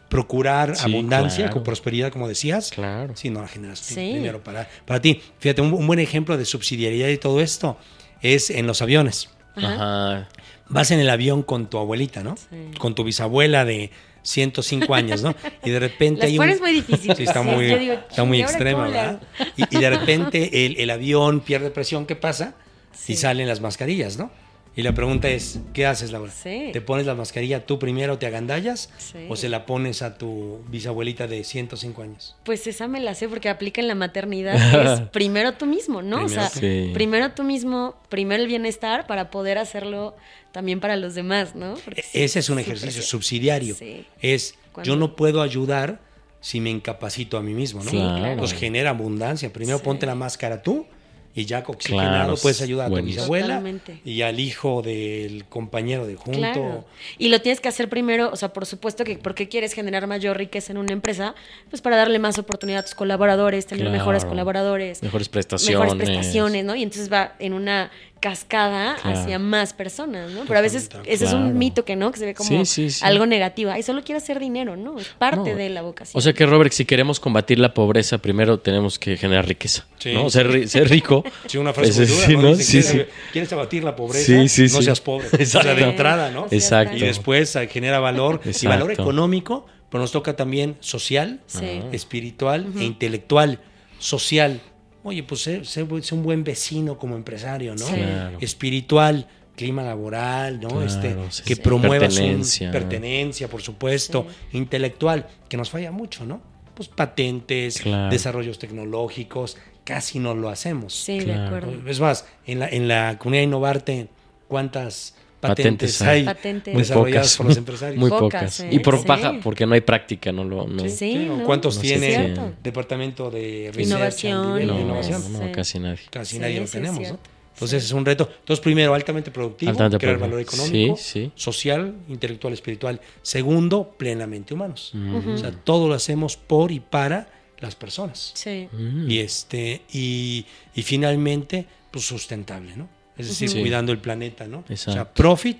procurar 0.10 0.76
Sí, 0.76 0.84
abundancia, 0.86 1.38
claro. 1.46 1.54
con 1.54 1.64
prosperidad, 1.64 2.12
como 2.12 2.28
decías, 2.28 2.72
Claro. 2.72 3.16
si 3.16 3.30
no 3.30 3.42
la 3.42 3.48
generas 3.48 3.82
primero 3.94 4.44
para, 4.44 4.68
para 4.86 5.02
ti. 5.02 5.22
Fíjate, 5.40 5.62
un, 5.62 5.72
un 5.74 5.86
buen 5.86 6.00
ejemplo 6.00 6.36
de 6.38 6.46
subsidiariedad 6.46 7.10
y 7.10 7.18
todo 7.18 7.42
esto 7.42 7.78
es 8.22 8.50
en 8.50 8.66
los 8.66 8.82
aviones. 8.82 9.30
Ajá. 9.56 10.28
Vas 10.68 10.92
en 10.92 11.00
el 11.00 11.10
avión 11.10 11.44
con 11.44 11.68
tu 11.70 11.78
abuelita, 11.78 12.24
¿no? 12.24 12.38
Sí. 12.38 12.72
Con 12.80 12.96
tu 12.96 13.04
bisabuela 13.04 13.66
de 13.66 13.92
105 14.30 14.94
años, 14.94 15.24
¿no? 15.24 15.36
Y 15.64 15.70
de 15.72 15.80
repente 15.80 16.26
hay 16.26 16.34
un... 16.34 16.38
pones 16.38 16.62
muy 16.62 16.72
difíciles. 16.72 17.18
Sí, 17.18 17.24
está 17.24 17.42
muy, 17.42 17.66
digo, 17.66 17.94
está 17.94 18.24
muy 18.24 18.38
"¿Y 18.38 18.42
ahora 18.42 18.52
extrema, 18.52 18.80
cómo 18.86 18.92
le 18.92 19.00
hago?" 19.00 19.20
¿verdad? 19.20 19.54
Y, 19.58 19.76
y 19.78 19.80
de 19.80 19.90
repente 19.98 20.66
el, 20.66 20.78
el 20.80 20.90
avión 20.90 21.40
pierde 21.42 21.72
presión, 21.72 22.06
¿qué 22.06 22.16
pasa? 22.16 22.54
Sí. 22.94 23.14
Y 23.14 23.16
salen 23.16 23.48
las 23.48 23.62
mascarillas, 23.62 24.18
¿no? 24.18 24.32
Y 24.80 24.82
la 24.82 24.94
pregunta 24.94 25.28
es, 25.28 25.60
¿qué 25.74 25.86
haces, 25.86 26.14
Laura? 26.14 26.32
Sí. 26.32 26.70
¿Te 26.72 26.80
pones 26.80 27.06
la 27.06 27.14
mascarilla 27.14 27.66
tú 27.66 27.80
primero, 27.80 28.18
te 28.18 28.28
agandallas? 28.28 28.90
Sí. 28.98 29.26
¿O 29.28 29.36
se 29.36 29.50
la 29.50 29.66
pones 29.66 30.02
a 30.02 30.18
tu 30.18 30.62
bisabuelita 30.70 31.28
de 31.28 31.44
105 31.44 32.02
años? 32.02 32.38
Pues 32.46 32.66
esa 32.66 32.88
me 32.88 33.02
la 33.02 33.14
sé 33.14 33.28
porque 33.28 33.50
aplica 33.50 33.82
en 33.82 33.90
la 33.90 33.96
maternidad. 33.96 34.56
es 35.02 35.02
primero 35.10 35.56
tú 35.56 35.66
mismo, 35.66 36.02
¿no? 36.02 36.24
o 36.24 36.30
sea. 36.30 36.48
Sí. 36.48 36.92
primero 36.94 37.34
tú 37.34 37.44
mismo, 37.44 37.98
primero 38.08 38.42
el 38.42 38.48
bienestar 38.48 39.06
para 39.06 39.32
poder 39.32 39.58
hacerlo 39.58 40.16
también 40.54 40.80
para 40.80 40.96
los 40.96 41.14
demás, 41.14 41.56
¿no? 41.56 41.74
Porque 41.84 42.06
Ese 42.14 42.40
es 42.40 42.50
un 42.50 42.60
ejercicio 42.60 43.02
subsidiario. 43.02 43.76
Es, 44.22 44.56
yo 44.86 44.96
no 44.96 45.18
puedo 45.18 45.42
ayudar 45.42 46.00
si 46.40 46.62
me 46.62 46.70
incapacito 46.70 47.36
a 47.36 47.42
mí 47.42 47.54
mismo, 47.54 47.84
¿no? 47.84 47.92
Claro. 47.92 48.28
Entonces 48.28 48.58
genera 48.58 48.92
abundancia. 48.92 49.52
Primero 49.52 49.80
ponte 49.80 50.06
la 50.06 50.16
máscara 50.16 50.64
tú 50.64 50.88
y 51.36 51.46
ya 51.46 51.64
oxigenado 51.66 52.10
Claro, 52.26 52.36
puedes 52.42 52.62
ayudar 52.62 52.86
a 52.86 52.90
tu 52.90 52.94
buenísimo. 52.94 53.22
bisabuela 53.24 53.46
Totalmente. 53.48 54.02
y 54.04 54.24
al 54.24 54.40
hijo 54.40 54.82
del 54.82 55.46
compañero 55.46 56.06
de 56.08 56.16
junto. 56.16 56.40
Claro. 56.40 56.86
Y 57.18 57.30
lo 57.30 57.40
tienes 57.40 57.62
que 57.62 57.70
hacer 57.70 57.88
primero, 57.88 58.30
o 58.32 58.36
sea, 58.36 58.52
por 58.52 58.66
supuesto 58.66 59.04
que 59.04 59.18
porque 59.18 59.48
quieres 59.48 59.74
generar 59.74 60.08
mayor 60.08 60.38
riqueza 60.38 60.72
en 60.74 60.80
una 60.80 60.92
empresa, 60.92 61.36
pues 61.70 61.82
para 61.82 61.96
darle 61.98 62.20
más 62.20 62.38
oportunidad 62.40 62.80
a 62.80 62.84
tus 62.84 62.96
colaboradores, 62.96 63.66
tener 63.68 63.84
Claro. 63.86 63.98
mejores 63.98 64.26
colaboradores, 64.26 65.04
Mejores 65.04 65.30
prestaciones. 65.30 65.80
mejores 65.80 66.04
prestaciones, 66.08 66.66
¿no? 66.66 66.76
Y 66.76 66.84
entonces 66.84 67.12
va 67.14 67.36
en 67.40 67.54
una 67.54 67.92
cascada 68.20 68.96
Claro. 69.02 69.20
hacia 69.20 69.40
más 69.40 69.74
personas, 69.74 70.32
¿no? 70.32 70.42
Pero 70.48 70.60
a 70.60 70.62
veces 70.62 70.90
ese 71.06 71.26
es 71.26 71.34
un 71.34 71.58
mito 71.58 71.86
que 71.86 71.96
no, 71.96 72.12
que 72.12 72.20
se 72.20 72.26
ve 72.26 72.34
como 72.34 72.50
Sí, 72.50 72.66
sí, 72.66 72.90
sí. 72.92 73.00
algo 73.06 73.26
negativo. 73.26 73.72
Ay, 73.72 73.84
solo 73.84 74.04
quiero 74.04 74.18
hacer 74.18 74.40
dinero, 74.40 74.76
¿no? 74.76 75.00
Es 75.00 75.08
parte 75.18 75.52
No. 75.52 75.56
de 75.58 75.70
la 75.70 75.82
vocación. 75.82 76.18
O 76.18 76.22
sea 76.22 76.34
que, 76.34 76.46
Robert, 76.46 76.72
si 76.74 76.86
queremos 76.86 77.20
combatir 77.20 77.60
la 77.60 77.74
pobreza, 77.74 78.18
primero 78.18 78.60
tenemos 78.60 79.00
que 79.00 79.18
generar 79.18 79.48
riqueza. 79.48 79.86
Sí. 79.98 80.14
¿no? 80.14 80.30
Ser, 80.30 80.68
ser 80.68 80.90
rico. 80.90 81.24
Sí, 81.48 81.58
una 81.58 81.74
frase. 81.74 82.02
Dicen, 82.02 82.08
Sí, 82.08 82.36
¿quieres, 82.36 82.66
sí. 82.88 83.02
quieres 83.32 83.54
abatir 83.54 83.84
la 83.84 83.96
pobreza? 83.96 84.26
Sí, 84.26 84.48
sí, 84.50 84.64
no 84.74 84.80
sí. 84.80 84.84
seas 84.84 85.02
pobre. 85.02 85.28
O 85.28 85.30
sea, 85.30 85.38
de 85.38 85.44
Exacto. 85.72 85.84
entrada, 85.90 86.32
¿no? 86.32 86.48
Exacto. 86.52 86.96
Y 86.98 87.00
después 87.02 87.56
eh, 87.56 87.68
genera 87.68 88.00
valor. 88.00 88.42
Y 88.44 88.68
valor 88.68 88.92
Exacto. 88.92 89.04
económico, 89.04 89.66
pero 89.90 90.02
nos 90.02 90.12
toca 90.12 90.36
también 90.36 90.76
social, 90.82 91.40
Sí. 91.48 91.82
espiritual 91.92 92.68
e 92.78 92.84
intelectual. 92.84 93.60
Social. 93.98 94.62
Oye, 95.10 95.24
pues 95.24 95.42
sé, 95.42 95.66
sé 95.66 95.86
bu- 95.88 96.02
sé 96.02 96.14
un 96.16 96.24
buen 96.24 96.44
vecino 96.44 96.98
como 96.98 97.16
empresario, 97.16 97.74
¿no? 97.76 97.86
Sí. 97.86 97.96
Claro. 97.96 98.38
Espiritual, 98.40 99.28
clima 99.56 99.84
laboral, 99.84 100.60
¿no? 100.62 100.70
Claro, 100.70 100.84
este, 100.86 101.16
sí. 101.32 101.44
que 101.44 101.56
Sí. 101.56 101.62
promuevas 101.62 102.14
un- 102.14 102.20
Pertenencia. 102.20 102.72
pertenencia, 102.72 103.48
por 103.50 103.62
supuesto, 103.62 104.28
intelectual, 104.54 105.28
que 105.50 105.58
nos 105.58 105.70
falla 105.70 105.92
mucho, 105.92 106.26
¿no? 106.26 106.42
Pues 106.76 106.88
patentes, 106.90 107.82
Claro. 107.82 108.10
desarrollos 108.12 108.58
tecnológicos, 108.60 109.58
casi 109.84 110.20
no 110.20 110.34
lo 110.36 110.50
hacemos. 110.50 110.94
sí, 110.94 111.20
de 111.20 111.34
acuerdo. 111.34 111.74
Es 111.90 112.00
más, 112.00 112.26
en 112.46 112.60
la, 112.60 112.70
en 112.70 112.88
la 112.88 113.18
comunidad 113.18 113.44
Innovarte, 113.44 114.08
¿cuántas 114.48 115.16
patentes, 115.40 115.98
Patentes 115.98 116.02
hay 116.02 116.20
hay. 116.20 116.24
Patentes. 116.26 116.74
Muy 116.74 116.84
desarrolladas 116.84 117.28
pocas. 117.28 117.38
por 117.38 117.46
los 117.48 117.58
empresarios? 117.64 118.00
Muy 118.00 118.10
Pocas. 118.10 118.60
¿eh? 118.62 118.70
Y 118.72 118.80
por 118.80 118.98
Sí. 119.00 119.06
paja, 119.06 119.40
porque 119.44 119.66
no 119.66 119.74
hay 119.74 119.82
práctica, 119.82 120.32
no 120.32 120.44
lo. 120.44 120.68
No, 120.68 120.84
Sí, 120.84 120.90
Sí, 120.90 120.98
sí, 120.98 121.30
¿o 121.30 121.38
¿no? 121.38 121.44
¿Cuántos 121.46 121.76
No 121.76 121.82
tiene 121.82 122.36
departamento 122.62 123.32
de 123.32 123.72
research 123.74 124.24
Innovación, 124.26 124.62
innovación? 124.62 125.34
no, 125.34 125.40
Sí. 125.40 125.52
casi 125.54 125.80
nadie. 125.80 126.00
Casi 126.10 126.36
Sí, 126.36 126.40
nadie 126.40 126.60
lo 126.60 126.66
tenemos, 126.68 127.00
¿no? 127.10 127.20
Entonces 127.54 127.84
Sí. 127.84 127.88
es 127.88 127.92
un 127.94 128.06
reto. 128.06 128.30
Entonces, 128.40 128.64
primero, 128.64 128.94
altamente 128.94 129.32
productivo, 129.32 129.72
Altamente 129.72 129.98
crear 129.98 130.18
productivo. 130.18 130.58
valor 130.58 130.70
económico, 130.70 130.96
Sí, 130.98 131.26
sí. 131.26 131.32
social, 131.36 131.94
intelectual, 132.08 132.54
espiritual. 132.54 133.02
Segundo, 133.22 133.96
plenamente 133.98 134.54
humanos. 134.54 134.92
Mm. 134.94 135.34
O 135.34 135.38
sea, 135.38 135.52
todo 135.52 135.90
lo 135.90 135.94
hacemos 135.94 136.38
por 136.38 136.72
y 136.72 136.80
para 136.80 137.28
las 137.60 137.76
personas. 137.76 138.32
Sí. 138.36 138.70
Mm. 138.72 139.12
Y 139.12 139.20
este, 139.20 139.82
y, 139.92 140.46
y 140.74 140.82
finalmente, 140.84 141.66
pues 141.92 142.06
sustentable, 142.06 142.78
¿no? 142.78 142.88
Es 143.20 143.28
decir, 143.28 143.50
Sí. 143.50 143.60
cuidando 143.62 143.92
el 143.92 144.00
planeta, 144.00 144.48
¿no? 144.48 144.60
O 144.60 144.76
sea, 144.76 144.94
Exacto. 144.94 145.14
profit, 145.22 145.58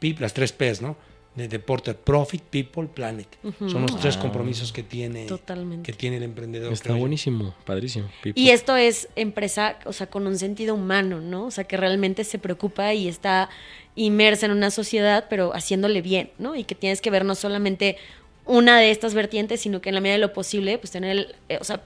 peop- 0.00 0.20
las 0.20 0.32
tres 0.32 0.52
P's, 0.52 0.80
¿no? 0.80 0.96
De 1.34 1.48
deporte, 1.48 1.94
profit, 1.94 2.42
people, 2.42 2.86
planet. 2.86 3.26
Son 3.60 3.82
los 3.82 3.98
tres 3.98 4.16
compromisos 4.18 4.70
que 4.70 4.82
tiene, 4.82 5.24
Totalmente. 5.26 5.90
que 5.90 5.96
tiene 5.96 6.18
el 6.18 6.24
emprendedor. 6.24 6.70
Está 6.72 6.92
buenísimo, 6.92 7.54
padrísimo. 7.64 8.08
Y 8.34 8.50
esto 8.50 8.76
es 8.76 9.08
empresa, 9.16 9.78
o 9.86 9.92
sea, 9.94 10.08
con 10.08 10.26
un 10.26 10.36
sentido 10.38 10.74
humano, 10.74 11.20
¿no? 11.22 11.46
O 11.46 11.50
sea, 11.50 11.64
que 11.64 11.78
realmente 11.78 12.24
se 12.24 12.38
preocupa 12.38 12.92
y 12.92 13.08
está 13.08 13.48
inmersa 13.96 14.44
en 14.46 14.52
una 14.52 14.70
sociedad, 14.70 15.24
pero 15.30 15.54
haciéndole 15.54 16.02
bien, 16.02 16.30
¿no? 16.38 16.54
Y 16.54 16.64
que 16.64 16.74
tienes 16.74 17.00
que 17.00 17.10
ver 17.10 17.24
no 17.24 17.34
solamente 17.34 17.96
una 18.44 18.78
de 18.78 18.90
estas 18.90 19.14
vertientes, 19.14 19.60
sino 19.62 19.80
que 19.80 19.88
en 19.88 19.94
la 19.94 20.00
medida 20.02 20.14
de 20.16 20.20
lo 20.20 20.32
posible, 20.34 20.76
pues 20.76 20.90
tener, 20.90 21.10
el, 21.16 21.34
eh, 21.48 21.58
o 21.60 21.64
sea, 21.64 21.82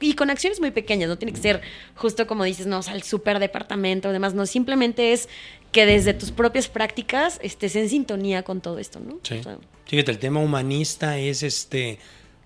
y 0.00 0.14
con 0.14 0.30
acciones 0.30 0.60
muy 0.60 0.70
pequeñas, 0.70 1.08
no 1.08 1.18
tiene 1.18 1.32
que 1.32 1.40
ser 1.40 1.62
justo 1.94 2.26
como 2.26 2.44
dices, 2.44 2.66
no, 2.66 2.78
o 2.78 2.82
sea, 2.82 2.94
el 2.94 3.02
super 3.02 3.38
departamento, 3.38 4.12
demás, 4.12 4.34
no, 4.34 4.46
simplemente 4.46 5.12
es 5.12 5.28
que 5.72 5.86
desde 5.86 6.14
tus 6.14 6.30
propias 6.30 6.68
prácticas 6.68 7.38
estés 7.42 7.76
en 7.76 7.88
sintonía 7.88 8.42
con 8.42 8.60
todo 8.60 8.78
esto, 8.78 9.00
¿no? 9.00 9.18
Sí. 9.22 9.38
O 9.38 9.42
sea, 9.42 9.58
Fíjate, 9.86 10.10
el 10.10 10.18
tema 10.18 10.40
humanista 10.40 11.18
es 11.18 11.42
este 11.42 11.98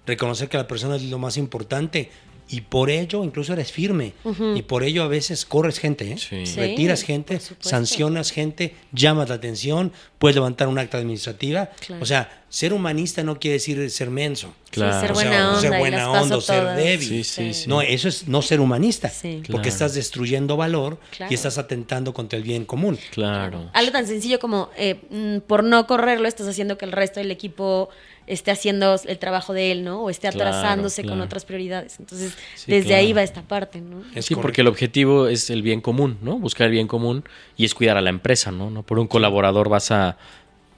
reconocer 0.06 0.48
que 0.48 0.56
la 0.56 0.66
persona 0.66 0.96
es 0.96 1.04
lo 1.04 1.18
más 1.18 1.36
importante 1.36 2.10
y 2.50 2.62
por 2.62 2.90
ello 2.90 3.22
incluso 3.24 3.52
eres 3.52 3.70
firme 3.72 4.12
y 4.56 4.62
por 4.62 4.82
ello 4.82 5.02
a 5.04 5.08
veces 5.08 5.44
corres 5.46 5.78
gente, 5.78 6.10
¿eh? 6.12 6.18
Sí. 6.18 6.44
Sí, 6.46 6.56
retiras 6.58 7.02
gente, 7.02 7.40
sancionas 7.60 8.30
gente, 8.32 8.74
llamas 8.92 9.28
la 9.28 9.36
atención, 9.36 9.92
puedes 10.18 10.34
levantar 10.34 10.68
un 10.68 10.78
acta 10.78 10.98
administrativa. 10.98 11.70
Claro. 11.86 12.02
O 12.02 12.06
sea, 12.06 12.42
ser 12.48 12.72
humanista 12.72 13.22
no 13.22 13.38
quiere 13.38 13.54
decir 13.54 13.88
ser 13.90 14.10
menso. 14.10 14.52
Claro. 14.70 15.00
ser 15.00 15.12
O 15.12 15.14
sea, 15.14 15.28
buena 15.30 15.48
onda 15.48 15.60
ser 15.60 15.78
buena 15.78 16.10
onda 16.10 16.36
o 16.36 16.40
ser 16.40 16.76
débil. 16.76 17.08
Sí, 17.08 17.24
sí, 17.24 17.54
sí. 17.54 17.68
No, 17.68 17.80
eso 17.82 18.08
es 18.08 18.26
no 18.28 18.42
ser 18.42 18.60
humanista, 18.60 19.08
Sí. 19.08 19.36
porque 19.38 19.52
Claro. 19.52 19.68
estás 19.68 19.94
destruyendo 19.94 20.56
valor 20.56 20.98
Claro. 21.16 21.30
y 21.30 21.34
estás 21.34 21.58
atentando 21.58 22.12
contra 22.12 22.36
el 22.36 22.42
bien 22.42 22.64
común. 22.64 22.98
Claro. 23.12 23.70
Algo 23.72 23.92
tan 23.92 24.06
sencillo 24.06 24.38
como 24.40 24.70
eh, 24.76 25.00
mm, 25.10 25.46
por 25.46 25.62
no 25.64 25.86
correrlo 25.86 26.26
estás 26.28 26.48
haciendo 26.48 26.76
que 26.78 26.84
el 26.84 26.92
resto 26.92 27.20
del 27.20 27.30
equipo 27.30 27.88
esté 28.32 28.50
haciendo 28.50 28.96
el 29.06 29.18
trabajo 29.18 29.52
de 29.52 29.72
él, 29.72 29.84
¿no? 29.84 30.02
O 30.02 30.10
esté 30.10 30.28
Claro, 30.30 30.48
atrasándose 30.50 31.04
con 31.04 31.20
otras 31.20 31.44
prioridades. 31.44 31.98
Entonces, 31.98 32.34
Sí, 32.54 32.70
desde 32.70 32.88
claro. 32.88 33.00
ahí 33.00 33.12
va 33.12 33.22
esta 33.22 33.42
parte, 33.42 33.80
¿no? 33.80 34.00
Es 34.14 34.26
sí, 34.26 34.34
correcto. 34.34 34.40
porque 34.42 34.60
el 34.62 34.68
objetivo 34.68 35.26
es 35.28 35.50
el 35.50 35.62
bien 35.62 35.80
común, 35.80 36.18
¿no? 36.22 36.38
Buscar 36.38 36.66
el 36.66 36.72
bien 36.72 36.86
común 36.86 37.24
y 37.56 37.64
es 37.64 37.74
cuidar 37.74 37.96
a 37.96 38.00
la 38.00 38.10
empresa, 38.10 38.50
¿no? 38.52 38.70
No 38.70 38.82
por 38.82 38.98
un 38.98 39.06
colaborador 39.08 39.68
vas 39.68 39.90
a, 39.90 40.16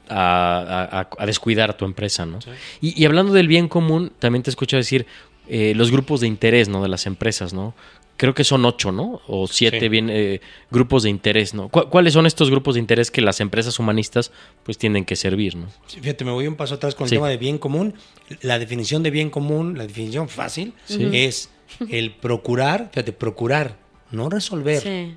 a, 0.08 0.98
a- 1.00 1.08
a 1.18 1.26
descuidar 1.26 1.70
a 1.70 1.76
tu 1.76 1.84
empresa, 1.84 2.26
¿no? 2.26 2.38
Y, 2.80 3.00
y 3.00 3.04
hablando 3.06 3.32
del 3.32 3.48
bien 3.48 3.68
común, 3.68 4.12
también 4.18 4.42
te 4.42 4.50
escucho 4.50 4.76
decir 4.76 5.06
eh, 5.48 5.74
los 5.76 5.90
grupos 5.90 6.20
de 6.20 6.26
interés, 6.28 6.68
¿no? 6.68 6.82
De 6.82 6.88
las 6.88 7.06
empresas, 7.06 7.52
¿no? 7.52 7.74
Creo 8.22 8.34
que 8.34 8.44
son 8.44 8.64
ocho, 8.64 8.92
¿no? 8.92 9.20
O 9.26 9.48
siete 9.48 9.80
Sí. 9.80 9.88
bien, 9.88 10.08
eh, 10.08 10.40
grupos 10.70 11.02
de 11.02 11.10
interés, 11.10 11.54
¿no? 11.54 11.68
¿Cu- 11.70 11.88
¿Cuáles 11.90 12.12
son 12.12 12.24
estos 12.24 12.50
grupos 12.50 12.74
de 12.74 12.80
interés 12.80 13.10
que 13.10 13.20
las 13.20 13.40
empresas 13.40 13.80
humanistas 13.80 14.30
pues 14.62 14.78
tienen 14.78 15.04
que 15.04 15.16
servir, 15.16 15.56
¿no? 15.56 15.66
Sí, 15.88 15.98
Fíjate, 16.00 16.24
me 16.24 16.30
voy 16.30 16.46
un 16.46 16.54
paso 16.54 16.76
atrás 16.76 16.94
con 16.94 17.08
Sí. 17.08 17.16
el 17.16 17.18
tema 17.18 17.28
de 17.28 17.36
bien 17.36 17.58
común. 17.58 17.94
La 18.40 18.60
definición 18.60 19.02
de 19.02 19.10
bien 19.10 19.28
común, 19.28 19.76
la 19.76 19.88
definición 19.88 20.28
fácil, 20.28 20.72
Sí. 20.84 21.08
es 21.12 21.50
el 21.90 22.12
procurar, 22.14 22.90
fíjate, 22.92 23.12
procurar, 23.12 23.76
no 24.12 24.28
resolver, 24.30 24.80
Sí. 24.80 25.16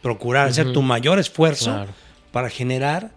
procurar 0.00 0.46
hacer 0.46 0.72
tu 0.72 0.80
mayor 0.80 1.18
esfuerzo 1.18 1.72
Claro. 1.72 1.90
para 2.30 2.50
generar 2.50 3.10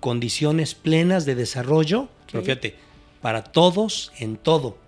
condiciones 0.00 0.74
plenas 0.74 1.26
de 1.26 1.36
desarrollo, 1.36 2.08
pero 2.32 2.42
fíjate, 2.42 2.74
para 3.22 3.44
todos 3.44 4.10
en 4.18 4.36
todo. 4.36 4.78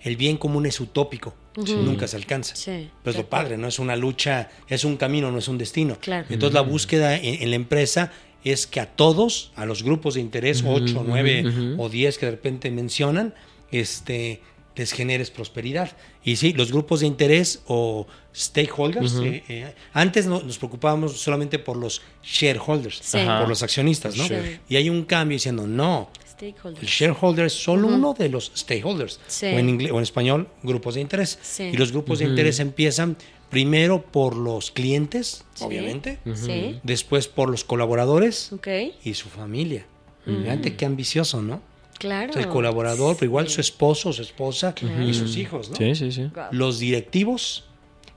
El 0.00 0.16
bien 0.16 0.38
común 0.38 0.64
es 0.64 0.80
utópico, 0.80 1.34
nunca 1.56 2.06
se 2.06 2.16
alcanza. 2.16 2.54
Sí, 2.56 2.90
Pero 3.02 3.10
es 3.10 3.16
de 3.16 3.22
lo 3.22 3.28
padre, 3.28 3.56
¿no? 3.56 3.66
Es 3.68 3.78
una 3.78 3.96
lucha, 3.96 4.50
es 4.68 4.84
un 4.84 4.96
camino, 4.96 5.30
no 5.32 5.38
es 5.38 5.48
un 5.48 5.58
destino. 5.58 5.96
Claro. 6.00 6.26
Entonces 6.30 6.54
la 6.54 6.60
búsqueda 6.62 7.16
en, 7.16 7.42
en 7.42 7.50
la 7.50 7.56
empresa 7.56 8.12
es 8.44 8.66
que 8.66 8.78
a 8.80 8.86
todos, 8.86 9.50
a 9.56 9.66
los 9.66 9.82
grupos 9.82 10.14
de 10.14 10.20
interés, 10.20 10.62
ocho, 10.66 11.02
nueve 11.06 11.44
ujú. 11.46 11.82
o 11.82 11.88
10 11.88 12.18
que 12.18 12.26
de 12.26 12.32
repente 12.32 12.70
mencionan, 12.70 13.34
este, 13.72 14.40
les 14.76 14.92
generes 14.92 15.30
prosperidad. 15.30 15.96
Y 16.22 16.36
sí, 16.36 16.52
los 16.52 16.70
grupos 16.70 17.00
de 17.00 17.06
interés 17.06 17.62
o 17.66 18.06
stakeholders, 18.34 19.14
eh, 19.22 19.42
eh, 19.48 19.74
antes 19.92 20.26
no- 20.26 20.42
nos 20.42 20.58
preocupábamos 20.58 21.18
solamente 21.18 21.58
por 21.58 21.76
los 21.76 22.02
shareholders, 22.22 22.98
Sí. 23.02 23.18
Por 23.24 23.48
los 23.48 23.62
accionistas, 23.62 24.16
¿no? 24.16 24.28
Sí. 24.28 24.34
Y 24.68 24.76
hay 24.76 24.90
un 24.90 25.04
cambio 25.04 25.34
diciendo, 25.36 25.66
no, 25.66 26.10
Stakeholders. 26.36 26.82
el 26.82 26.88
shareholder 26.88 27.46
es 27.46 27.52
solo 27.54 27.88
uno 27.88 28.14
de 28.14 28.28
los 28.28 28.52
stakeholders, 28.56 29.20
Sí. 29.26 29.46
o, 29.46 29.58
en 29.58 29.68
inglés, 29.68 29.90
o 29.92 29.96
en 29.96 30.02
español, 30.02 30.48
grupos 30.62 30.94
de 30.94 31.00
interés. 31.00 31.38
Sí. 31.42 31.64
Y 31.72 31.76
los 31.76 31.92
grupos 31.92 32.18
de 32.18 32.26
interés 32.26 32.60
empiezan 32.60 33.16
primero 33.50 34.02
por 34.02 34.36
los 34.36 34.70
clientes, 34.70 35.44
Sí. 35.54 35.64
obviamente, 35.64 36.18
Sí. 36.34 36.78
después 36.82 37.28
por 37.28 37.48
los 37.48 37.64
colaboradores 37.64 38.52
Ok. 38.52 38.68
y 39.04 39.14
su 39.14 39.28
familia. 39.28 39.86
Fíjate 40.24 40.74
qué 40.76 40.84
ambicioso, 40.86 41.40
¿no? 41.40 41.62
Claro. 41.98 42.30
O 42.30 42.32
sea, 42.34 42.42
el 42.42 42.48
colaborador, 42.48 43.14
pero 43.16 43.26
igual 43.26 43.48
su 43.48 43.60
esposo, 43.60 44.12
su 44.12 44.20
esposa 44.22 44.74
y 45.02 45.14
sus 45.14 45.36
hijos, 45.36 45.70
¿no? 45.70 45.76
Sí, 45.76 45.94
sí, 45.94 46.12
sí. 46.12 46.30
Los 46.50 46.78
directivos, 46.80 47.64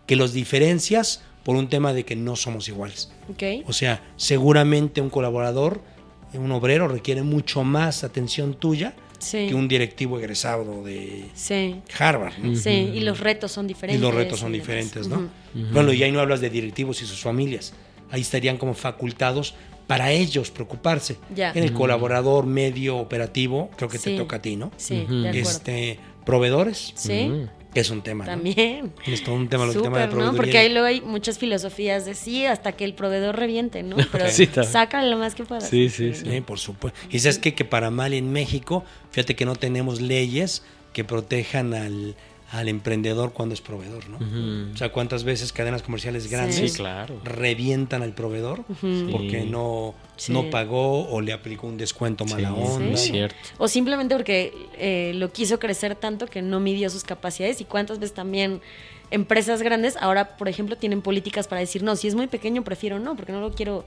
que 0.08 0.16
los 0.16 0.34
diferencias 0.34 1.22
por 1.44 1.56
un 1.56 1.70
tema 1.70 1.94
de 1.94 2.04
que 2.04 2.16
no 2.16 2.36
somos 2.36 2.68
iguales. 2.68 3.12
Ok. 3.30 3.64
O 3.68 3.74
sea, 3.74 4.04
seguramente 4.18 5.00
un 5.02 5.10
colaborador, 5.10 5.82
un 6.38 6.52
obrero, 6.52 6.88
requiere 6.88 7.24
mucho 7.24 7.64
más 7.64 8.04
atención 8.04 8.54
tuya 8.54 8.94
Sí. 9.20 9.48
que 9.50 9.56
un 9.56 9.68
directivo 9.68 10.18
egresado 10.20 10.84
de 10.84 11.26
Sí. 11.34 11.82
Harvard. 11.98 12.38
¿no? 12.38 12.56
Sí, 12.56 12.70
y 12.94 13.02
los 13.02 13.20
retos 13.20 13.52
son 13.52 13.66
Y 13.66 13.70
diferentes. 13.70 14.02
los 14.02 14.14
retos 14.14 14.40
son 14.40 14.54
y 14.56 14.60
diferentes, 14.60 15.08
¿no? 15.08 15.30
Bueno, 15.74 15.92
y 15.92 16.02
ahí 16.04 16.12
no 16.12 16.20
hablas 16.22 16.40
de 16.42 16.50
directivos 16.50 17.02
y 17.02 17.06
sus 17.06 17.20
familias. 17.20 17.74
Ahí 18.12 18.22
estarían 18.22 18.58
como 18.58 18.74
facultados 18.74 19.56
para 19.88 20.12
ellos 20.12 20.52
preocuparse. 20.52 21.18
Ya. 21.36 21.52
En 21.52 21.64
el 21.64 21.74
colaborador 21.74 22.46
medio 22.46 22.98
operativo, 22.98 23.70
creo 23.76 23.90
que 23.90 23.98
Sí. 23.98 24.12
te 24.12 24.18
toca 24.18 24.38
a 24.38 24.42
ti, 24.42 24.56
¿no? 24.56 24.72
Sí, 24.78 24.96
de 24.98 25.04
acuerdo. 25.04 25.32
Este, 25.32 26.00
proveedores, 26.26 26.94
Sí, 26.96 27.32
es 27.74 27.90
un 27.90 28.02
tema, 28.02 28.26
¿no? 28.26 28.32
también. 28.32 28.94
Es 29.06 29.24
todo 29.24 29.36
un 29.36 29.48
tema, 29.48 29.66
el 29.66 29.74
tema 29.74 30.00
de 30.00 30.06
Súper, 30.06 30.08
¿no? 30.08 30.10
proveeduría. 30.12 30.38
Porque 30.38 30.58
ahí 30.58 30.70
luego 30.70 30.88
hay 30.88 31.02
muchas 31.02 31.38
filosofías 31.38 32.06
de 32.06 32.16
sí, 32.16 32.46
hasta 32.46 32.72
que 32.72 32.84
el 32.84 32.94
proveedor 32.94 33.36
reviente, 33.36 33.84
¿no? 33.84 33.96
Pero 34.12 34.30
Sí, 34.30 34.50
sácale 34.64 35.10
lo 35.10 35.18
más 35.18 35.36
que 35.36 35.44
puedas. 35.44 35.70
Sí, 35.70 35.90
sí, 35.90 36.14
sí. 36.14 36.26
Sí, 36.30 36.42
por 36.42 36.60
supuesto. 36.60 37.00
Y 37.12 37.20
sabes 37.20 37.38
qué? 37.38 37.54
que 37.54 37.66
para 37.66 37.92
mal 37.92 38.14
en 38.14 38.32
México, 38.32 38.84
fíjate 39.12 39.36
que 39.36 39.46
no 39.46 39.56
tenemos 39.56 40.02
leyes 40.02 40.64
que 40.94 41.04
protejan 41.04 41.74
al, 41.74 42.16
al 42.52 42.68
emprendedor 42.68 43.32
cuando 43.32 43.54
es 43.54 43.62
proveedor, 43.62 44.10
¿no? 44.10 44.18
O 44.74 44.78
sea, 44.78 44.92
cuántas 44.92 45.24
veces 45.24 45.54
cadenas 45.54 45.84
comerciales 45.84 46.30
grandes 46.32 46.72
Sí, 46.72 46.78
claro. 46.78 47.20
revientan 47.24 48.02
al 48.02 48.14
proveedor 48.14 48.64
porque 49.12 49.42
Sí. 49.44 49.50
no, 49.50 49.94
Sí. 50.18 50.34
no 50.34 50.50
pagó 50.50 51.08
o 51.10 51.22
le 51.22 51.32
aplicó 51.32 51.68
un 51.68 51.78
descuento 51.78 52.26
mala 52.26 52.50
Sí, 52.50 52.56
onda. 52.58 52.98
cierto. 52.98 53.38
O 53.60 53.68
simplemente 53.68 54.16
porque 54.16 54.52
eh, 54.78 55.12
lo 55.16 55.32
quiso 55.32 55.60
crecer 55.60 55.96
tanto 55.96 56.26
que 56.26 56.42
no 56.42 56.60
midió 56.60 56.90
sus 56.90 57.04
capacidades 57.04 57.62
y 57.62 57.66
cuántas 57.66 58.00
veces 58.00 58.16
también 58.16 58.62
empresas 59.12 59.62
grandes 59.62 59.96
ahora, 59.98 60.36
por 60.38 60.48
ejemplo, 60.50 60.76
tienen 60.76 61.02
políticas 61.02 61.48
para 61.48 61.62
decir, 61.62 61.84
no, 61.84 61.96
si 61.96 62.08
es 62.08 62.16
muy 62.16 62.28
pequeño 62.28 62.64
prefiero 62.64 63.00
no, 63.00 63.16
porque 63.16 63.32
no 63.32 63.42
lo 63.42 63.52
quiero 63.54 63.86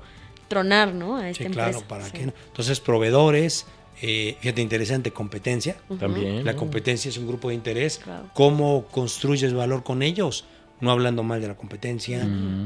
tronar, 0.48 0.92
¿no? 0.94 1.16
A 1.16 1.28
esta 1.30 1.44
Sí, 1.44 1.50
claro, 1.50 1.68
empresa. 1.70 1.88
¿para 1.88 2.04
Sí. 2.04 2.12
qué 2.12 2.26
no? 2.26 2.32
Entonces, 2.48 2.78
proveedores, 2.80 3.66
eh, 4.00 4.36
fíjate, 4.40 4.62
interesante, 4.62 5.10
competencia. 5.12 5.76
También. 6.00 6.44
La 6.44 6.56
competencia 6.56 7.08
es 7.08 7.16
un 7.18 7.26
grupo 7.26 7.48
de 7.50 7.54
interés. 7.54 7.98
Claro. 8.02 8.28
¿Cómo 8.34 8.86
construyes 8.90 9.52
valor 9.52 9.82
con 9.84 10.02
ellos? 10.02 10.44
No 10.80 10.90
hablando 10.90 11.22
mal 11.22 11.40
de 11.40 11.46
la 11.46 11.54
competencia, 11.56 12.24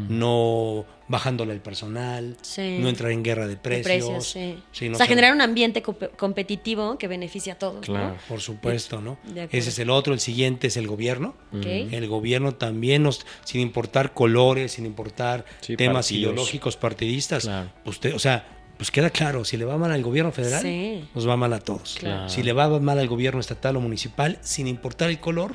no 0.08 0.86
bajándole 1.08 1.52
el 1.52 1.60
personal, 1.60 2.36
Sí. 2.42 2.78
no 2.80 2.88
entrar 2.88 3.12
en 3.12 3.22
guerra 3.22 3.44
de 3.46 3.50
De 3.54 3.56
precios. 3.58 3.84
precios, 3.86 4.26
sí. 4.28 4.58
Sí, 4.72 4.88
no 4.88 4.94
o 4.94 4.96
sea, 4.96 5.06
ser- 5.06 5.14
generar 5.14 5.34
un 5.34 5.40
ambiente 5.40 5.82
compe- 5.82 6.10
competitivo 6.16 6.98
que 6.98 7.06
beneficie 7.08 7.52
a 7.52 7.58
todos. 7.58 7.84
Claro. 7.84 8.08
¿no? 8.14 8.16
Por 8.28 8.40
supuesto, 8.40 9.00
¿no? 9.00 9.18
Ese 9.52 9.68
es 9.68 9.78
el 9.78 9.90
otro. 9.90 10.14
El 10.14 10.20
siguiente 10.20 10.66
es 10.68 10.76
el 10.76 10.86
gobierno. 10.88 11.34
El 11.52 12.08
gobierno 12.08 12.54
también, 12.54 13.02
nos, 13.02 13.24
sin 13.44 13.60
importar 13.60 14.14
colores, 14.14 14.72
sin 14.72 14.86
importar 14.86 15.44
Sí, 15.60 15.76
temas 15.76 16.06
partidos. 16.06 16.22
ideológicos 16.32 16.76
partidistas, 16.76 17.44
Claro. 17.44 17.70
usted, 17.84 18.14
o 18.14 18.18
sea, 18.18 18.48
pues 18.76 18.90
queda 18.90 19.10
claro, 19.10 19.44
si 19.44 19.56
le 19.56 19.64
va 19.64 19.76
mal 19.78 19.90
al 19.92 20.02
gobierno 20.02 20.32
federal, 20.32 20.60
Sí. 20.62 21.04
nos 21.14 21.28
va 21.28 21.36
mal 21.36 21.52
a 21.52 21.60
todos. 21.60 21.96
Claro. 21.98 22.28
Si 22.28 22.42
le 22.42 22.52
va 22.52 22.68
mal 22.80 22.98
al 22.98 23.08
gobierno 23.08 23.40
estatal 23.40 23.76
o 23.76 23.80
municipal, 23.80 24.38
sin 24.42 24.66
importar 24.66 25.08
el 25.10 25.18
color, 25.20 25.54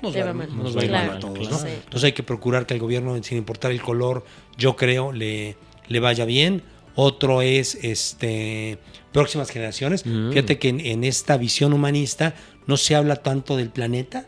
nos, 0.00 0.14
Le 0.14 0.20
va, 0.20 0.26
va 0.28 0.32
mal. 0.34 0.56
nos 0.56 0.76
va 0.76 0.80
a 0.80 0.84
ir 0.84 0.90
mal 0.90 1.02
Claro, 1.04 1.16
a 1.18 1.20
todos. 1.20 1.38
claro. 1.38 1.52
¿no? 1.56 1.58
Sí. 1.58 1.74
Entonces 1.84 2.04
hay 2.04 2.12
que 2.12 2.22
procurar 2.22 2.66
que 2.66 2.74
al 2.74 2.80
gobierno, 2.80 3.20
sin 3.22 3.38
importar 3.38 3.70
el 3.70 3.80
color, 3.82 4.24
yo 4.56 4.76
creo, 4.76 5.12
le, 5.12 5.56
le 5.88 6.00
vaya 6.00 6.24
bien. 6.24 6.62
Otro 6.94 7.40
es 7.40 7.74
este 7.82 8.78
próximas 9.12 9.50
generaciones. 9.50 10.04
Mm. 10.04 10.30
Fíjate 10.30 10.58
que 10.58 10.68
en, 10.68 10.80
en 10.80 11.04
esta 11.04 11.36
visión 11.38 11.72
humanista 11.72 12.34
no 12.66 12.76
se 12.76 12.94
habla 12.94 13.16
tanto 13.16 13.56
del 13.56 13.70
planeta, 13.70 14.26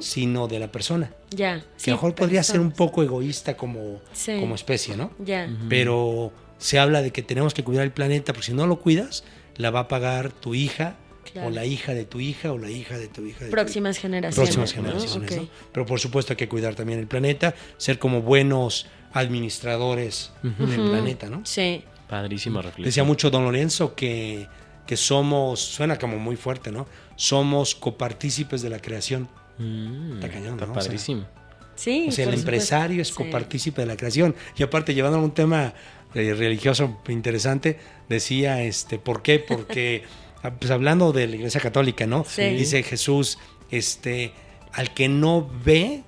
sino 0.00 0.48
de 0.48 0.58
la 0.58 0.72
persona. 0.72 1.12
Ya. 1.30 1.60
Que 1.60 1.64
sí, 1.76 1.90
a 1.90 1.94
lo 1.94 1.96
mejor 1.98 2.14
podría 2.14 2.42
ser 2.42 2.60
un 2.60 2.72
poco 2.72 3.02
egoísta 3.02 3.56
como, 3.56 4.00
Sí. 4.12 4.38
como 4.40 4.54
especie, 4.54 4.96
¿no? 4.96 5.10
Ya. 5.18 5.48
Pero 5.68 6.32
se 6.58 6.78
habla 6.78 7.02
de 7.02 7.10
que 7.12 7.22
tenemos 7.22 7.54
que 7.54 7.62
cuidar 7.64 7.84
el 7.84 7.92
planeta, 7.92 8.32
porque 8.32 8.46
si 8.46 8.52
no 8.54 8.66
lo 8.66 8.80
cuidas, 8.80 9.24
la 9.56 9.70
va 9.70 9.80
a 9.80 9.88
pagar 9.88 10.32
tu 10.32 10.54
hija, 10.54 10.96
Claro. 11.32 11.48
o 11.48 11.50
la 11.50 11.64
hija 11.64 11.92
de 11.92 12.04
tu 12.04 12.20
hija, 12.20 12.52
o 12.52 12.58
la 12.58 12.70
hija 12.70 12.96
de 12.98 13.08
tu 13.08 13.24
hija. 13.26 13.44
de 13.46 13.50
Próximas 13.50 13.98
generaciones. 13.98 14.54
Próximas 14.56 14.76
¿no? 14.76 14.82
generaciones. 14.82 15.36
¿no? 15.36 15.48
Pero 15.72 15.84
por 15.84 15.98
supuesto 15.98 16.32
hay 16.32 16.36
que 16.36 16.48
cuidar 16.48 16.76
también 16.76 17.00
el 17.00 17.08
planeta, 17.08 17.52
ser 17.78 17.98
como 17.98 18.22
buenos 18.22 18.86
administradores 19.12 20.30
en 20.42 20.70
el 20.72 20.88
planeta, 20.90 21.28
¿no? 21.28 21.40
Sí. 21.44 21.82
Padrísima 22.08 22.62
reflexión. 22.62 22.84
Decía 22.84 23.02
mucho 23.04 23.30
don 23.30 23.42
Lorenzo 23.44 23.94
que, 23.96 24.46
que 24.86 24.96
somos, 24.96 25.60
suena 25.60 25.98
como 25.98 26.16
muy 26.18 26.36
fuerte, 26.36 26.70
¿no? 26.70 26.86
Somos 27.16 27.74
copartícipes 27.74 28.62
de 28.62 28.70
la 28.70 28.78
creación. 28.78 29.28
Mm, 29.58 30.14
Está 30.14 30.28
cañón, 30.30 30.54
Está 30.54 30.66
¿no? 30.66 30.72
O 30.72 30.74
sea, 30.76 30.84
padrísimo. 30.84 31.26
Sí. 31.74 32.06
O 32.08 32.12
sea, 32.12 32.26
el 32.28 32.34
empresario 32.34 33.02
es. 33.02 33.08
Sí. 33.08 33.14
copartícipe 33.14 33.80
de 33.82 33.86
la 33.88 33.96
creación. 33.96 34.34
Y 34.56 34.62
aparte, 34.62 34.94
llevando 34.94 35.18
a 35.18 35.22
un 35.22 35.32
tema 35.32 35.74
eh, 36.16 36.34
religioso 36.34 36.98
interesante, 37.08 37.78
decía, 38.08 38.62
este, 38.62 38.98
¿por 38.98 39.22
qué? 39.22 39.38
Porque, 39.38 40.02
ah, 40.42 40.52
pues 40.58 40.70
hablando 40.70 41.12
de 41.12 41.26
la 41.28 41.36
Iglesia 41.36 41.60
Católica, 41.60 42.06
¿no? 42.06 42.24
Sí. 42.28 42.42
Dice 42.50 42.82
Jesús, 42.82 43.38
este, 43.70 44.32
al 44.72 44.92
que 44.94 45.08
no 45.08 45.48
ve, 45.64 46.02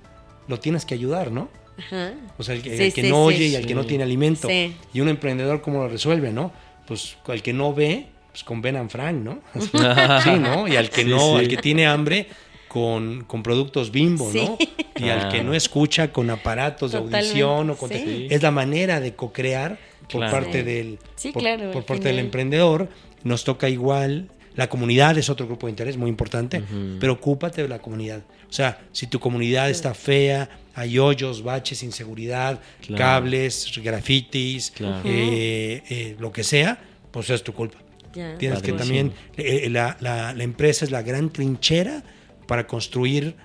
lo 0.47 0.59
tienes 0.59 0.85
que 0.85 0.93
ayudar, 0.95 1.31
¿no? 1.31 1.49
Ajá. 1.77 2.13
O 2.37 2.43
sea, 2.43 2.55
el 2.55 2.61
que, 2.61 2.75
Sí, 2.75 2.83
el 2.83 2.93
que 2.93 3.01
sí, 3.03 3.09
no 3.09 3.29
sí. 3.29 3.35
oye 3.35 3.45
y 3.47 3.55
al 3.55 3.65
que 3.65 3.75
no 3.75 3.85
tiene 3.85 4.03
alimento. 4.03 4.47
Sí. 4.49 4.75
Y 4.93 4.99
un 5.01 5.09
emprendedor, 5.09 5.61
¿cómo 5.61 5.79
lo 5.79 5.87
resuelve, 5.87 6.31
no? 6.31 6.51
Pues 6.87 7.15
al 7.27 7.41
que 7.41 7.53
no 7.53 7.73
ve, 7.73 8.07
pues 8.31 8.43
con 8.43 8.61
Ben 8.61 8.75
and 8.75 8.89
Frank, 8.89 9.15
¿no? 9.15 9.39
sí, 10.23 10.31
¿no? 10.39 10.67
Y 10.67 10.75
al 10.75 10.89
que 10.89 11.03
Sí, 11.03 11.09
no, 11.09 11.19
sí. 11.19 11.35
al 11.35 11.47
que 11.47 11.57
tiene 11.57 11.85
hambre, 11.87 12.27
con, 12.67 13.23
con 13.23 13.41
productos 13.43 13.91
bimbo, 13.91 14.29
Sí. 14.31 14.39
¿no? 14.45 14.57
Y 14.97 15.09
al 15.09 15.29
que 15.29 15.39
Ah. 15.39 15.43
no 15.43 15.53
escucha 15.53 16.11
con 16.11 16.29
aparatos 16.29 16.91
de 16.91 16.97
audición 16.97 17.69
o 17.69 17.75
con 17.77 17.89
sí. 17.89 18.27
es 18.29 18.41
la 18.43 18.51
manera 18.51 18.99
de 18.99 19.15
co-crear 19.15 19.79
por 20.11 20.21
Claro. 20.21 20.31
parte 20.31 20.63
del 20.63 20.99
Sí, 21.15 21.31
por, 21.31 21.41
claro, 21.41 21.71
por 21.71 21.85
parte 21.85 22.07
del 22.09 22.19
emprendedor. 22.19 22.89
Nos 23.23 23.43
toca 23.43 23.69
igual. 23.69 24.29
La 24.55 24.67
comunidad 24.67 25.17
es 25.17 25.29
otro 25.29 25.45
grupo 25.45 25.67
de 25.67 25.71
interés 25.71 25.95
muy 25.97 26.09
importante, 26.09 26.61
pero 26.99 27.13
ocúpate 27.13 27.61
de 27.61 27.67
la 27.69 27.79
comunidad. 27.79 28.21
O 28.49 28.51
sea, 28.51 28.81
si 28.91 29.07
tu 29.07 29.19
comunidad 29.19 29.69
está 29.69 29.93
fea, 29.93 30.49
hay 30.73 30.97
hoyos, 30.99 31.43
baches, 31.43 31.83
inseguridad, 31.83 32.59
Claro. 32.81 32.97
cables, 32.97 33.71
grafitis, 33.81 34.71
Claro. 34.71 35.01
eh, 35.05 35.83
eh, 35.89 36.15
lo 36.19 36.31
que 36.31 36.43
sea, 36.43 36.81
pues 37.11 37.29
es 37.29 37.43
tu 37.43 37.53
culpa. 37.53 37.77
Ya. 38.13 38.37
Tienes 38.37 38.61
que 38.61 38.73
también, 38.73 39.13
eh, 39.37 39.69
la, 39.69 39.95
la- 40.01 40.33
la 40.33 40.43
empresa 40.43 40.83
es 40.83 40.91
la 40.91 41.03
gran 41.03 41.29
trinchera 41.29 42.03
para 42.47 42.65
construir 42.65 43.35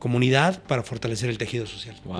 comunidad, 0.00 0.60
para 0.64 0.82
fortalecer 0.82 1.30
el 1.30 1.38
tejido 1.38 1.66
social. 1.66 1.94
Wow. 2.04 2.16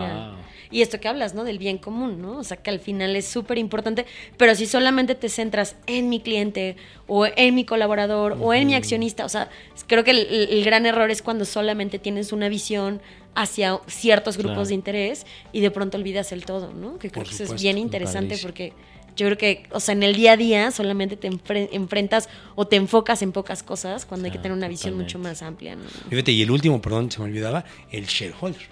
Y 0.71 0.83
esto 0.83 1.01
que 1.01 1.09
hablas, 1.09 1.35
¿no? 1.35 1.43
Del 1.43 1.59
bien 1.59 1.79
común, 1.79 2.23
¿no? 2.23 2.39
O 2.39 2.45
sea, 2.45 2.57
que 2.59 2.71
al 2.71 2.79
final 2.79 3.17
es 3.17 3.27
súper 3.27 3.59
importante, 3.59 4.07
pero 4.37 4.55
si 4.55 4.67
solamente 4.67 5.17
te 5.17 5.29
centras 5.29 5.75
en 5.89 6.09
mi 6.09 6.21
cliente 6.21 6.77
o 7.09 7.27
en 7.27 7.57
mi 7.57 7.65
colaborador 7.65 8.39
o 8.41 8.55
en 8.55 8.69
mi 8.69 8.75
accionista, 8.77 9.25
o 9.25 9.29
sea, 9.29 9.49
creo 9.89 10.05
que 10.05 10.13
el, 10.13 10.19
el 10.51 10.65
gran 10.65 10.87
error 10.87 11.11
es 11.11 11.23
cuando 11.23 11.45
solamente 11.45 11.99
tienes 11.99 12.31
una 12.33 12.49
visión 12.49 13.01
hacia 13.35 13.81
ciertos 13.89 14.37
grupos 14.37 14.55
Claro. 14.55 14.69
de 14.69 14.75
interés 14.75 15.27
y 15.53 15.61
de 15.61 15.71
pronto 15.73 15.97
olvidas 15.99 16.31
el 16.33 16.45
todo, 16.45 16.73
¿no? 16.73 16.99
Que 16.99 17.11
creo 17.11 17.25
Por 17.25 17.35
que 17.37 17.43
eso 17.43 17.55
es 17.55 17.61
bien 17.63 17.79
interesante 17.79 18.39
porque 18.41 18.73
yo 19.21 19.27
creo 19.27 19.39
que, 19.39 19.63
o 19.71 19.81
sea, 19.81 19.93
en 19.93 20.03
el 20.03 20.15
día 20.15 20.33
a 20.33 20.37
día 20.37 20.71
solamente 20.71 21.17
te 21.17 21.31
enfre- 21.31 21.69
enfrentas 21.73 22.29
o 22.55 22.67
te 22.67 22.77
enfocas 22.77 23.23
en 23.23 23.33
pocas 23.33 23.63
cosas 23.63 24.05
cuando 24.07 24.25
hay 24.27 24.31
que 24.31 24.39
Claro, 24.39 24.43
tener 24.43 24.59
una 24.59 24.69
visión 24.69 24.93
totalmente. 24.93 25.17
mucho 25.19 25.29
más 25.29 25.43
amplia, 25.43 25.77
¿no? 25.77 25.83
Fíjate, 26.09 26.33
y 26.33 26.43
el 26.43 26.51
último, 26.51 26.81
perdón, 26.83 27.11
se 27.11 27.19
me 27.21 27.27
olvidaba, 27.27 27.65
el 27.91 28.07
shareholder. 28.07 28.63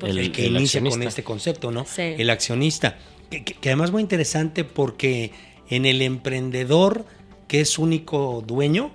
El- 0.00 0.18
El, 0.18 0.32
que 0.32 0.46
el 0.46 0.56
inicia 0.56 0.82
con 0.82 1.02
este 1.02 1.22
concepto, 1.24 1.70
¿no? 1.70 1.84
Sí. 1.86 2.02
El 2.18 2.28
accionista. 2.30 2.98
Que, 3.30 3.42
que- 3.44 3.54
que 3.54 3.68
además 3.70 3.86
es 3.88 3.92
muy 3.92 4.02
interesante 4.02 4.62
porque 4.64 5.32
en 5.68 5.86
el 5.86 6.00
emprendedor 6.02 7.04
que 7.48 7.60
es 7.60 7.78
único 7.78 8.42
dueño, 8.44 8.90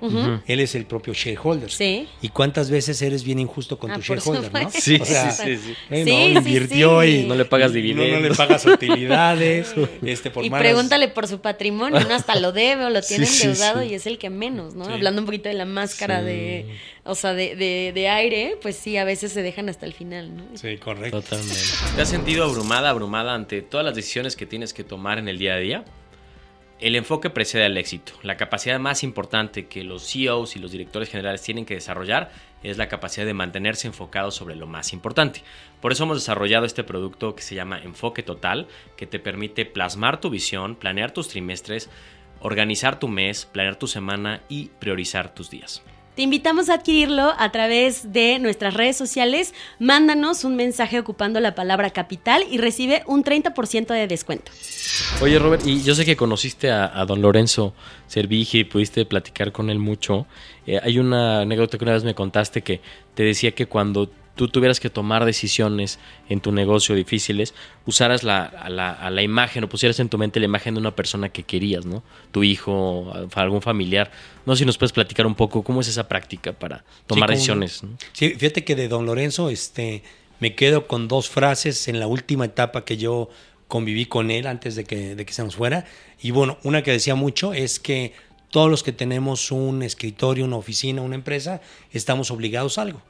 él 0.46 0.60
es 0.60 0.76
el 0.76 0.86
propio 0.86 1.14
shareholder. 1.14 1.72
Sí. 1.72 2.08
¿Y 2.22 2.28
cuántas 2.30 2.70
veces 2.70 3.02
eres 3.02 3.24
bien 3.24 3.40
injusto 3.40 3.80
con 3.80 3.92
Ah, 3.92 3.96
tu 3.96 4.02
shareholder, 4.02 4.52
no? 4.52 4.70
Sí, 4.72 4.98
O 5.00 5.06
sea, 5.06 5.32
sí, 5.32 5.56
sí, 5.56 5.62
sí. 5.68 5.76
eh, 5.90 6.04
Sí, 6.04 6.12
no, 6.12 6.42
sí, 6.42 6.48
invirtió 6.50 7.02
sí. 7.02 7.08
y 7.08 7.24
No 7.28 7.36
le 7.36 7.46
pagas 7.46 7.72
y 7.72 7.76
no- 7.76 7.80
No, 7.80 8.04
dividendos. 8.04 8.30
le 8.32 8.36
pagas 8.36 8.66
utilidades. 8.66 9.74
este, 10.02 10.32
por 10.32 10.44
y 10.44 10.50
malas- 10.50 10.68
pregúntale 10.68 11.08
por 11.08 11.28
su 11.28 11.40
patrimonio, 11.40 12.00
¿no? 12.02 12.14
Hasta 12.14 12.36
lo 12.40 12.52
debe 12.52 12.84
o 12.86 12.90
lo 12.90 13.02
tiene 13.08 13.26
Sí, 13.26 13.34
sí, 13.38 13.44
endeudado 13.48 13.82
sí. 13.84 13.88
y 13.88 13.94
es 13.94 14.06
el 14.06 14.18
que 14.18 14.30
menos, 14.30 14.76
¿no? 14.76 14.86
Sí. 14.86 14.92
Hablando 14.92 15.22
un 15.22 15.26
poquito 15.28 15.48
de 15.48 15.56
la 15.56 15.66
máscara 15.66 16.20
Sí. 16.20 16.26
de, 16.26 16.66
o 17.06 17.16
sea, 17.16 17.34
de, 17.34 17.56
de- 17.56 17.92
de 17.96 18.10
aire, 18.10 18.58
pues 18.62 18.76
sí, 18.76 18.98
a 18.98 19.06
veces 19.06 19.32
se 19.32 19.42
dejan 19.44 19.70
hasta 19.70 19.86
el 19.86 19.94
final, 19.94 20.36
¿no? 20.36 20.44
Sí, 20.56 20.76
correcto. 20.78 21.22
Totalmente. 21.22 21.56
¿Te 21.96 22.02
has 22.02 22.10
sentido 22.10 22.44
abrumada, 22.44 22.90
abrumada 22.90 23.34
ante 23.34 23.62
todas 23.62 23.86
las 23.86 23.96
decisiones 23.96 24.36
que 24.36 24.46
tienes 24.46 24.74
que 24.74 24.84
tomar 24.84 25.20
en 25.20 25.28
el 25.30 25.38
día 25.40 25.54
a 25.54 25.58
día? 25.58 25.86
El 26.82 26.96
enfoque 26.96 27.30
precede 27.30 27.66
al 27.66 27.78
éxito. 27.78 28.14
La 28.24 28.38
capacidad 28.38 28.80
más 28.80 29.04
importante 29.04 29.68
que 29.68 29.84
los 29.84 30.12
CEOs 30.12 30.56
y 30.56 30.60
los 30.60 30.72
directores 30.72 31.10
generales 31.10 31.44
tienen 31.44 31.64
que 31.64 31.76
desarrollar 31.76 32.32
es 32.64 32.80
la 32.80 32.88
capacidad 32.88 33.24
de 33.28 33.36
mantenerse 33.36 33.86
enfocados 33.88 34.34
sobre 34.34 34.56
lo 34.56 34.66
más 34.66 34.92
importante. 34.92 35.44
Por 35.80 35.92
eso 35.92 36.06
hemos 36.06 36.18
desarrollado 36.18 36.66
este 36.66 36.84
producto 36.84 37.36
que 37.36 37.44
se 37.44 37.54
llama 37.54 37.80
Enfoque 37.84 38.24
Total, 38.24 38.68
que 38.98 39.06
te 39.06 39.20
permite 39.20 39.66
plasmar 39.66 40.20
tu 40.20 40.32
visión, 40.32 40.76
planear 40.76 41.12
tus 41.12 41.28
trimestres, 41.28 41.88
organizar 42.40 43.00
tu 43.00 43.08
mes, 43.08 43.46
planear 43.46 43.76
tu 43.76 43.86
semana 43.86 44.42
y 44.50 44.70
priorizar 44.80 45.36
tus 45.36 45.52
días. 45.52 45.84
Te 46.22 46.26
invitamos 46.26 46.70
a 46.70 46.76
adquirirlo 46.76 47.34
a 47.36 47.52
través 47.52 48.14
de 48.14 48.38
nuestras 48.38 48.76
redes 48.76 48.96
sociales. 48.96 49.56
Mándanos 49.80 50.44
un 50.44 50.56
mensaje 50.56 51.00
ocupando 51.00 51.40
la 51.40 51.56
palabra 51.56 51.90
capital 51.90 52.44
y 52.48 52.60
recibe 52.60 53.02
un 53.08 53.24
30% 53.24 53.88
de 53.88 54.06
descuento. 54.06 54.52
Oye, 55.20 55.40
Robert, 55.40 55.66
y 55.66 55.82
yo 55.82 55.96
sé 55.96 56.06
que 56.06 56.16
conociste 56.16 56.70
a, 56.70 57.04
don 57.08 57.24
Lorenzo 57.24 57.74
Servigi 58.06 58.60
y 58.60 58.64
pudiste 58.66 59.04
platicar 59.06 59.52
con 59.52 59.72
él 59.72 59.80
mucho. 59.80 60.28
Eh, 60.68 60.80
hay 60.84 61.00
una 61.00 61.42
anécdota 61.42 61.80
que 61.80 61.86
una 61.86 61.94
vez 61.94 62.04
me 62.04 62.14
contaste 62.14 62.62
que 62.62 62.82
te 63.16 63.24
decía 63.24 63.54
que 63.54 63.66
cuando 63.66 64.12
tú 64.36 64.48
tuvieras 64.48 64.80
que 64.80 64.90
tomar 64.90 65.26
decisiones 65.26 66.00
en 66.30 66.40
tu 66.40 66.52
negocio 66.52 66.96
difíciles, 66.96 67.54
usaras 67.86 68.24
la, 68.24 68.44
a, 68.44 68.70
la, 68.70 68.92
a 68.92 69.10
la 69.10 69.22
imagen 69.22 69.64
o 69.64 69.70
pusieras 69.70 70.00
en 70.00 70.10
tu 70.10 70.18
mente 70.18 70.40
la 70.40 70.46
imagen 70.46 70.74
de 70.76 70.80
una 70.80 70.96
persona 70.96 71.30
que 71.30 71.44
querías, 71.44 71.86
¿no? 71.86 72.04
Tu 72.32 72.44
hijo, 72.44 73.12
algún 73.36 73.62
familiar. 73.62 74.12
No 74.46 74.56
sé 74.56 74.60
si 74.60 74.66
nos 74.66 74.78
puedes 74.78 74.94
platicar 74.94 75.26
un 75.26 75.36
poco 75.36 75.64
cómo 75.64 75.82
es 75.82 75.88
esa 75.88 76.08
práctica 76.08 76.54
para 76.54 76.84
tomar 77.08 77.30
decisiones. 77.30 77.84
¿no? 77.84 77.98
Sí, 78.14 78.30
fíjate 78.30 78.64
que 78.64 78.76
de 78.76 78.88
don 78.88 79.06
Lorenzo 79.06 79.50
este, 79.50 80.04
me 80.40 80.56
quedo 80.56 80.88
con 80.88 81.08
dos 81.08 81.30
frases 81.30 81.88
en 81.88 82.00
la 82.00 82.08
última 82.08 82.46
etapa 82.46 82.86
que 82.86 82.98
yo 82.98 83.30
conviví 83.68 84.06
con 84.06 84.32
él 84.32 84.48
antes 84.48 84.76
de 84.76 84.84
que, 84.84 85.16
de 85.16 85.26
que 85.26 85.34
se 85.34 85.44
nos 85.44 85.56
fuera. 85.56 85.86
Y 86.22 86.32
bueno, 86.32 86.58
una 86.64 86.84
que 86.84 86.92
decía 86.92 87.16
mucho 87.16 87.54
es 87.54 87.80
que 87.80 88.14
todos 88.52 88.70
los 88.70 88.84
que 88.84 88.92
tenemos 88.92 89.52
un 89.52 89.82
escritorio, 89.82 90.46
una 90.46 90.58
oficina, 90.58 91.02
una 91.02 91.16
empresa, 91.16 91.62
estamos 91.92 92.30
obligados 92.32 92.78
a 92.78 92.84
algo. 92.84 93.02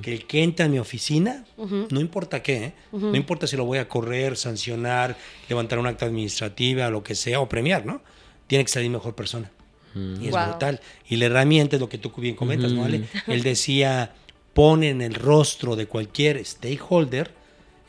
Que 0.00 0.12
el 0.14 0.26
que 0.26 0.42
entra 0.42 0.64
en 0.66 0.72
mi 0.72 0.78
oficina, 0.78 1.44
no 1.90 2.00
importa 2.00 2.42
qué, 2.42 2.64
¿eh? 2.64 2.72
no 2.92 3.14
importa 3.14 3.46
si 3.46 3.56
lo 3.58 3.64
voy 3.66 3.78
a 3.78 3.88
correr, 3.88 4.36
sancionar, 4.38 5.18
levantar 5.50 5.78
una 5.78 5.90
acta 5.90 6.06
administrativa, 6.06 6.88
lo 6.88 7.02
que 7.02 7.14
sea, 7.14 7.40
o 7.40 7.48
premiar, 7.48 7.84
¿no? 7.84 8.00
Tiene 8.46 8.64
que 8.64 8.70
salir 8.70 8.88
mejor 8.90 9.14
persona. 9.14 9.50
Y 9.94 10.28
es 10.28 10.30
Wow. 10.30 10.46
brutal. 10.50 10.80
Y 11.08 11.16
la 11.16 11.26
herramienta 11.26 11.76
es 11.76 11.80
lo 11.80 11.88
que 11.88 11.98
tú 11.98 12.10
bien 12.16 12.36
comentas, 12.36 12.72
¿no? 12.72 12.84
Ale? 12.84 13.04
Él 13.26 13.42
decía, 13.42 14.14
pon 14.54 14.82
en 14.82 15.02
el 15.02 15.14
rostro 15.14 15.76
de 15.76 15.86
cualquier 15.86 16.42
stakeholder 16.44 17.32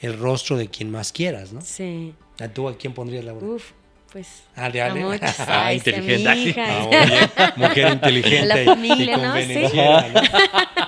el 0.02 0.18
rostro 0.18 0.58
de 0.58 0.68
quien 0.68 0.92
más 0.92 1.12
quieras, 1.14 1.54
¿no? 1.54 1.62
Sí. 1.62 2.14
¿A 2.40 2.48
¿Tú 2.50 2.68
a 2.68 2.76
quién 2.76 2.94
pondrías 2.94 3.24
la 3.24 3.34
Uf, 3.34 3.72
pues. 4.12 4.44
Ah, 4.56 4.70
de 4.70 4.82
Ale. 4.82 5.02
a 5.02 5.06
muchos. 5.06 5.22
Ah, 5.22 5.36
sí, 5.38 5.50
a 5.50 5.68
mi 5.70 5.76
inteligente. 6.14 6.36
hija. 6.38 6.66
Ah, 6.68 6.86
oye, 6.88 7.52
mujer 7.56 7.94
inteligente 7.94 8.46
La 8.46 8.62
y- 8.62 8.66
familia, 8.66 9.18
y 9.18 9.22
¿no? 9.22 9.36
¿no? 9.36 10.22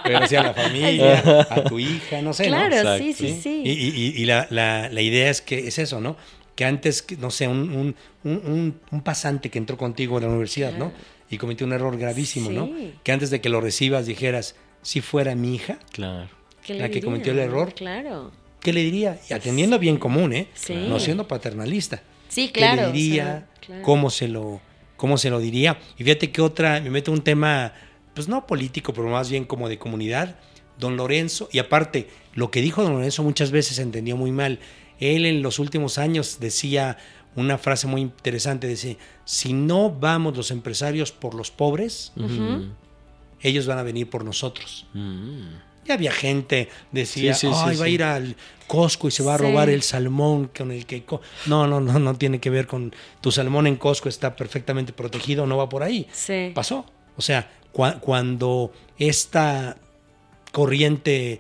Pero 0.03 0.27
sí 0.27 0.35
a 0.35 0.43
la 0.43 0.53
familia, 0.53 1.47
a 1.49 1.63
tu 1.63 1.79
hija, 1.79 2.21
no 2.21 2.33
sé, 2.33 2.43
¿no? 2.43 2.49
Claro, 2.57 2.75
Exacto. 2.75 3.03
sí, 3.03 3.13
sí, 3.13 3.39
sí. 3.41 3.61
Y, 3.65 3.71
y- 3.71 4.05
y- 4.17 4.21
y 4.21 4.25
la, 4.25 4.47
la- 4.49 4.89
la 4.89 5.01
idea 5.01 5.29
es 5.29 5.41
que 5.41 5.67
es 5.67 5.79
eso, 5.79 6.01
¿no? 6.01 6.17
Que 6.55 6.65
antes, 6.65 7.05
no 7.17 7.31
sé, 7.31 7.47
un, 7.47 7.95
un, 8.23 8.75
un- 8.91 9.01
pasante 9.01 9.49
que 9.49 9.57
entró 9.57 9.77
contigo 9.77 10.17
a 10.17 10.21
la 10.21 10.27
universidad, 10.27 10.73
¿no? 10.73 10.91
Y 11.29 11.37
cometió 11.37 11.65
un 11.65 11.73
error 11.73 11.97
gravísimo, 11.97 12.51
¿no? 12.51 12.67
Sí. 12.67 12.93
Que 13.01 13.11
antes 13.11 13.29
de 13.31 13.41
que 13.41 13.49
lo 13.49 13.59
recibas 13.61 14.05
dijeras, 14.05 14.55
si 14.81 15.01
fuera 15.01 15.33
mi 15.35 15.55
hija, 15.55 15.79
Claro. 15.91 16.29
¿Qué 16.63 16.73
le 16.75 16.79
la 16.81 16.89
que 16.89 17.01
cometió 17.01 17.31
el 17.33 17.39
error. 17.39 17.73
Claro. 17.73 18.31
¿qué 18.61 18.71
le 18.71 18.81
diría? 18.81 19.19
Y 19.29 19.33
atendiendo 19.33 19.75
a 19.75 19.79
bien 19.79 19.97
común, 19.97 20.31
¿eh? 20.33 20.47
Sí. 20.53 20.73
No 20.87 20.97
siendo 20.99 21.27
paternalista. 21.27 22.01
Sí, 22.33 22.49
claro. 22.49 22.81
¿Qué 22.81 22.83
o 22.83 22.87
le 22.87 22.93
diría? 22.93 23.47
claro. 23.61 23.83
¿Cómo 23.83 24.09
se 24.09 24.27
lo 24.27 24.59
cómo 24.97 25.17
se 25.17 25.29
lo 25.29 25.39
diría? 25.39 25.77
Y 25.97 26.03
fíjate 26.03 26.31
que 26.31 26.41
otra, 26.41 26.79
me 26.79 26.89
meto 26.89 27.11
en 27.11 27.17
un 27.17 27.23
tema, 27.23 27.73
pues 28.15 28.27
no 28.27 28.47
político, 28.47 28.93
pero 28.93 29.07
más 29.09 29.29
bien 29.29 29.45
como 29.45 29.69
de 29.69 29.77
comunidad. 29.77 30.37
Don 30.79 30.97
Lorenzo, 30.97 31.49
y 31.51 31.59
aparte, 31.59 32.07
lo 32.33 32.49
que 32.49 32.61
dijo 32.61 32.81
don 32.81 32.93
Lorenzo 32.93 33.21
muchas 33.21 33.51
veces 33.51 33.75
se 33.75 33.83
entendió 33.83 34.17
muy 34.17 34.31
mal. 34.31 34.59
Él 34.99 35.25
en 35.25 35.43
los 35.43 35.59
últimos 35.59 35.97
años 35.97 36.37
decía 36.39 36.97
una 37.35 37.57
frase 37.57 37.85
muy 37.85 38.01
interesante, 38.01 38.67
dice, 38.67 38.97
si 39.25 39.53
no 39.53 39.91
vamos 39.91 40.35
los 40.35 40.49
empresarios 40.49 41.11
por 41.11 41.35
los 41.35 41.51
pobres, 41.51 42.13
ellos 43.41 43.67
van 43.67 43.77
a 43.77 43.83
venir 43.83 44.09
por 44.09 44.23
nosotros. 44.23 44.87
Mm. 44.93 45.72
Ya 45.85 45.95
había 45.95 46.11
gente, 46.11 46.69
decía, 46.91 47.33
Sí, 47.33 47.47
sí, 47.47 47.77
va 47.77 47.85
a 47.85 47.89
ir 47.89 48.03
al 48.03 48.35
Costco 48.67 49.07
y 49.07 49.11
se 49.11 49.21
va 49.23 49.35
a 49.35 49.37
Sí. 49.37 49.43
robar 49.43 49.69
el 49.69 49.81
salmón 49.83 50.49
con 50.55 50.71
el 50.71 50.85
que... 50.85 51.03
co-". 51.03 51.21
No, 51.45 51.67
no, 51.67 51.79
no, 51.81 51.99
no 51.99 52.15
tiene 52.15 52.39
que 52.39 52.49
ver 52.49 52.67
con... 52.67 52.93
Tu 53.21 53.31
salmón 53.31 53.67
en 53.67 53.75
Costco 53.75 54.09
está 54.09 54.35
perfectamente 54.35 54.93
protegido, 54.93 55.45
no 55.45 55.57
va 55.57 55.67
por 55.69 55.83
ahí. 55.83 56.07
Sí. 56.13 56.51
Pasó. 56.55 56.85
O 57.17 57.21
sea, 57.21 57.51
cua- 57.73 57.99
cuando 57.99 58.71
esta 58.97 59.77
corriente 60.51 61.39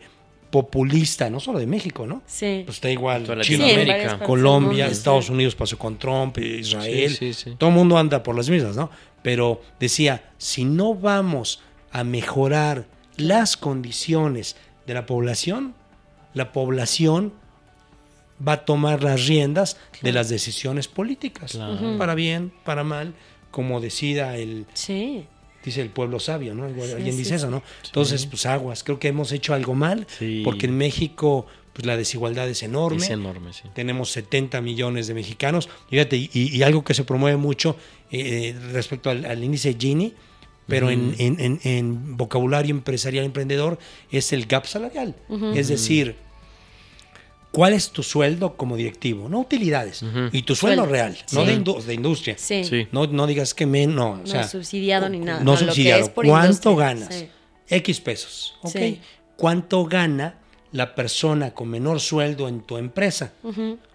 populista, 0.51 1.29
no 1.31 1.39
solo 1.39 1.57
de 1.59 1.65
México, 1.65 2.05
¿no? 2.05 2.21
Sí. 2.27 2.61
Pues 2.65 2.77
está 2.77 2.89
igual 2.91 3.23
Toda 3.23 3.43
Sí, 3.43 3.57
Latinoamérica, 3.57 4.19
Colombia, 4.19 4.85
mundo, 4.85 4.91
Estados 4.91 5.25
sí. 5.25 5.31
Unidos 5.31 5.55
pasó 5.55 5.79
con 5.79 5.97
Trump, 5.97 6.37
Israel. 6.37 7.09
Sí, 7.09 7.33
sí, 7.33 7.51
sí. 7.51 7.55
Todo 7.57 7.69
el 7.71 7.75
mundo 7.75 7.97
anda 7.97 8.21
por 8.21 8.35
las 8.35 8.49
mismas, 8.49 8.75
¿no? 8.75 8.91
Pero 9.23 9.61
decía, 9.79 10.31
si 10.37 10.63
no 10.65 10.93
vamos 10.93 11.61
a 11.91 12.03
mejorar 12.03 12.85
las 13.17 13.57
condiciones 13.57 14.55
de 14.87 14.93
la 14.93 15.05
población, 15.05 15.73
la 16.33 16.51
población 16.51 17.33
va 18.45 18.53
a 18.53 18.65
tomar 18.65 19.03
las 19.03 19.27
riendas 19.27 19.77
de 20.01 20.11
las 20.11 20.29
decisiones 20.29 20.87
políticas, 20.87 21.51
Claro. 21.53 21.97
para 21.97 22.15
bien, 22.15 22.51
para 22.65 22.83
mal, 22.83 23.13
como 23.51 23.79
decida 23.79 24.35
el, 24.37 24.65
Sí. 24.73 25.25
dice 25.63 25.81
el 25.81 25.89
pueblo 25.89 26.19
sabio, 26.19 26.53
¿no? 26.55 26.67
Sí, 26.67 26.91
Alguien 26.91 27.13
sí, 27.13 27.19
dice 27.19 27.35
eso. 27.35 27.49
¿no? 27.49 27.63
Entonces, 27.85 28.25
pues 28.25 28.45
aguas, 28.45 28.83
creo 28.83 28.99
que 28.99 29.07
hemos 29.09 29.31
hecho 29.31 29.53
algo 29.53 29.75
mal, 29.75 30.07
porque 30.43 30.65
en 30.65 30.77
México 30.77 31.45
pues 31.73 31.87
la 31.87 31.97
desigualdad 31.97 32.47
es 32.49 32.61
enorme. 32.61 32.97
Es 32.97 33.09
enorme, 33.09 33.51
sí. 33.51 33.63
Tenemos 33.73 34.11
70 34.11 34.61
millones 34.61 35.07
de 35.07 35.15
mexicanos. 35.15 35.69
Fíjate, 35.89 36.17
y, 36.17 36.29
y 36.33 36.61
algo 36.61 36.83
que 36.83 36.93
se 36.93 37.03
promueve 37.03 37.35
mucho 37.37 37.75
eh, 38.11 38.55
respecto 38.73 39.09
al, 39.09 39.25
al 39.25 39.43
índice 39.43 39.75
Gini, 39.79 40.13
pero 40.67 40.89
en, 40.89 41.15
en- 41.17 41.39
en- 41.39 41.59
en 41.63 42.17
vocabulario 42.17 42.71
empresarial 42.73 43.25
emprendedor 43.25 43.77
es 44.11 44.31
el 44.33 44.45
gap 44.45 44.65
salarial. 44.65 45.15
Es 45.55 45.67
decir, 45.67 46.15
¿cuál 47.51 47.73
es 47.73 47.91
tu 47.91 48.03
sueldo 48.03 48.55
como 48.57 48.75
directivo? 48.75 49.29
No 49.29 49.39
utilidades. 49.41 50.03
Y 50.31 50.41
tu 50.43 50.55
sueldo 50.55 50.83
Sueldo. 50.83 50.91
real, 50.93 51.17
no 51.33 51.45
de, 51.45 51.57
indu- 51.57 51.81
de 51.81 51.93
industria. 51.93 52.35
Sí. 52.37 52.63
Sí. 52.63 52.87
No, 52.91 53.05
no 53.07 53.27
digas 53.27 53.53
que 53.53 53.65
me, 53.65 53.85
no. 53.87 54.11
o 54.11 54.17
No 54.17 54.25
sea, 54.27 54.47
subsidiado 54.47 55.09
ni 55.09 55.19
nada. 55.19 55.43
No, 55.43 55.53
lo 55.53 55.57
que 55.59 55.65
subsidiado. 55.65 56.03
es 56.03 56.09
por 56.09 56.25
¿Cuánto 56.25 56.71
industria. 56.71 56.75
ganas? 56.87 57.15
Sí. 57.15 57.27
X 57.69 57.99
pesos. 58.01 58.55
¿ok? 58.61 58.71
Sí. 58.71 59.01
¿Cuánto 59.37 59.85
gana 59.85 60.35
la 60.71 60.95
persona 60.95 61.53
con 61.53 61.69
menor 61.69 61.99
sueldo 61.99 62.47
en 62.47 62.61
tu 62.61 62.77
empresa? 62.77 63.33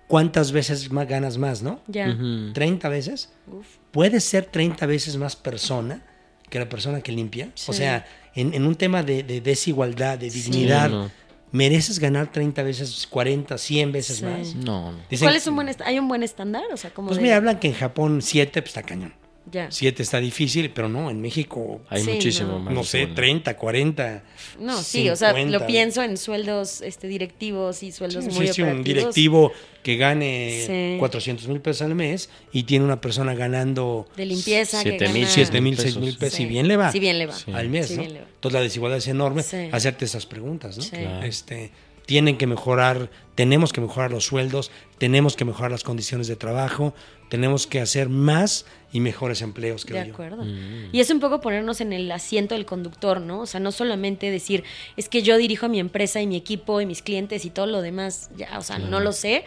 ¿Cuántas 0.07 0.53
veces 0.53 0.91
más 0.91 1.07
ganas 1.07 1.37
más, 1.37 1.63
no? 1.63 1.81
Ya. 1.87 2.09
Ujú. 2.11 2.53
¿30 2.55 2.89
veces? 2.89 3.31
Uf. 3.47 3.67
¿Puedes 3.91 4.25
ser 4.25 4.47
30 4.47 4.87
veces 4.87 5.17
más 5.17 5.37
persona 5.37 6.03
que 6.51 6.59
la 6.59 6.69
persona 6.69 7.01
que 7.01 7.13
limpia? 7.13 7.51
O 7.67 7.73
sea, 7.73 8.07
en, 8.35 8.55
en 8.55 8.67
un 8.67 8.75
tema 8.75 9.03
de, 9.03 9.23
de 9.23 9.41
desigualdad, 9.41 10.19
de 10.19 10.31
dignidad, 10.31 10.91
no. 10.91 11.11
¿mereces 11.53 11.99
ganar 11.99 12.31
30 12.31 12.63
veces, 12.63 13.07
40, 13.09 13.57
100 13.59 13.93
veces 13.93 14.19
Sí. 14.19 14.25
más? 14.25 14.55
No, 14.55 14.93
no. 14.93 14.99
Dicen- 15.11 15.27
¿Cuál 15.27 15.37
es 15.37 15.47
un 15.47 15.55
buen 15.57 15.69
¿Hay 15.85 15.99
un 15.99 16.09
buen 16.09 16.23
estándar? 16.23 16.63
O 16.73 16.77
sea, 16.77 16.91
como 16.91 17.09
Pues 17.09 17.17
de- 17.19 17.23
mira, 17.23 17.37
hablan 17.37 17.59
que 17.59 17.69
en 17.69 17.75
Japón 17.75 18.21
7 18.23 18.61
pues, 18.63 18.71
está 18.71 18.83
cañón. 18.83 19.15
Ya. 19.51 19.71
7 19.71 20.03
está 20.03 20.21
difícil, 20.21 20.71
pero 20.71 20.89
no, 20.89 21.11
en 21.11 21.21
México, 21.21 21.81
Hay 21.89 22.03
Sí, 22.03 22.11
muchísimo 22.11 22.53
no. 22.53 22.59
más. 22.61 22.75
no 22.75 22.85
sé, 22.85 22.91
seguridad. 22.99 23.17
30, 23.17 23.57
40. 23.57 24.23
No, 24.61 24.83
sí, 24.83 25.09
o 25.09 25.17
sea, 25.17 25.31
50. 25.35 25.59
lo 25.59 25.67
pienso 25.67 26.03
en 26.03 26.17
sueldos 26.17 26.81
este, 26.83 27.09
directivos 27.09 27.83
y 27.83 27.93
sueldos 27.93 28.25
Sí, 28.25 28.31
muy 28.31 28.47
sí, 28.49 28.53
sí, 28.55 28.63
un 28.63 28.69
operativos. 28.69 28.85
directivo 29.01 29.53
que 29.83 29.97
gane 29.97 30.65
Sí. 30.67 30.97
400 30.99 31.49
mil 31.49 31.61
pesos 31.61 31.83
al 31.83 31.95
mes 31.95 32.29
y 32.53 32.65
tiene 32.65 32.85
una 32.85 33.01
persona 33.01 33.35
ganando 33.35 34.07
de 34.17 34.27
limpieza 34.27 34.83
que 34.83 34.91
Siete 34.91 35.09
mil, 35.09 35.23
gana- 35.23 35.35
7 35.35 35.61
mil, 35.61 35.77
6 35.77 35.87
pesos. 35.87 36.03
mil 36.03 36.17
pesos 36.19 36.37
Sí. 36.37 36.43
y 36.43 36.47
bien 36.47 36.69
le 36.69 36.77
va. 36.77 36.93
Sí, 36.93 37.01
bien 37.01 37.19
le 37.19 37.27
va. 37.27 37.33
Sí. 37.35 37.51
al 37.53 37.69
mes, 37.69 37.89
Sí, 37.89 37.95
¿no? 37.95 38.01
bien 38.03 38.15
le 38.15 38.21
va. 38.21 38.27
Entonces 38.29 38.55
la 38.55 38.63
desigualdad 38.63 38.99
es 38.99 39.09
enorme. 39.09 39.43
Sí. 39.43 39.69
Hacerte 39.73 40.05
esas 40.05 40.27
preguntas, 40.27 40.77
¿no? 40.77 40.83
Sí. 40.83 40.91
Claro. 40.91 41.23
Este, 41.25 41.71
tienen 42.07 42.37
que 42.39 42.47
mejorar, 42.47 43.11
tenemos 43.39 43.73
que 43.73 43.81
mejorar 43.81 44.11
los 44.11 44.25
sueldos, 44.25 44.73
tenemos 44.99 45.37
que 45.37 45.45
mejorar 45.45 45.71
las 45.71 45.85
condiciones 45.85 46.27
de 46.27 46.35
trabajo, 46.35 46.93
tenemos 47.29 47.69
que 47.69 47.81
hacer 47.81 48.09
más 48.09 48.67
y 48.91 48.99
mejores 49.01 49.43
empleos, 49.43 49.85
creo 49.85 50.01
De 50.01 50.09
yo. 50.09 50.13
acuerdo. 50.15 50.45
Y 50.91 50.99
es 50.99 51.11
un 51.11 51.21
poco 51.21 51.41
ponernos 51.41 51.81
en 51.81 51.93
el 51.93 52.11
asiento 52.11 52.55
del 52.57 52.65
conductor, 52.65 53.21
¿no? 53.21 53.41
O 53.41 53.47
sea, 53.47 53.61
no 53.61 53.71
solamente 53.71 54.31
decir, 54.31 54.65
es 54.97 55.09
que 55.09 55.23
yo 55.23 55.37
dirijo 55.37 55.67
a 55.67 55.69
mi 55.69 55.79
empresa 55.79 56.21
y 56.21 56.27
mi 56.27 56.35
equipo 56.37 56.81
y 56.81 56.87
mis 56.87 57.03
clientes 57.03 57.45
y 57.45 57.51
todo 57.51 57.67
lo 57.67 57.81
demás, 57.81 58.31
ya, 58.37 58.59
o 58.59 58.63
sea, 58.63 58.79
no 58.79 58.99
lo 58.99 59.13
sé, 59.13 59.45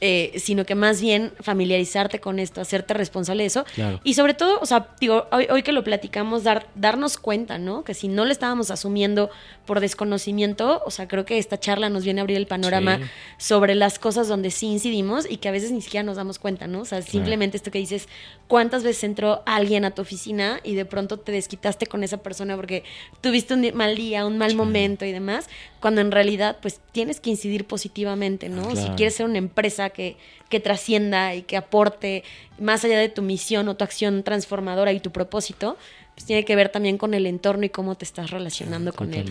eh, 0.00 0.34
sino 0.36 0.64
que 0.66 0.74
más 0.74 1.00
bien 1.00 1.32
familiarizarte 1.40 2.20
con 2.20 2.38
esto, 2.38 2.60
hacerte 2.60 2.94
responsable 2.94 3.44
de 3.44 3.46
eso. 3.46 3.64
Claro. 3.74 3.98
Y 4.04 4.14
sobre 4.14 4.34
todo, 4.34 4.58
o 4.60 4.66
sea, 4.66 4.88
digo, 5.00 5.26
hoy, 5.32 5.46
hoy 5.50 5.62
que 5.62 5.72
lo 5.72 5.82
platicamos, 5.82 6.44
dar, 6.44 6.68
darnos 6.74 7.16
cuenta, 7.16 7.58
¿no? 7.58 7.82
Que 7.82 7.94
si 7.94 8.08
no 8.08 8.24
lo 8.26 8.30
estábamos 8.30 8.70
asumiendo 8.70 9.30
por 9.64 9.80
desconocimiento, 9.80 10.82
o 10.84 10.90
sea, 10.90 11.08
creo 11.08 11.24
que 11.24 11.38
esta 11.38 11.58
charla 11.58 11.88
nos 11.88 12.04
viene 12.04 12.20
a 12.20 12.22
abrir 12.22 12.36
el 12.36 12.46
panorama 12.46 12.98
Sí. 12.98 13.04
Sobre 13.38 13.74
las 13.74 13.98
cosas 13.98 14.28
donde 14.28 14.50
sí 14.50 14.66
incidimos 14.66 15.26
y 15.28 15.38
que 15.38 15.48
a 15.48 15.52
veces 15.52 15.72
ni 15.72 15.80
siquiera 15.80 16.04
nos 16.04 16.16
damos 16.16 16.38
cuenta, 16.38 16.66
¿no? 16.66 16.80
O 16.80 16.84
sea, 16.84 17.02
simplemente 17.02 17.56
esto 17.56 17.70
que 17.70 17.78
dices, 17.78 18.08
¿cuántas 18.48 18.82
veces 18.82 19.04
entró 19.04 19.42
alguien 19.46 19.84
a 19.84 19.92
tu 19.92 20.02
oficina 20.02 20.60
y 20.62 20.74
de 20.74 20.84
pronto 20.84 21.18
te 21.18 21.32
desquitaste 21.32 21.86
con 21.86 22.04
esa 22.04 22.18
persona 22.18 22.56
porque 22.56 22.84
tuviste 23.20 23.54
un 23.54 23.74
mal 23.74 23.96
día, 23.96 24.26
un 24.26 24.38
mal 24.38 24.54
momento 24.54 25.04
y 25.04 25.12
demás? 25.12 25.48
Cuando 25.80 26.00
en 26.00 26.10
realidad, 26.10 26.58
pues 26.62 26.80
tienes 26.92 27.20
que 27.20 27.30
incidir 27.30 27.66
positivamente, 27.66 28.48
¿no? 28.48 28.74
Si 28.76 28.88
quieres 28.90 29.14
ser 29.14 29.26
una 29.26 29.38
empresa 29.38 29.90
que, 29.90 30.16
que 30.48 30.60
trascienda 30.60 31.34
y 31.34 31.42
que 31.42 31.56
aporte 31.56 32.24
más 32.58 32.84
allá 32.84 32.98
de 32.98 33.08
tu 33.08 33.22
misión 33.22 33.68
o 33.68 33.76
tu 33.76 33.84
acción 33.84 34.22
transformadora 34.22 34.92
y 34.92 35.00
tu 35.00 35.10
propósito, 35.10 35.76
pues 36.14 36.26
tiene 36.26 36.44
que 36.44 36.54
ver 36.56 36.68
también 36.68 36.98
con 36.98 37.14
el 37.14 37.26
entorno 37.26 37.64
y 37.64 37.70
cómo 37.70 37.96
te 37.96 38.04
estás 38.04 38.30
relacionando 38.30 38.92
con 38.92 39.12
él. 39.14 39.26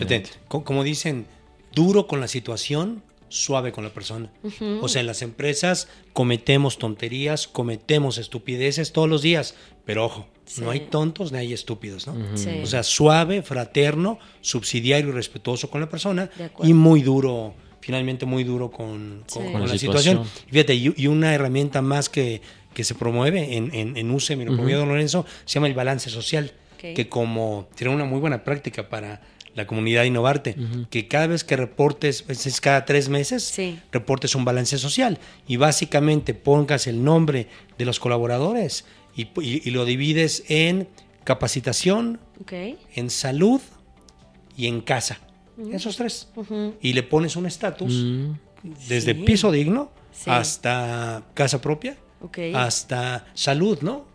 como 0.48 0.84
dicen, 0.84 1.26
duro 1.72 2.06
con 2.06 2.20
la 2.20 2.28
situación, 2.28 3.02
suave 3.32 3.72
con 3.72 3.82
la 3.84 3.90
persona. 3.94 4.30
O 4.82 4.88
sea, 4.88 5.00
en 5.00 5.06
las 5.06 5.22
empresas 5.22 5.88
cometemos 6.12 6.78
tonterías, 6.78 7.48
cometemos 7.48 8.18
estupideces 8.18 8.92
todos 8.92 9.08
los 9.08 9.22
días, 9.22 9.54
pero 9.86 10.04
ojo, 10.04 10.26
Sí. 10.44 10.60
no 10.60 10.70
hay 10.70 10.80
tontos 10.80 11.32
ni 11.32 11.38
hay 11.38 11.52
estúpidos, 11.54 12.06
¿no? 12.06 12.36
Sí. 12.36 12.60
O 12.62 12.66
sea, 12.66 12.82
suave, 12.82 13.40
fraterno, 13.42 14.18
subsidiario 14.42 15.08
y 15.10 15.12
respetuoso 15.12 15.70
con 15.70 15.80
la 15.80 15.88
persona 15.88 16.28
y 16.62 16.74
muy 16.74 17.00
duro, 17.02 17.54
finalmente 17.80 18.26
muy 18.26 18.44
duro 18.44 18.70
con, 18.70 19.20
con- 19.20 19.24
Sí. 19.26 19.34
con 19.38 19.52
Con 19.52 19.60
la 19.62 19.66
la 19.68 19.78
situación. 19.78 20.18
situación. 20.24 20.48
Fíjate, 20.50 20.74
y, 20.74 20.92
y 20.96 21.06
una 21.06 21.32
herramienta 21.34 21.80
más 21.80 22.08
que, 22.10 22.42
que 22.74 22.84
se 22.84 22.94
promueve 22.94 23.56
en, 23.56 23.74
en, 23.74 23.96
en 23.96 24.10
UCEM 24.10 24.42
y 24.42 24.44
lo 24.44 24.52
promueve 24.54 24.78
Don 24.78 24.88
Lorenzo 24.88 25.24
se 25.46 25.54
llama 25.54 25.68
el 25.68 25.74
balance 25.74 26.10
social, 26.10 26.52
que 26.78 27.08
como 27.08 27.68
tiene 27.76 27.94
una 27.94 28.04
muy 28.04 28.18
buena 28.18 28.44
práctica 28.44 28.88
para 28.88 29.22
la 29.54 29.66
comunidad 29.66 30.04
Innovarte, 30.04 30.56
que 30.90 31.08
cada 31.08 31.26
vez 31.26 31.44
que 31.44 31.56
reportes, 31.56 32.22
pues, 32.22 32.46
es 32.46 32.60
cada 32.60 32.84
tres 32.84 33.08
meses, 33.08 33.42
Sí. 33.44 33.78
reportes 33.92 34.34
un 34.34 34.44
balance 34.44 34.78
social 34.78 35.18
y 35.46 35.56
básicamente 35.56 36.32
pongas 36.34 36.86
el 36.86 37.04
nombre 37.04 37.48
de 37.78 37.84
los 37.84 38.00
colaboradores 38.00 38.84
y, 39.14 39.22
y- 39.42 39.68
y 39.68 39.70
lo 39.72 39.84
divides 39.84 40.44
en 40.48 40.88
capacitación, 41.24 42.18
en 42.94 43.10
salud 43.10 43.60
y 44.56 44.66
en 44.66 44.80
casa. 44.80 45.20
Esos 45.70 45.96
tres. 45.96 46.28
Y 46.80 46.92
le 46.94 47.02
pones 47.02 47.36
un 47.36 47.46
estatus 47.46 47.92
Mm, 47.92 48.32
desde 48.88 49.14
Sí. 49.14 49.22
piso 49.22 49.50
digno 49.52 49.90
Sí. 50.12 50.30
hasta 50.30 51.24
casa 51.34 51.60
propia, 51.60 51.96
hasta 52.54 53.26
salud, 53.34 53.78
¿no? 53.82 54.06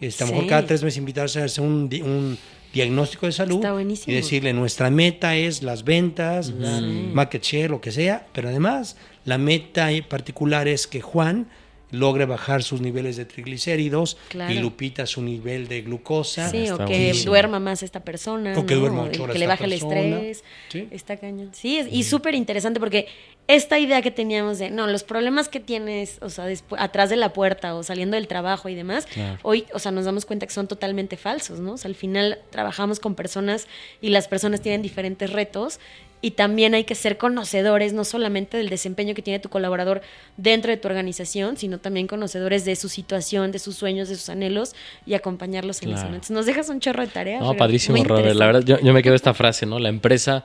Este, 0.00 0.24
a 0.24 0.26
lo 0.26 0.32
mejor 0.32 0.48
cada 0.48 0.66
tres 0.66 0.82
meses 0.82 0.98
invitarse 0.98 1.40
a 1.40 1.44
hacer 1.44 1.62
un, 1.62 1.88
un 2.04 2.38
diagnóstico 2.72 3.26
de 3.26 3.32
salud 3.32 3.56
Está 3.56 3.72
buenísimo. 3.72 4.12
y 4.12 4.16
decirle 4.16 4.52
nuestra 4.52 4.90
meta 4.90 5.36
es 5.36 5.62
las 5.62 5.84
ventas, 5.84 6.48
la 6.50 6.80
market 6.80 7.42
share, 7.42 7.70
lo 7.70 7.80
que 7.80 7.92
sea, 7.92 8.26
pero 8.32 8.48
además 8.48 8.96
la 9.24 9.38
meta 9.38 9.90
en 9.92 10.04
particular 10.04 10.68
es 10.68 10.86
que 10.86 11.00
Juan 11.00 11.46
logre 11.90 12.24
bajar 12.24 12.62
sus 12.62 12.80
niveles 12.80 13.16
de 13.18 13.26
triglicéridos 13.26 14.16
Claro. 14.30 14.50
y 14.54 14.58
Lupita 14.60 15.04
su 15.04 15.20
nivel 15.20 15.68
de 15.68 15.82
glucosa. 15.82 16.48
Sí, 16.48 16.70
o 16.70 16.78
que 16.78 16.84
buenísimo. 16.84 17.30
duerma 17.32 17.60
más 17.60 17.82
esta 17.82 18.00
persona. 18.00 18.58
O 18.58 18.64
que 18.64 18.74
¿no? 18.74 18.80
duerma 18.80 19.02
ocho 19.02 19.24
horas 19.24 19.34
Que 19.34 19.38
le 19.38 19.46
baje 19.46 19.64
el 19.66 19.74
estrés. 19.74 20.42
Sí. 20.70 20.88
Está 20.90 21.18
cañón. 21.18 21.50
Sí, 21.52 21.76
es- 21.76 21.88
y 21.92 22.02
súper 22.04 22.34
interesante 22.34 22.80
porque 22.80 23.08
esta 23.54 23.78
idea 23.78 24.02
que 24.02 24.10
teníamos 24.10 24.58
de, 24.58 24.70
no, 24.70 24.86
los 24.86 25.02
problemas 25.04 25.48
que 25.48 25.60
tienes, 25.60 26.18
o 26.22 26.30
sea, 26.30 26.46
atrás 26.78 27.10
de 27.10 27.16
la 27.16 27.32
puerta 27.32 27.74
o 27.74 27.82
saliendo 27.82 28.16
del 28.16 28.28
trabajo 28.28 28.68
y 28.68 28.74
demás, 28.74 29.06
Claro. 29.06 29.38
hoy, 29.42 29.66
o 29.74 29.78
sea, 29.78 29.92
nos 29.92 30.04
damos 30.04 30.24
cuenta 30.24 30.46
que 30.46 30.52
son 30.52 30.68
totalmente 30.68 31.16
falsos, 31.16 31.60
¿no? 31.60 31.72
O 31.72 31.76
sea, 31.76 31.88
al 31.88 31.94
final 31.94 32.38
trabajamos 32.50 33.00
con 33.00 33.14
personas 33.14 33.66
y 34.00 34.10
las 34.10 34.28
personas 34.28 34.60
tienen 34.60 34.82
diferentes 34.82 35.30
retos 35.30 35.80
y 36.24 36.32
también 36.32 36.72
hay 36.74 36.84
que 36.84 36.94
ser 36.94 37.18
conocedores 37.18 37.92
no 37.92 38.04
solamente 38.04 38.56
del 38.56 38.68
desempeño 38.68 39.12
que 39.12 39.22
tiene 39.22 39.40
tu 39.40 39.48
colaborador 39.48 40.02
dentro 40.36 40.70
de 40.70 40.76
tu 40.76 40.86
organización, 40.86 41.56
sino 41.56 41.78
también 41.78 42.06
conocedores 42.06 42.64
de 42.64 42.76
su 42.76 42.88
situación, 42.88 43.50
de 43.50 43.58
sus 43.58 43.74
sueños, 43.74 44.08
de 44.08 44.14
sus 44.14 44.28
anhelos 44.28 44.74
y 45.04 45.14
acompañarlos 45.14 45.82
en 45.82 45.88
eso. 45.88 45.96
Claro. 45.96 46.10
¿no? 46.10 46.14
Entonces 46.14 46.34
nos 46.34 46.46
dejas 46.46 46.68
un 46.68 46.78
chorro 46.78 47.02
de 47.02 47.08
tarea. 47.08 47.40
No, 47.40 47.56
padrísimo, 47.56 48.02
Robert. 48.04 48.36
La 48.36 48.46
verdad, 48.46 48.62
yo, 48.64 48.78
yo 48.78 48.92
me 48.92 49.02
quedo 49.02 49.16
esta 49.16 49.34
frase, 49.34 49.66
¿no? 49.66 49.80
La 49.80 49.88
empresa 49.88 50.44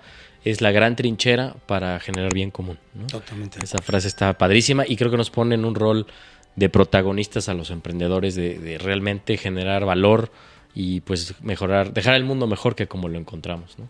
es 0.50 0.62
la 0.62 0.72
gran 0.72 0.96
trinchera 0.96 1.56
para 1.66 2.00
generar 2.00 2.34
bien 2.34 2.52
común. 2.52 2.78
¿no? 2.94 3.08
Totalmente. 3.08 3.60
Esa 3.64 3.80
frase 3.80 4.08
está 4.08 4.38
padrísima 4.38 4.84
y 4.88 4.96
creo 4.96 5.10
que 5.12 5.18
nos 5.18 5.30
pone 5.30 5.56
en 5.56 5.66
un 5.66 5.76
rol 5.76 6.08
de 6.56 6.70
protagonistas 6.70 7.50
a 7.50 7.54
los 7.54 7.70
emprendedores, 7.70 8.36
de, 8.36 8.58
de 8.60 8.78
realmente 8.78 9.38
generar 9.38 9.86
valor 9.86 10.32
y 10.74 11.02
pues 11.02 11.34
mejorar, 11.42 11.92
dejar 11.94 12.14
el 12.16 12.24
mundo 12.24 12.46
mejor 12.46 12.76
que 12.76 12.88
como 12.88 13.08
lo 13.10 13.18
encontramos. 13.18 13.78
¿no? 13.80 13.88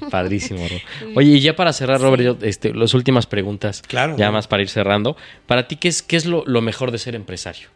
¿No? 0.00 0.08
Padrísimo, 0.10 0.60
Robert. 0.66 0.84
Oye, 1.16 1.30
y 1.30 1.40
ya 1.40 1.56
para 1.56 1.72
cerrar, 1.72 2.00
Robert, 2.00 2.22
yo, 2.22 2.36
este, 2.42 2.74
las 2.74 2.92
últimas 2.94 3.26
preguntas, 3.26 3.82
Claro. 3.82 4.16
ya 4.16 4.30
más 4.30 4.46
para 4.48 4.62
ir 4.62 4.68
cerrando. 4.68 5.16
Para 5.46 5.66
ti, 5.68 5.76
¿qué 5.76 5.88
es, 5.88 6.02
qué 6.02 6.16
es 6.16 6.26
lo, 6.26 6.44
lo 6.46 6.60
mejor 6.60 6.90
de 6.90 6.98
ser 6.98 7.14
empresario? 7.14 7.68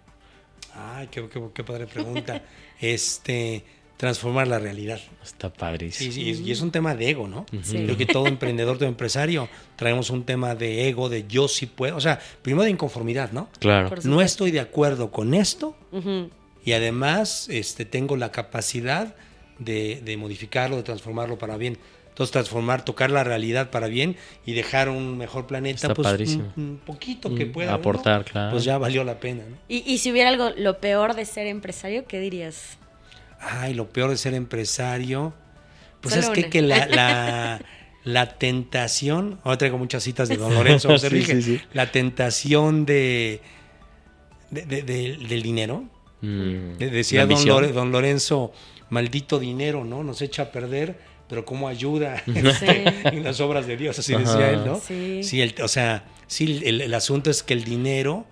Ay, 0.75 1.09
qué, 1.11 1.27
qué- 1.29 1.41
qué 1.55 1.65
padre 1.65 1.87
pregunta. 1.87 2.43
este, 2.81 3.65
transformar 3.99 4.49
la 4.49 4.59
realidad. 4.59 4.99
Está 5.23 5.53
padrísimo. 5.53 6.15
Y 6.17 6.51
es 6.51 6.61
un 6.63 6.71
tema 6.71 6.95
de 6.95 7.11
ego, 7.11 7.29
¿no? 7.29 7.45
Sí. 7.63 7.77
Creo 7.85 7.97
que 7.99 8.07
todo 8.07 8.27
emprendedor, 8.27 8.79
todo 8.79 8.89
empresario, 8.89 9.49
traemos 9.77 10.09
un 10.09 10.25
tema 10.25 10.55
de 10.55 10.89
ego, 10.89 11.09
de 11.11 11.27
yo 11.29 11.49
sí 11.49 11.67
puedo. 11.67 11.97
O 11.97 12.01
sea, 12.01 12.19
primero 12.41 12.63
de 12.65 12.71
inconformidad, 12.71 13.33
¿no? 13.33 13.51
Claro. 13.59 13.95
No 14.05 14.23
estoy 14.23 14.51
de 14.53 14.61
acuerdo 14.61 15.11
con 15.11 15.35
esto 15.35 15.77
y 16.65 16.73
además 16.73 17.49
este, 17.51 17.85
tengo 17.85 18.17
la 18.17 18.31
capacidad 18.33 19.15
de, 19.59 20.01
de 20.05 20.17
modificarlo, 20.17 20.77
de 20.77 20.83
transformarlo 20.85 21.37
para 21.39 21.57
bien. 21.57 21.77
Entonces, 22.11 22.33
transformar, 22.33 22.85
tocar 22.85 23.11
la 23.13 23.23
realidad 23.23 23.71
para 23.71 23.87
bien 23.87 24.17
y 24.45 24.53
dejar 24.53 24.89
un 24.89 25.17
mejor 25.19 25.47
planeta, 25.47 25.77
Está 25.89 25.95
pues 25.95 26.07
padrísimo. 26.07 26.53
un, 26.57 26.63
un 26.65 26.79
poquito 26.79 27.33
que 27.35 27.47
Mm, 27.47 27.53
pueda. 27.53 27.71
¿no? 27.71 27.77
aportar, 27.77 28.25
claro. 28.25 28.51
Pues 28.53 28.65
ya 28.65 28.77
valió 28.77 29.05
la 29.05 29.21
pena, 29.21 29.45
¿no? 29.49 29.57
Y, 29.69 29.85
y 29.87 29.99
si 29.99 30.11
hubiera 30.11 30.29
algo, 30.31 30.51
lo 30.57 30.79
peor 30.81 31.15
de 31.15 31.25
ser 31.25 31.47
empresario, 31.47 32.07
¿qué 32.07 32.19
dirías? 32.19 32.77
Ay, 33.41 33.75
lo 33.75 33.89
peor 33.89 34.11
de 34.11 34.17
ser 34.17 34.35
empresario. 34.35 35.33
Pues 36.01 36.15
Solo 36.15 36.33
es 36.35 36.47
que, 36.47 36.63
la, 36.63 36.87
la, 36.89 37.61
la 38.05 38.39
tentación, 38.39 39.41
ahora 39.45 39.59
traigo 39.59 39.79
muchas 39.79 40.03
citas 40.03 40.29
de 40.29 40.37
Don 40.37 40.55
Lorenzo 40.55 40.97
Sí, 40.99 41.23
sí, 41.23 41.43
sí. 41.43 41.61
la 41.73 41.91
tentación 41.91 42.87
de, 42.87 43.41
de- 44.51 44.63
de- 44.67 44.83
de- 44.83 45.17
del 45.29 45.43
dinero, 45.43 45.85
Mm, 46.21 46.79
De- 46.79 46.91
Decía 46.91 47.21
don, 47.21 47.31
ambición. 47.31 47.63
Lore- 47.63 47.73
don 47.73 47.93
Lorenzo, 47.93 48.53
maldito 48.91 49.39
dinero, 49.39 49.85
¿no? 49.85 50.03
Nos 50.03 50.21
echa 50.21 50.43
a 50.43 50.51
perder, 50.51 50.99
pero 51.29 51.45
cómo 51.45 51.69
ayuda 51.69 52.23
Sí. 52.27 52.33
en 53.05 53.23
las 53.23 53.39
obras 53.41 53.69
de 53.69 53.77
Dios, 53.77 53.97
así 54.01 54.15
Ajá. 54.15 54.25
decía 54.25 54.51
él, 54.51 54.65
¿no? 54.67 54.81
Sí. 54.81 55.41
el- 55.41 55.55
o 55.63 55.69
sea, 55.69 56.07
sí, 56.27 56.61
el, 56.65 56.81
el 56.81 56.95
asunto 56.95 57.31
es 57.31 57.45
que 57.45 57.55
el 57.55 57.63
dinero, 57.63 58.27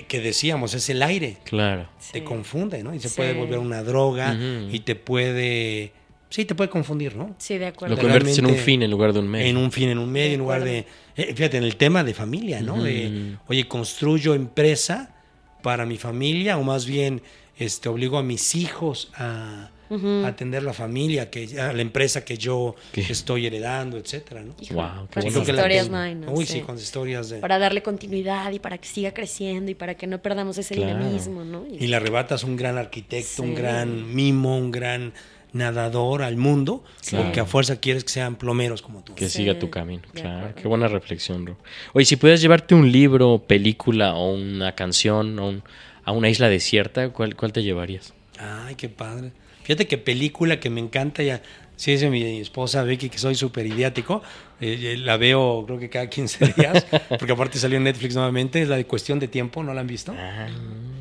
que, 0.00 0.06
que 0.06 0.20
decíamos, 0.20 0.74
es 0.74 0.88
el 0.90 1.02
aire, 1.02 1.38
Claro. 1.44 1.88
te 2.12 2.18
Sí. 2.18 2.24
confunde, 2.24 2.82
¿no? 2.82 2.94
Y 2.94 3.00
se 3.00 3.08
Sí. 3.08 3.16
puede 3.16 3.32
volver 3.34 3.58
una 3.58 3.82
droga 3.82 4.34
y 4.70 4.80
te 4.80 4.94
puede, 4.96 5.92
sí, 6.30 6.44
te 6.44 6.54
puede 6.54 6.70
confundir, 6.70 7.16
¿no? 7.16 7.34
Sí, 7.38 7.58
de 7.58 7.66
acuerdo. 7.66 7.96
Lo 7.96 8.00
conviertes 8.02 8.38
en 8.38 8.46
un 8.46 8.56
fin 8.56 8.82
en 8.82 8.90
lugar 8.90 9.12
de 9.12 9.20
un 9.20 9.28
medio. 9.28 9.46
En 9.46 9.56
un 9.56 9.70
fin, 9.72 9.88
en 9.88 9.98
un 9.98 10.10
medio, 10.10 10.34
en 10.34 10.40
lugar 10.40 10.64
de... 10.64 10.86
eh, 11.16 11.34
fíjate, 11.34 11.56
en 11.56 11.64
el 11.64 11.76
tema 11.76 12.04
de 12.04 12.14
familia, 12.14 12.60
¿no? 12.60 12.82
De, 12.82 13.36
oye, 13.48 13.66
construyo 13.68 14.34
empresa 14.34 15.14
para 15.62 15.86
mi 15.86 15.96
familia 15.96 16.58
o 16.58 16.62
más 16.62 16.86
bien 16.86 17.22
este, 17.58 17.88
obligo 17.88 18.18
a 18.18 18.22
mis 18.22 18.54
hijos 18.54 19.10
a, 19.16 19.70
a 19.90 20.26
atender 20.28 20.62
la 20.62 20.72
familia, 20.72 21.30
que, 21.30 21.60
a 21.60 21.72
la 21.72 21.82
empresa 21.82 22.24
que 22.24 22.36
yo 22.38 22.74
¿Qué? 22.92 23.00
estoy 23.02 23.46
heredando, 23.46 23.96
etcétera, 23.96 24.42
¿no? 24.42 24.54
Wow, 24.72 25.08
qué 25.10 25.20
bueno. 25.20 25.40
Historias 25.40 25.88
no 25.88 25.96
hay, 25.98 26.14
¿no? 26.14 26.32
Uy, 26.32 26.46
Sí. 26.46 26.54
sí, 26.54 26.60
con 26.60 26.76
historias 26.76 27.28
de... 27.30 27.38
Para 27.38 27.58
darle 27.58 27.82
continuidad 27.82 28.50
y 28.52 28.58
para 28.58 28.78
que 28.78 28.88
siga 28.88 29.12
creciendo 29.12 29.70
y 29.70 29.74
para 29.74 29.94
que 29.96 30.06
no 30.06 30.20
perdamos 30.22 30.58
ese 30.58 30.74
Claro. 30.74 30.96
dinamismo, 30.98 31.44
¿no? 31.44 31.64
Y- 31.66 31.84
Y 31.84 31.86
le 31.88 31.96
arrebatas 31.96 32.42
un 32.44 32.56
gran 32.56 32.78
arquitecto, 32.78 33.42
un 33.42 33.50
Sí. 33.50 33.54
gran 33.62 34.14
mimo, 34.14 34.56
un 34.58 34.70
gran 34.70 35.12
nadador 35.52 36.22
al 36.22 36.36
mundo, 36.36 36.84
Claro. 37.08 37.24
porque 37.24 37.40
a 37.40 37.46
fuerza 37.46 37.76
quieres 37.80 38.04
que 38.04 38.10
sean 38.10 38.36
plomeros 38.36 38.82
como 38.82 39.02
tú. 39.02 39.14
Que 39.14 39.28
Sí, 39.28 39.38
siga 39.38 39.58
tu 39.58 39.70
camino, 39.70 40.02
de 40.12 40.20
claro. 40.20 40.38
acuerdo. 40.38 40.54
Qué 40.62 40.68
buena 40.68 40.88
reflexión, 40.88 41.46
Ro. 41.46 41.56
Oye, 41.94 42.04
si 42.04 42.16
pudieras 42.16 42.40
llevarte 42.42 42.74
un 42.74 42.90
libro, 42.92 43.42
película 43.46 44.14
o 44.16 44.34
una 44.34 44.74
canción 44.74 45.38
o 45.38 45.48
un- 45.48 45.62
a 46.04 46.12
una 46.12 46.28
isla 46.28 46.48
desierta, 46.48 47.08
¿cuál, 47.10 47.34
cuál 47.36 47.52
te 47.52 47.62
llevarías? 47.62 48.12
Ay, 48.38 48.74
qué 48.74 48.88
padre. 48.88 49.32
Fíjate 49.66 49.88
que 49.88 49.98
película 49.98 50.60
que 50.60 50.70
me 50.70 50.80
encanta 50.80 51.24
ya. 51.24 51.42
Sí, 51.74 51.90
dice 51.90 52.08
mi 52.08 52.40
esposa 52.40 52.84
Becky 52.84 53.08
que 53.08 53.18
soy 53.18 53.34
súper 53.34 53.66
idiático. 53.66 54.22
eh, 54.60 54.92
eh, 54.94 54.96
la 54.96 55.16
veo 55.16 55.64
creo 55.66 55.76
que 55.80 55.90
cada 55.90 56.08
15 56.08 56.54
días, 56.56 56.86
porque 57.18 57.32
aparte 57.32 57.58
salió 57.58 57.76
en 57.76 57.82
Netflix 57.82 58.14
nuevamente. 58.14 58.62
Es 58.62 58.68
la 58.68 58.76
de 58.76 58.86
Cuestión 58.86 59.18
de 59.18 59.26
Tiempo, 59.26 59.64
¿no 59.64 59.74
la 59.74 59.80
han 59.80 59.88
visto? 59.88 60.14
Ah, 60.16 60.46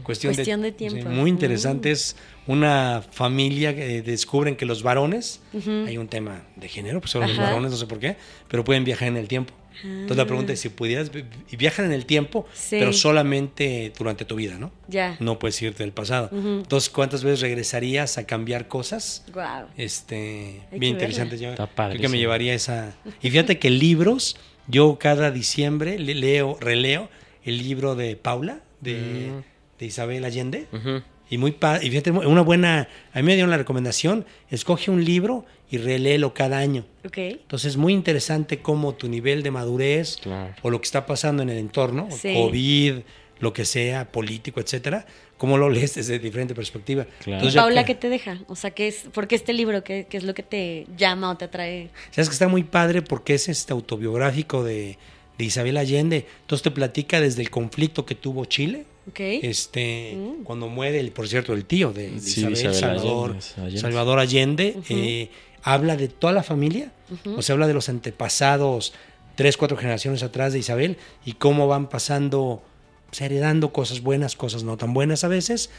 Cuestión, 0.01 0.33
Cuestión 0.33 0.63
de 0.63 0.71
Tiempo. 0.71 0.99
sí, 0.99 1.07
muy 1.07 1.29
interesante. 1.29 1.89
Mm. 1.89 1.93
Es 1.93 2.15
una 2.47 3.03
familia 3.11 3.75
que 3.75 4.01
descubren 4.01 4.55
que 4.55 4.65
los 4.65 4.81
varones, 4.81 5.41
hay 5.53 5.99
un 5.99 6.07
tema 6.07 6.41
de 6.55 6.67
género, 6.67 6.99
pues 7.01 7.11
solo 7.11 7.27
los 7.27 7.37
varones, 7.37 7.69
no 7.69 7.77
sé 7.77 7.85
por 7.85 7.99
qué, 7.99 8.17
pero 8.47 8.63
pueden 8.63 8.83
viajar 8.83 9.09
en 9.09 9.17
el 9.17 9.27
tiempo. 9.27 9.53
Entonces 9.83 10.17
la 10.17 10.25
pregunta 10.25 10.53
es 10.53 10.59
si 10.59 10.69
pudieras, 10.69 11.11
vi- 11.11 11.25
y 11.51 11.55
viajan 11.57 11.85
en 11.85 11.91
el 11.91 12.05
tiempo, 12.05 12.45
Sí. 12.53 12.77
pero 12.79 12.93
solamente 12.93 13.91
durante 13.97 14.25
tu 14.25 14.35
vida, 14.35 14.57
¿no? 14.57 14.71
Ya. 14.87 15.17
No 15.19 15.39
puedes 15.39 15.61
irte 15.61 15.83
del 15.83 15.91
pasado. 15.93 16.29
Ujú. 16.31 16.47
Entonces, 16.63 16.89
¿cuántas 16.89 17.23
veces 17.23 17.41
regresarías 17.41 18.17
a 18.17 18.25
cambiar 18.25 18.67
cosas? 18.67 19.25
Wow. 19.33 19.67
Este, 19.77 20.61
Hay 20.71 20.79
bien 20.79 20.93
interesante. 20.93 21.37
Yo 21.37 21.49
Está 21.51 21.67
creo 21.67 21.99
que 22.01 22.09
me 22.09 22.17
llevaría 22.17 22.53
esa. 22.53 22.95
Y 23.21 23.29
fíjate 23.29 23.59
que 23.59 23.69
libros, 23.69 24.37
yo 24.67 24.97
cada 24.99 25.31
diciembre 25.31 25.99
le- 25.99 26.15
leo, 26.15 26.57
releo 26.59 27.09
el 27.43 27.57
libro 27.59 27.95
de 27.95 28.15
Paula, 28.15 28.59
de, 28.81 29.31
Mm. 29.31 29.79
de 29.79 29.85
Isabel 29.85 30.25
Allende. 30.25 30.67
ujú. 30.71 31.01
Y 31.27 31.39
muy 31.39 31.55
y 31.81 31.89
fíjate, 31.89 32.11
una 32.11 32.41
buena, 32.41 32.87
a 33.11 33.17
mí 33.17 33.23
me 33.23 33.33
dieron 33.33 33.49
la 33.49 33.57
recomendación, 33.57 34.25
escoge 34.51 34.91
un 34.91 35.03
libro 35.03 35.43
y 35.71 35.77
reléelo 35.77 36.33
cada 36.33 36.57
año. 36.59 36.85
Ok. 37.05 37.17
Entonces 37.17 37.71
es 37.71 37.77
muy 37.77 37.93
interesante 37.93 38.59
cómo 38.59 38.93
tu 38.95 39.07
nivel 39.07 39.41
de 39.43 39.51
madurez 39.51 40.17
Claro. 40.21 40.53
o 40.61 40.69
lo 40.69 40.79
que 40.79 40.85
está 40.85 41.05
pasando 41.05 41.43
en 41.43 41.49
el 41.49 41.57
entorno, 41.57 42.07
Sí. 42.11 42.33
COVID, 42.33 42.95
lo 43.39 43.51
que 43.51 43.65
sea, 43.65 44.11
político, 44.11 44.59
etcétera, 44.61 45.05
cómo 45.37 45.57
lo 45.57 45.69
lees 45.69 45.95
desde 45.95 46.19
diferente 46.19 46.55
perspectiva. 46.55 47.03
Claro. 47.19 47.39
Entonces, 47.39 47.55
¿Y 47.55 47.57
Paula 47.57 47.83
qué 47.83 47.93
te 47.95 48.07
deja? 48.09 48.39
O 48.47 48.55
sea, 48.55 48.71
¿qué 48.71 48.87
es, 48.87 49.05
¿por 49.11 49.27
qué 49.27 49.35
este 49.35 49.51
libro? 49.53 49.83
¿Qué, 49.83 50.07
qué 50.09 50.17
es 50.17 50.23
lo 50.23 50.33
que 50.33 50.43
te 50.43 50.87
llama 50.97 51.29
o 51.31 51.35
te 51.37 51.45
atrae? 51.45 51.89
Sabes 52.11 52.29
que 52.29 52.33
está 52.33 52.47
muy 52.47 52.63
padre 52.63 53.01
porque 53.01 53.33
es 53.33 53.49
este 53.49 53.73
autobiográfico 53.73 54.63
de, 54.63 54.97
de 55.37 55.43
Isabel 55.45 55.75
Allende. 55.77 56.25
Entonces 56.41 56.63
te 56.63 56.71
platica 56.71 57.19
desde 57.19 57.41
el 57.41 57.49
conflicto 57.49 58.05
que 58.05 58.15
tuvo 58.15 58.45
Chile, 58.45 58.85
Ok. 59.09 59.19
este, 59.19 60.13
Mm. 60.15 60.43
cuando 60.43 60.69
muere, 60.69 60.99
el, 61.01 61.11
por 61.11 61.27
cierto, 61.27 61.53
el 61.53 61.65
tío 61.65 61.91
de, 61.91 62.11
de 62.11 62.19
Sí, 62.21 62.39
Isabel, 62.39 62.53
Isabel 62.53 62.75
Salvador 62.75 63.29
Allende, 63.31 63.61
Allende. 63.61 63.79
Salvador 63.81 64.19
Allende, 64.19 64.75
eh, 64.89 65.29
habla 65.67 65.97
de 65.97 66.07
toda 66.07 66.31
la 66.31 66.43
familia, 66.43 66.91
o 67.35 67.41
sea, 67.41 67.53
habla 67.53 67.65
de 67.67 67.73
los 67.73 67.89
antepasados, 67.89 68.93
tres, 69.35 69.57
cuatro 69.57 69.75
generaciones 69.77 70.21
atrás 70.23 70.53
de 70.53 70.59
Isabel 70.59 70.97
y 71.25 71.33
cómo 71.33 71.67
van 71.67 71.89
pasando, 71.89 72.61
pues, 73.07 73.21
heredando 73.21 73.73
cosas 73.73 74.01
buenas, 74.01 74.35
cosas 74.35 74.63
no 74.63 74.77
tan 74.77 74.93
buenas 74.93 75.23
a 75.23 75.27
veces, 75.27 75.71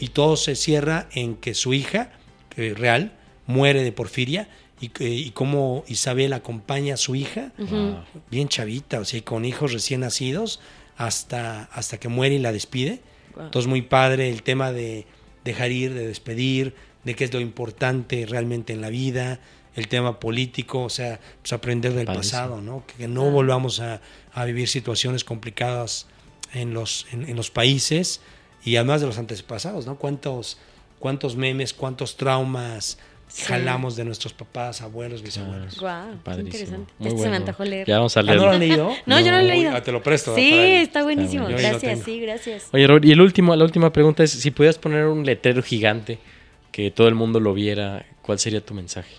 y 0.00 0.08
todo 0.08 0.36
se 0.36 0.54
cierra 0.54 1.08
en 1.14 1.34
que 1.34 1.54
su 1.54 1.74
hija, 1.74 2.12
eh, 2.56 2.74
real, 2.76 3.12
muere 3.46 3.82
de 3.82 3.90
porfiria 3.92 4.48
y, 4.80 4.88
que- 4.90 5.10
y 5.10 5.30
cómo 5.32 5.84
Isabel 5.88 6.32
acompaña 6.32 6.94
a 6.94 6.96
su 6.96 7.14
hija, 7.16 7.52
bien 8.30 8.48
chavita, 8.48 9.00
o 9.00 9.04
sea, 9.04 9.18
y 9.18 9.22
con 9.22 9.44
hijos 9.44 9.72
recién 9.72 10.00
nacidos, 10.00 10.60
hasta, 10.96 11.64
hasta 11.72 11.98
que 11.98 12.06
muere 12.08 12.36
y 12.36 12.38
la 12.38 12.52
despide. 12.52 13.00
Wow. 13.34 13.46
Entonces, 13.46 13.68
muy 13.68 13.82
padre 13.82 14.30
el 14.30 14.44
tema 14.44 14.70
de 14.72 15.06
dejar 15.44 15.72
ir, 15.72 15.92
de 15.92 16.06
despedir, 16.06 16.74
de 17.04 17.14
qué 17.14 17.24
es 17.24 17.32
lo 17.32 17.40
importante 17.40 18.26
realmente 18.28 18.72
en 18.72 18.80
la 18.80 18.88
vida, 18.88 19.40
el 19.76 19.88
tema 19.88 20.20
político, 20.20 20.82
o 20.84 20.88
sea, 20.90 21.20
pues 21.42 21.52
aprender 21.52 21.92
del 21.94 22.06
pasado, 22.06 22.60
¿no? 22.60 22.84
Que, 22.86 22.94
que 22.94 23.08
no 23.08 23.30
volvamos 23.30 23.80
a, 23.80 24.00
a 24.32 24.44
vivir 24.44 24.68
situaciones 24.68 25.24
complicadas 25.24 26.06
en 26.52 26.72
los, 26.74 27.06
en, 27.12 27.28
en 27.28 27.36
los 27.36 27.50
países 27.50 28.20
y 28.64 28.76
además 28.76 29.00
de 29.00 29.08
los 29.08 29.18
antepasados, 29.18 29.84
¿no? 29.86 29.96
¿Cuántos, 29.96 30.58
cuántos 30.98 31.36
memes, 31.36 31.74
cuántos 31.74 32.16
traumas 32.16 32.98
Sí. 33.26 33.46
jalamos 33.46 33.96
de 33.96 34.04
nuestros 34.04 34.32
papás, 34.34 34.80
abuelos, 34.82 35.22
bisabuelos? 35.22 35.80
Guau, 35.80 36.18
qué 36.24 36.30
interesante. 36.40 36.92
Muy 36.98 37.08
Este 37.08 37.22
se 37.22 37.30
me 37.30 37.36
antojó 37.36 37.64
leer. 37.64 37.86
Ya 37.88 37.96
vamos 37.96 38.16
a 38.16 38.20
¿Ah, 38.20 38.22
leer. 38.22 38.36
¿No 38.38 38.44
lo 38.44 38.50
han 38.52 38.60
leído? 38.60 38.90
No, 39.06 39.18
yo 39.18 39.32
no 39.32 39.38
lo 39.38 39.44
he 39.44 39.48
leído. 39.48 39.72
ah, 39.74 39.82
te 39.82 39.90
lo 39.90 40.02
presto. 40.02 40.34
Sí, 40.36 40.52
está 40.54 41.02
buenísimo. 41.02 41.44
bueno. 41.44 41.58
Gracias, 41.58 42.00
sí, 42.04 42.20
gracias. 42.20 42.68
Oye, 42.72 42.86
Robert, 42.86 43.04
y 43.06 43.10
el 43.12 43.20
último, 43.22 43.56
la 43.56 43.64
última 43.64 43.92
pregunta 43.92 44.22
es, 44.22 44.30
si 44.30 44.50
pudieras 44.52 44.78
poner 44.78 45.06
un 45.06 45.24
letrero 45.24 45.62
gigante 45.62 46.18
que 46.74 46.90
todo 46.90 47.06
el 47.06 47.14
mundo 47.14 47.38
lo 47.38 47.54
viera, 47.54 48.04
¿cuál 48.20 48.40
sería 48.40 48.60
tu 48.60 48.74
mensaje? 48.74 49.14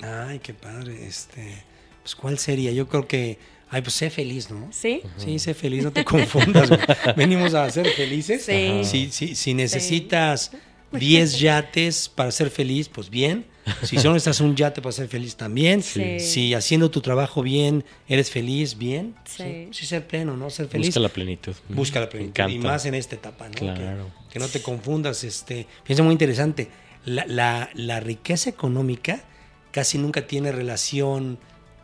Ay, 0.00 0.38
qué 0.38 0.54
padre. 0.54 1.06
Este, 1.06 1.62
pues, 2.02 2.16
¿cuál 2.16 2.38
sería? 2.38 2.72
Yo 2.72 2.88
creo 2.88 3.06
que, 3.06 3.38
ay, 3.68 3.82
pues 3.82 3.92
sé 3.92 4.08
feliz, 4.08 4.50
¿no? 4.50 4.70
¿Sí? 4.72 5.02
Sí, 5.18 5.38
sé 5.38 5.52
feliz, 5.52 5.84
no 5.84 5.92
te 5.92 6.02
confundas. 6.06 6.70
Venimos 7.14 7.52
a 7.52 7.68
ser 7.68 7.90
felices. 7.90 8.42
Sí. 8.42 8.80
Si, 8.84 9.10
si, 9.10 9.34
si 9.34 9.52
necesitas 9.52 10.52
10 10.92 11.38
yates 11.38 12.08
para 12.08 12.30
ser 12.30 12.48
feliz, 12.48 12.88
pues 12.88 13.10
bien. 13.10 13.44
Si 13.82 13.96
solo 13.98 14.14
necesitas 14.14 14.40
un 14.40 14.54
yate 14.56 14.80
para 14.82 14.92
ser 14.92 15.08
feliz, 15.08 15.36
también. 15.36 15.82
Sí. 15.82 16.20
Si 16.20 16.54
haciendo 16.54 16.90
tu 16.90 17.00
trabajo 17.00 17.42
bien 17.42 17.84
eres 18.08 18.30
feliz, 18.30 18.76
bien. 18.78 19.14
Sí. 19.24 19.68
Sí, 19.70 19.86
ser 19.86 20.06
pleno, 20.06 20.36
¿no? 20.36 20.50
Ser 20.50 20.68
feliz. 20.68 20.88
Busca 20.88 21.00
la 21.00 21.08
plenitud. 21.08 21.54
Busca 21.68 22.00
la 22.00 22.08
plenitud. 22.08 22.30
encanta. 22.30 22.52
Y 22.52 22.58
más 22.58 22.84
en 22.86 22.94
esta 22.94 23.14
etapa, 23.16 23.48
¿no? 23.48 23.54
Claro. 23.54 24.10
Que, 24.28 24.34
que 24.34 24.38
no 24.38 24.48
te 24.48 24.60
confundas. 24.62 25.24
Este, 25.24 25.66
piensa 25.84 26.02
muy 26.02 26.12
interesante. 26.12 26.68
La, 27.04 27.24
la- 27.26 27.70
la 27.74 28.00
riqueza 28.00 28.50
económica 28.50 29.22
casi 29.70 29.98
nunca 29.98 30.26
tiene 30.26 30.50
relación, 30.52 31.38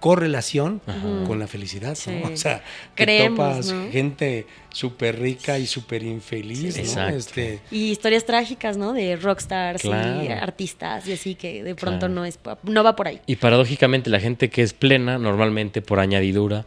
correlación 0.05 0.83
con 1.27 1.39
la 1.39 1.47
felicidad. 1.47 1.95
Sí. 1.95 2.11
¿no? 2.23 2.29
O 2.35 2.37
sea, 2.37 2.63
Creemos, 2.95 3.39
topas 3.39 3.73
¿no? 3.73 3.91
gente 3.91 4.47
súper 4.71 5.19
rica 5.19 5.59
y 5.59 5.67
súper 5.67 6.03
infeliz. 6.03 6.75
Sí. 6.75 6.81
¿no? 6.83 6.87
Exacto. 6.87 7.17
Este, 7.17 7.61
Y 7.71 7.91
historias 7.91 8.27
trágicas, 8.27 8.77
¿no? 8.77 8.93
De 8.93 9.17
rockstars 9.17 9.83
y 9.83 9.89
Claro. 9.89 10.43
artistas 10.43 11.09
y 11.09 11.13
así 11.15 11.35
que 11.37 11.63
de 11.63 11.75
pronto 11.75 12.01
Claro. 12.01 12.15
no 12.15 12.25
es 12.27 12.39
no 12.65 12.85
va 12.85 12.95
por 12.97 13.09
ahí. 13.09 13.21
Y 13.27 13.37
paradójicamente 13.37 14.11
la 14.11 14.21
gente 14.21 14.51
que 14.51 14.61
es 14.63 14.75
plena, 14.75 15.17
normalmente 15.17 15.81
por 15.81 16.01
añadidura, 16.01 16.67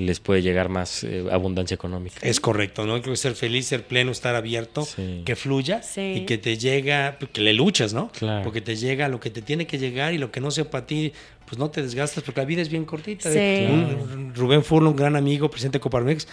les 0.00 0.20
puede 0.20 0.42
llegar 0.42 0.68
más 0.68 1.04
eh, 1.04 1.24
abundancia 1.30 1.74
económica. 1.74 2.18
es 2.22 2.40
correcto, 2.40 2.86
¿no? 2.86 3.00
Creo 3.00 3.12
que 3.12 3.16
ser 3.18 3.34
feliz, 3.34 3.66
ser 3.66 3.86
pleno, 3.86 4.10
estar 4.10 4.34
abierto, 4.34 4.82
Sí. 4.84 5.22
que 5.24 5.36
fluya 5.36 5.82
Sí. 5.82 6.14
y 6.16 6.26
que 6.26 6.38
te 6.38 6.56
llega, 6.58 7.18
que 7.32 7.40
le 7.40 7.52
luchas, 7.52 7.92
¿no? 7.94 8.10
Claro. 8.12 8.42
Porque 8.44 8.60
te 8.60 8.76
llega 8.76 9.08
lo 9.08 9.20
que 9.20 9.30
te 9.30 9.42
tiene 9.42 9.66
que 9.66 9.78
llegar 9.78 10.12
y 10.14 10.18
lo 10.18 10.30
que 10.30 10.40
no 10.40 10.50
sea 10.50 10.70
para 10.70 10.86
ti, 10.86 11.12
pues 11.46 11.58
no 11.58 11.70
te 11.70 11.80
desgastas 11.82 12.22
porque 12.24 12.40
la 12.40 12.44
vida 12.46 12.62
es 12.62 12.68
bien 12.68 12.84
cortita. 12.84 13.32
Sí. 13.32 13.38
Un- 13.38 14.32
Rubén 14.34 14.62
Furlo, 14.62 14.90
un 14.90 14.96
gran 14.96 15.16
amigo, 15.16 15.50
presidente 15.50 15.78
de 15.78 15.80
Coparmex, 15.82 16.28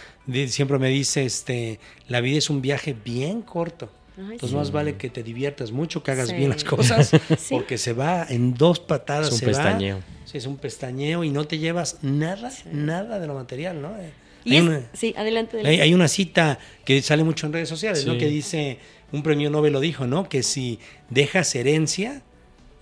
siempre 0.48 0.78
me 0.80 0.90
dice, 0.90 1.26
este, 1.26 1.80
la 2.08 2.22
vida 2.22 2.38
es 2.38 2.50
un 2.50 2.62
viaje 2.62 2.96
bien 3.06 3.42
corto. 3.42 3.90
Ay, 4.18 4.24
Entonces 4.24 4.50
sí. 4.52 4.56
más 4.56 4.72
vale 4.72 4.96
que 4.96 5.10
te 5.10 5.24
diviertas 5.24 5.72
mucho, 5.72 6.02
que 6.04 6.12
hagas 6.12 6.30
Sí. 6.30 6.36
bien 6.36 6.50
las 6.50 6.64
cosas, 6.64 7.10
Sí. 7.10 7.18
porque 7.52 7.78
se 7.78 7.94
va 7.94 8.26
en 8.30 8.54
dos 8.54 8.80
patadas. 8.80 9.28
Es 9.28 9.34
un 9.34 9.40
se 9.40 9.46
va. 9.48 9.52
pestañeo. 9.52 10.00
Sí, 10.26 10.38
es 10.38 10.46
un 10.46 10.58
pestañeo 10.58 11.24
y 11.24 11.30
no 11.30 11.46
te 11.46 11.58
llevas 11.58 12.00
nada, 12.02 12.52
nada 12.72 13.20
de 13.20 13.28
lo 13.28 13.34
material, 13.36 13.82
¿no? 13.82 13.90
Eh, 14.00 14.12
Y 14.46 14.52
hay 14.54 14.58
es- 14.58 14.64
una- 14.64 14.82
sí, 14.94 15.14
adelante. 15.18 15.58
hay, 15.58 15.64
adelante. 15.64 15.82
hay 15.84 15.94
una 15.94 16.08
cita 16.08 16.60
que 16.86 17.02
sale 17.02 17.24
mucho 17.24 17.46
en 17.48 17.54
redes 17.54 17.70
sociales, 17.70 18.06
¿no? 18.06 18.18
Que 18.18 18.28
dice, 18.28 18.80
un 19.12 19.22
premio 19.24 19.50
Nobel 19.50 19.74
lo 19.74 19.80
dijo, 19.80 20.08
¿no? 20.08 20.28
Que 20.30 20.44
si 20.44 20.80
dejas 21.10 21.54
herencia, 21.56 22.22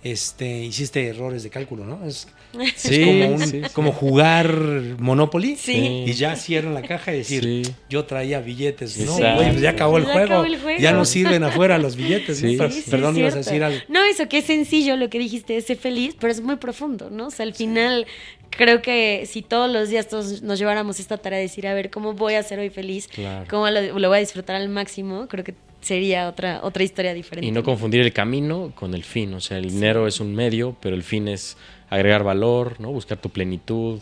este, 0.04 0.46
hiciste 0.64 1.06
errores 1.08 1.42
de 1.42 1.50
cálculo, 1.50 1.84
¿no? 1.84 2.04
Es, 2.06 2.28
Sí, 2.76 3.00
como, 3.04 3.34
un- 3.34 3.40
sí, 3.40 3.62
sí. 3.64 3.70
como 3.72 3.90
jugar 3.92 4.54
Monopoly 5.00 5.58
y 5.66 6.12
ya 6.12 6.36
cierran 6.36 6.72
la 6.74 6.82
caja 6.82 7.12
y 7.12 7.18
decir, 7.18 7.68
yo 7.90 8.04
traía 8.04 8.38
billetes. 8.40 8.96
No, 8.98 9.14
güey, 9.16 9.50
pues 9.50 9.60
ya 9.60 9.70
acabó 9.70 9.96
el, 9.98 10.04
Ya 10.06 10.12
juego. 10.12 10.26
acabó 10.26 10.44
el 10.44 10.60
juego. 10.60 10.80
Ya 10.80 10.92
no 10.92 11.04
sirven 11.04 11.42
afuera 11.42 11.78
los 11.78 11.96
billetes. 11.96 12.42
¿no? 12.44 12.68
Perdón, 12.90 13.16
ibas 13.16 13.34
a 13.34 13.38
decir 13.38 13.64
algo. 13.64 13.80
No, 13.88 14.04
eso 14.04 14.28
que 14.28 14.38
es 14.38 14.44
sencillo 14.44 14.96
lo 14.96 15.10
que 15.10 15.18
dijiste, 15.18 15.56
es 15.56 15.64
ser 15.64 15.78
feliz, 15.78 16.14
pero 16.20 16.30
es 16.30 16.40
muy 16.40 16.56
profundo, 16.56 17.10
¿no? 17.10 17.26
O 17.26 17.30
sea, 17.32 17.44
al 17.44 17.54
final 17.54 18.06
creo 18.50 18.82
que 18.82 19.24
si 19.28 19.42
todos 19.42 19.68
los 19.72 19.88
días 19.88 20.06
todos 20.06 20.42
nos 20.42 20.60
lleváramos 20.60 21.00
esta 21.00 21.16
tarea 21.16 21.38
de 21.38 21.46
decir, 21.46 21.66
a 21.66 21.74
ver, 21.74 21.90
¿cómo 21.90 22.12
voy 22.12 22.34
a 22.34 22.42
ser 22.44 22.60
hoy 22.60 22.70
feliz? 22.70 23.08
Claro. 23.08 23.46
¿Cómo 23.50 23.68
lo, 23.68 23.98
lo 23.98 24.08
voy 24.08 24.18
a 24.18 24.20
disfrutar 24.20 24.54
al 24.54 24.68
máximo? 24.68 25.26
Creo 25.28 25.42
que 25.42 25.54
sería 25.84 26.28
otra, 26.28 26.60
otra 26.62 26.82
historia 26.82 27.14
diferente. 27.14 27.46
Y 27.46 27.52
no 27.52 27.62
confundir 27.62 28.00
el 28.00 28.12
camino 28.12 28.72
con 28.74 28.94
el 28.94 29.04
fin. 29.04 29.32
O 29.34 29.40
sea, 29.40 29.58
el 29.58 29.70
dinero 29.70 30.06
es 30.06 30.20
un 30.20 30.34
medio, 30.34 30.76
pero 30.80 30.96
el 30.96 31.02
fin 31.02 31.28
es 31.28 31.56
agregar 31.90 32.24
valor, 32.24 32.80
¿no? 32.80 32.90
Buscar 32.90 33.18
tu 33.18 33.30
plenitud, 33.30 34.00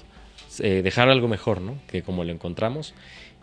eh, 0.61 0.83
dejar 0.83 1.09
algo 1.09 1.28
mejor, 1.28 1.61
¿no? 1.61 1.76
Que 1.89 2.03
como 2.03 2.24
lo 2.24 2.33
encontramos. 2.33 2.95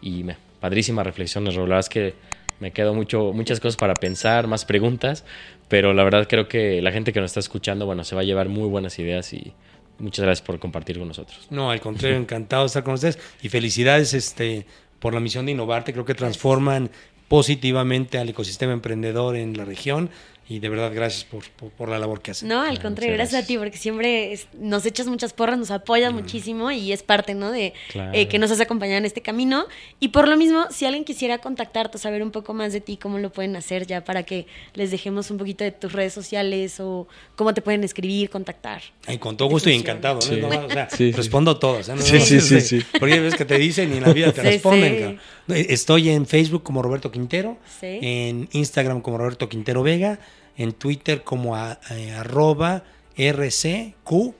Y 0.02 0.24
me, 0.24 0.38
padrísimas 0.60 1.06
reflexiones, 1.06 1.56
Raúl. 1.56 1.70
La 1.70 1.76
verdad 1.76 1.88
es 1.88 1.90
que 1.90 2.14
me 2.60 2.72
quedo 2.72 2.94
mucho, 2.94 3.32
muchas 3.34 3.60
cosas 3.60 3.78
para 3.78 3.94
pensar, 3.94 4.48
más 4.48 4.66
preguntas, 4.66 5.26
pero 5.68 5.94
la 5.94 6.04
verdad 6.04 6.28
creo 6.28 6.48
que 6.48 6.82
la 6.82 6.92
gente 6.92 7.14
que 7.14 7.22
nos 7.22 7.32
está 7.32 7.40
escuchando, 7.40 7.86
bueno, 7.86 8.04
se 8.04 8.16
va 8.16 8.22
a 8.22 8.26
llevar 8.26 8.50
muy 8.50 8.68
buenas 8.68 9.00
ideas 9.00 9.32
y 9.34 9.54
muchas 9.98 10.26
gracias 10.26 10.46
por 10.46 10.60
compartir 10.60 10.98
con 10.98 11.08
nosotros. 11.08 11.48
No, 11.50 11.72
al 11.72 11.80
contrario, 11.80 12.18
encantado 12.18 12.64
de 12.64 12.68
estar 12.68 12.84
con 12.84 12.94
ustedes. 12.96 13.20
Y 13.42 13.50
felicidades 13.50 14.14
este, 14.14 14.66
por 15.00 15.14
la 15.14 15.20
misión 15.20 15.46
de 15.46 15.54
innovarte. 15.54 15.94
Creo 15.94 16.06
que 16.06 16.16
transforman 16.16 16.90
positivamente 17.30 18.18
al 18.18 18.28
ecosistema 18.28 18.74
emprendedor 18.74 19.38
en 19.38 19.56
la 19.56 19.64
región. 19.64 20.10
Y 20.52 20.58
de 20.60 20.68
verdad, 20.68 20.92
gracias 20.94 21.26
por, 21.26 21.48
por- 21.52 21.70
por 21.70 21.90
la 21.90 22.00
labor 22.00 22.22
que 22.22 22.32
hacen. 22.32 22.50
No, 22.50 22.62
al 22.62 22.82
contrario, 22.82 23.14
gracias, 23.14 23.44
a 23.44 23.46
ti, 23.46 23.56
porque 23.60 23.78
siempre 23.78 24.34
es- 24.34 24.48
nos 24.60 24.84
echas 24.86 25.06
muchas 25.06 25.32
porras, 25.32 25.60
nos 25.60 25.70
apoyas 25.70 26.12
muchísimo 26.12 26.72
y 26.72 26.92
es 26.92 27.04
parte, 27.04 27.36
¿no? 27.36 27.52
De 27.52 27.74
Claro. 27.92 28.12
eh, 28.16 28.28
que 28.28 28.40
nos 28.40 28.50
has 28.50 28.60
acompañado 28.60 28.98
en 28.98 29.06
este 29.06 29.22
camino. 29.22 29.68
Y 30.00 30.08
por 30.08 30.28
lo 30.28 30.36
mismo, 30.38 30.66
si 30.72 30.86
alguien 30.86 31.06
quisiera 31.06 31.38
contactarte, 31.38 32.00
saber 32.00 32.24
un 32.24 32.32
poco 32.32 32.56
más 32.56 32.74
de 32.74 32.82
ti, 32.82 32.98
cómo 32.98 33.20
lo 33.20 33.32
pueden 33.32 33.56
hacer 33.56 33.86
ya 33.86 34.04
para 34.04 34.24
que 34.24 34.48
les 34.74 34.90
dejemos 34.90 35.30
un 35.30 35.38
poquito 35.38 35.64
de 35.64 35.72
tus 35.72 35.94
redes 35.94 36.14
sociales 36.14 36.80
o 36.80 37.08
cómo 37.36 37.54
te 37.54 37.62
pueden 37.62 37.84
escribir, 37.84 38.32
contactar. 38.32 38.82
Ay, 39.06 39.20
con 39.20 39.38
todo 39.38 39.50
gusto 39.50 39.70
y 39.70 39.76
encantado. 39.76 40.16
¿no? 40.16 40.22
Sí. 40.22 40.38
No, 40.42 40.48
o 40.48 40.70
sea, 40.72 40.90
Sí, 40.90 40.98
sí. 40.98 41.12
respondo 41.12 41.58
todas. 41.60 41.90
¿eh? 41.90 41.94
No, 41.96 42.02
Sí, 42.02 42.14
no, 42.16 42.20
sí, 42.26 42.42
sí, 42.42 42.60
sí. 42.62 42.82
Porque 43.00 43.20
veces 43.20 43.38
que 43.38 43.46
te 43.46 43.60
dicen 43.60 43.94
y 43.94 43.98
en 43.98 44.04
la 44.04 44.14
vida 44.14 44.32
te 44.32 44.42
Sí, 44.42 44.48
responden. 44.48 45.20
Estoy 45.48 46.10
en 46.10 46.26
Facebook 46.26 46.64
como 46.64 46.82
Roberto 46.82 47.12
Quintero, 47.12 47.58
Sí. 47.80 48.00
en 48.02 48.50
Instagram 48.52 49.02
como 49.02 49.18
Roberto 49.20 49.48
Quintero 49.48 49.84
Vega, 49.84 50.20
en 50.60 50.74
Twitter 50.74 51.24
como 51.24 51.56
a- 51.56 51.80
eh, 51.90 52.12
arroba 52.12 52.84
RCQB 53.18 54.36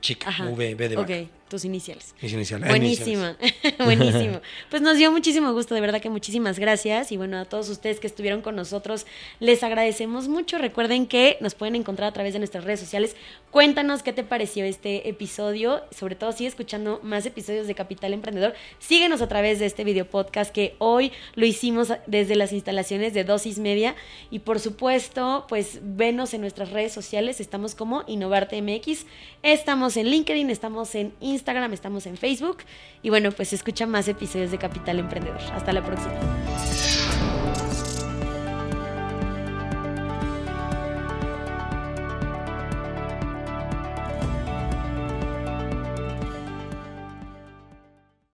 chica. 0.00 0.30
V, 0.54 0.74
B 0.74 0.88
de 0.88 0.96
vaca. 0.96 1.14
Ok, 1.14 1.28
tus 1.54 1.64
iniciales. 1.64 2.16
Mis 2.20 2.32
iniciales. 2.32 2.68
Buenísima, 2.68 3.36
buenísimo. 3.78 4.40
Pues 4.70 4.82
nos 4.82 4.96
dio 4.98 5.12
muchísimo 5.12 5.52
gusto, 5.52 5.74
de 5.76 5.80
verdad 5.80 6.00
que 6.00 6.10
muchísimas 6.10 6.58
gracias. 6.58 7.12
Y 7.12 7.16
bueno, 7.16 7.38
a 7.38 7.44
todos 7.44 7.68
ustedes 7.68 8.00
que 8.00 8.08
estuvieron 8.08 8.42
con 8.42 8.56
nosotros, 8.56 9.06
les 9.38 9.62
agradecemos 9.62 10.26
mucho. 10.26 10.58
Recuerden 10.58 11.06
que 11.06 11.36
nos 11.40 11.54
pueden 11.54 11.76
encontrar 11.76 12.08
a 12.08 12.12
través 12.12 12.32
de 12.32 12.40
nuestras 12.40 12.64
redes 12.64 12.80
sociales. 12.80 13.14
Cuéntanos 13.52 14.02
qué 14.02 14.12
te 14.12 14.24
pareció 14.24 14.64
este 14.64 15.08
episodio. 15.08 15.82
Sobre 15.96 16.16
todo, 16.16 16.32
sigue 16.32 16.48
escuchando 16.48 16.98
más 17.04 17.24
episodios 17.24 17.68
de 17.68 17.76
Capital 17.76 18.12
Emprendedor. 18.12 18.54
Síguenos 18.80 19.22
a 19.22 19.28
través 19.28 19.60
de 19.60 19.66
este 19.66 19.84
video 19.84 20.06
podcast 20.06 20.52
que 20.52 20.74
hoy 20.78 21.12
lo 21.36 21.46
hicimos 21.46 21.92
desde 22.08 22.34
las 22.34 22.52
instalaciones 22.52 23.14
de 23.14 23.22
Dosis 23.22 23.60
Media. 23.60 23.94
Y 24.32 24.40
por 24.40 24.58
supuesto, 24.58 25.46
pues 25.48 25.78
venos 25.82 26.34
en 26.34 26.40
nuestras 26.40 26.70
redes 26.70 26.92
sociales. 26.92 27.38
Estamos 27.38 27.76
como 27.76 28.02
Innovarte 28.08 28.60
MX. 28.60 29.06
Estamos 29.44 29.96
en 29.96 30.08
LinkedIn, 30.08 30.50
estamos 30.50 30.96
en 30.96 31.12
Instagram, 31.44 31.74
estamos 31.74 32.06
en 32.06 32.16
Facebook. 32.16 32.58
Y 33.02 33.10
bueno, 33.10 33.30
pues 33.30 33.52
escucha 33.52 33.86
más 33.86 34.08
episodios 34.08 34.50
de 34.50 34.56
Capital 34.56 34.98
Emprendedor. 34.98 35.42
Hasta 35.52 35.74
la 35.74 35.84
próxima. 35.84 36.14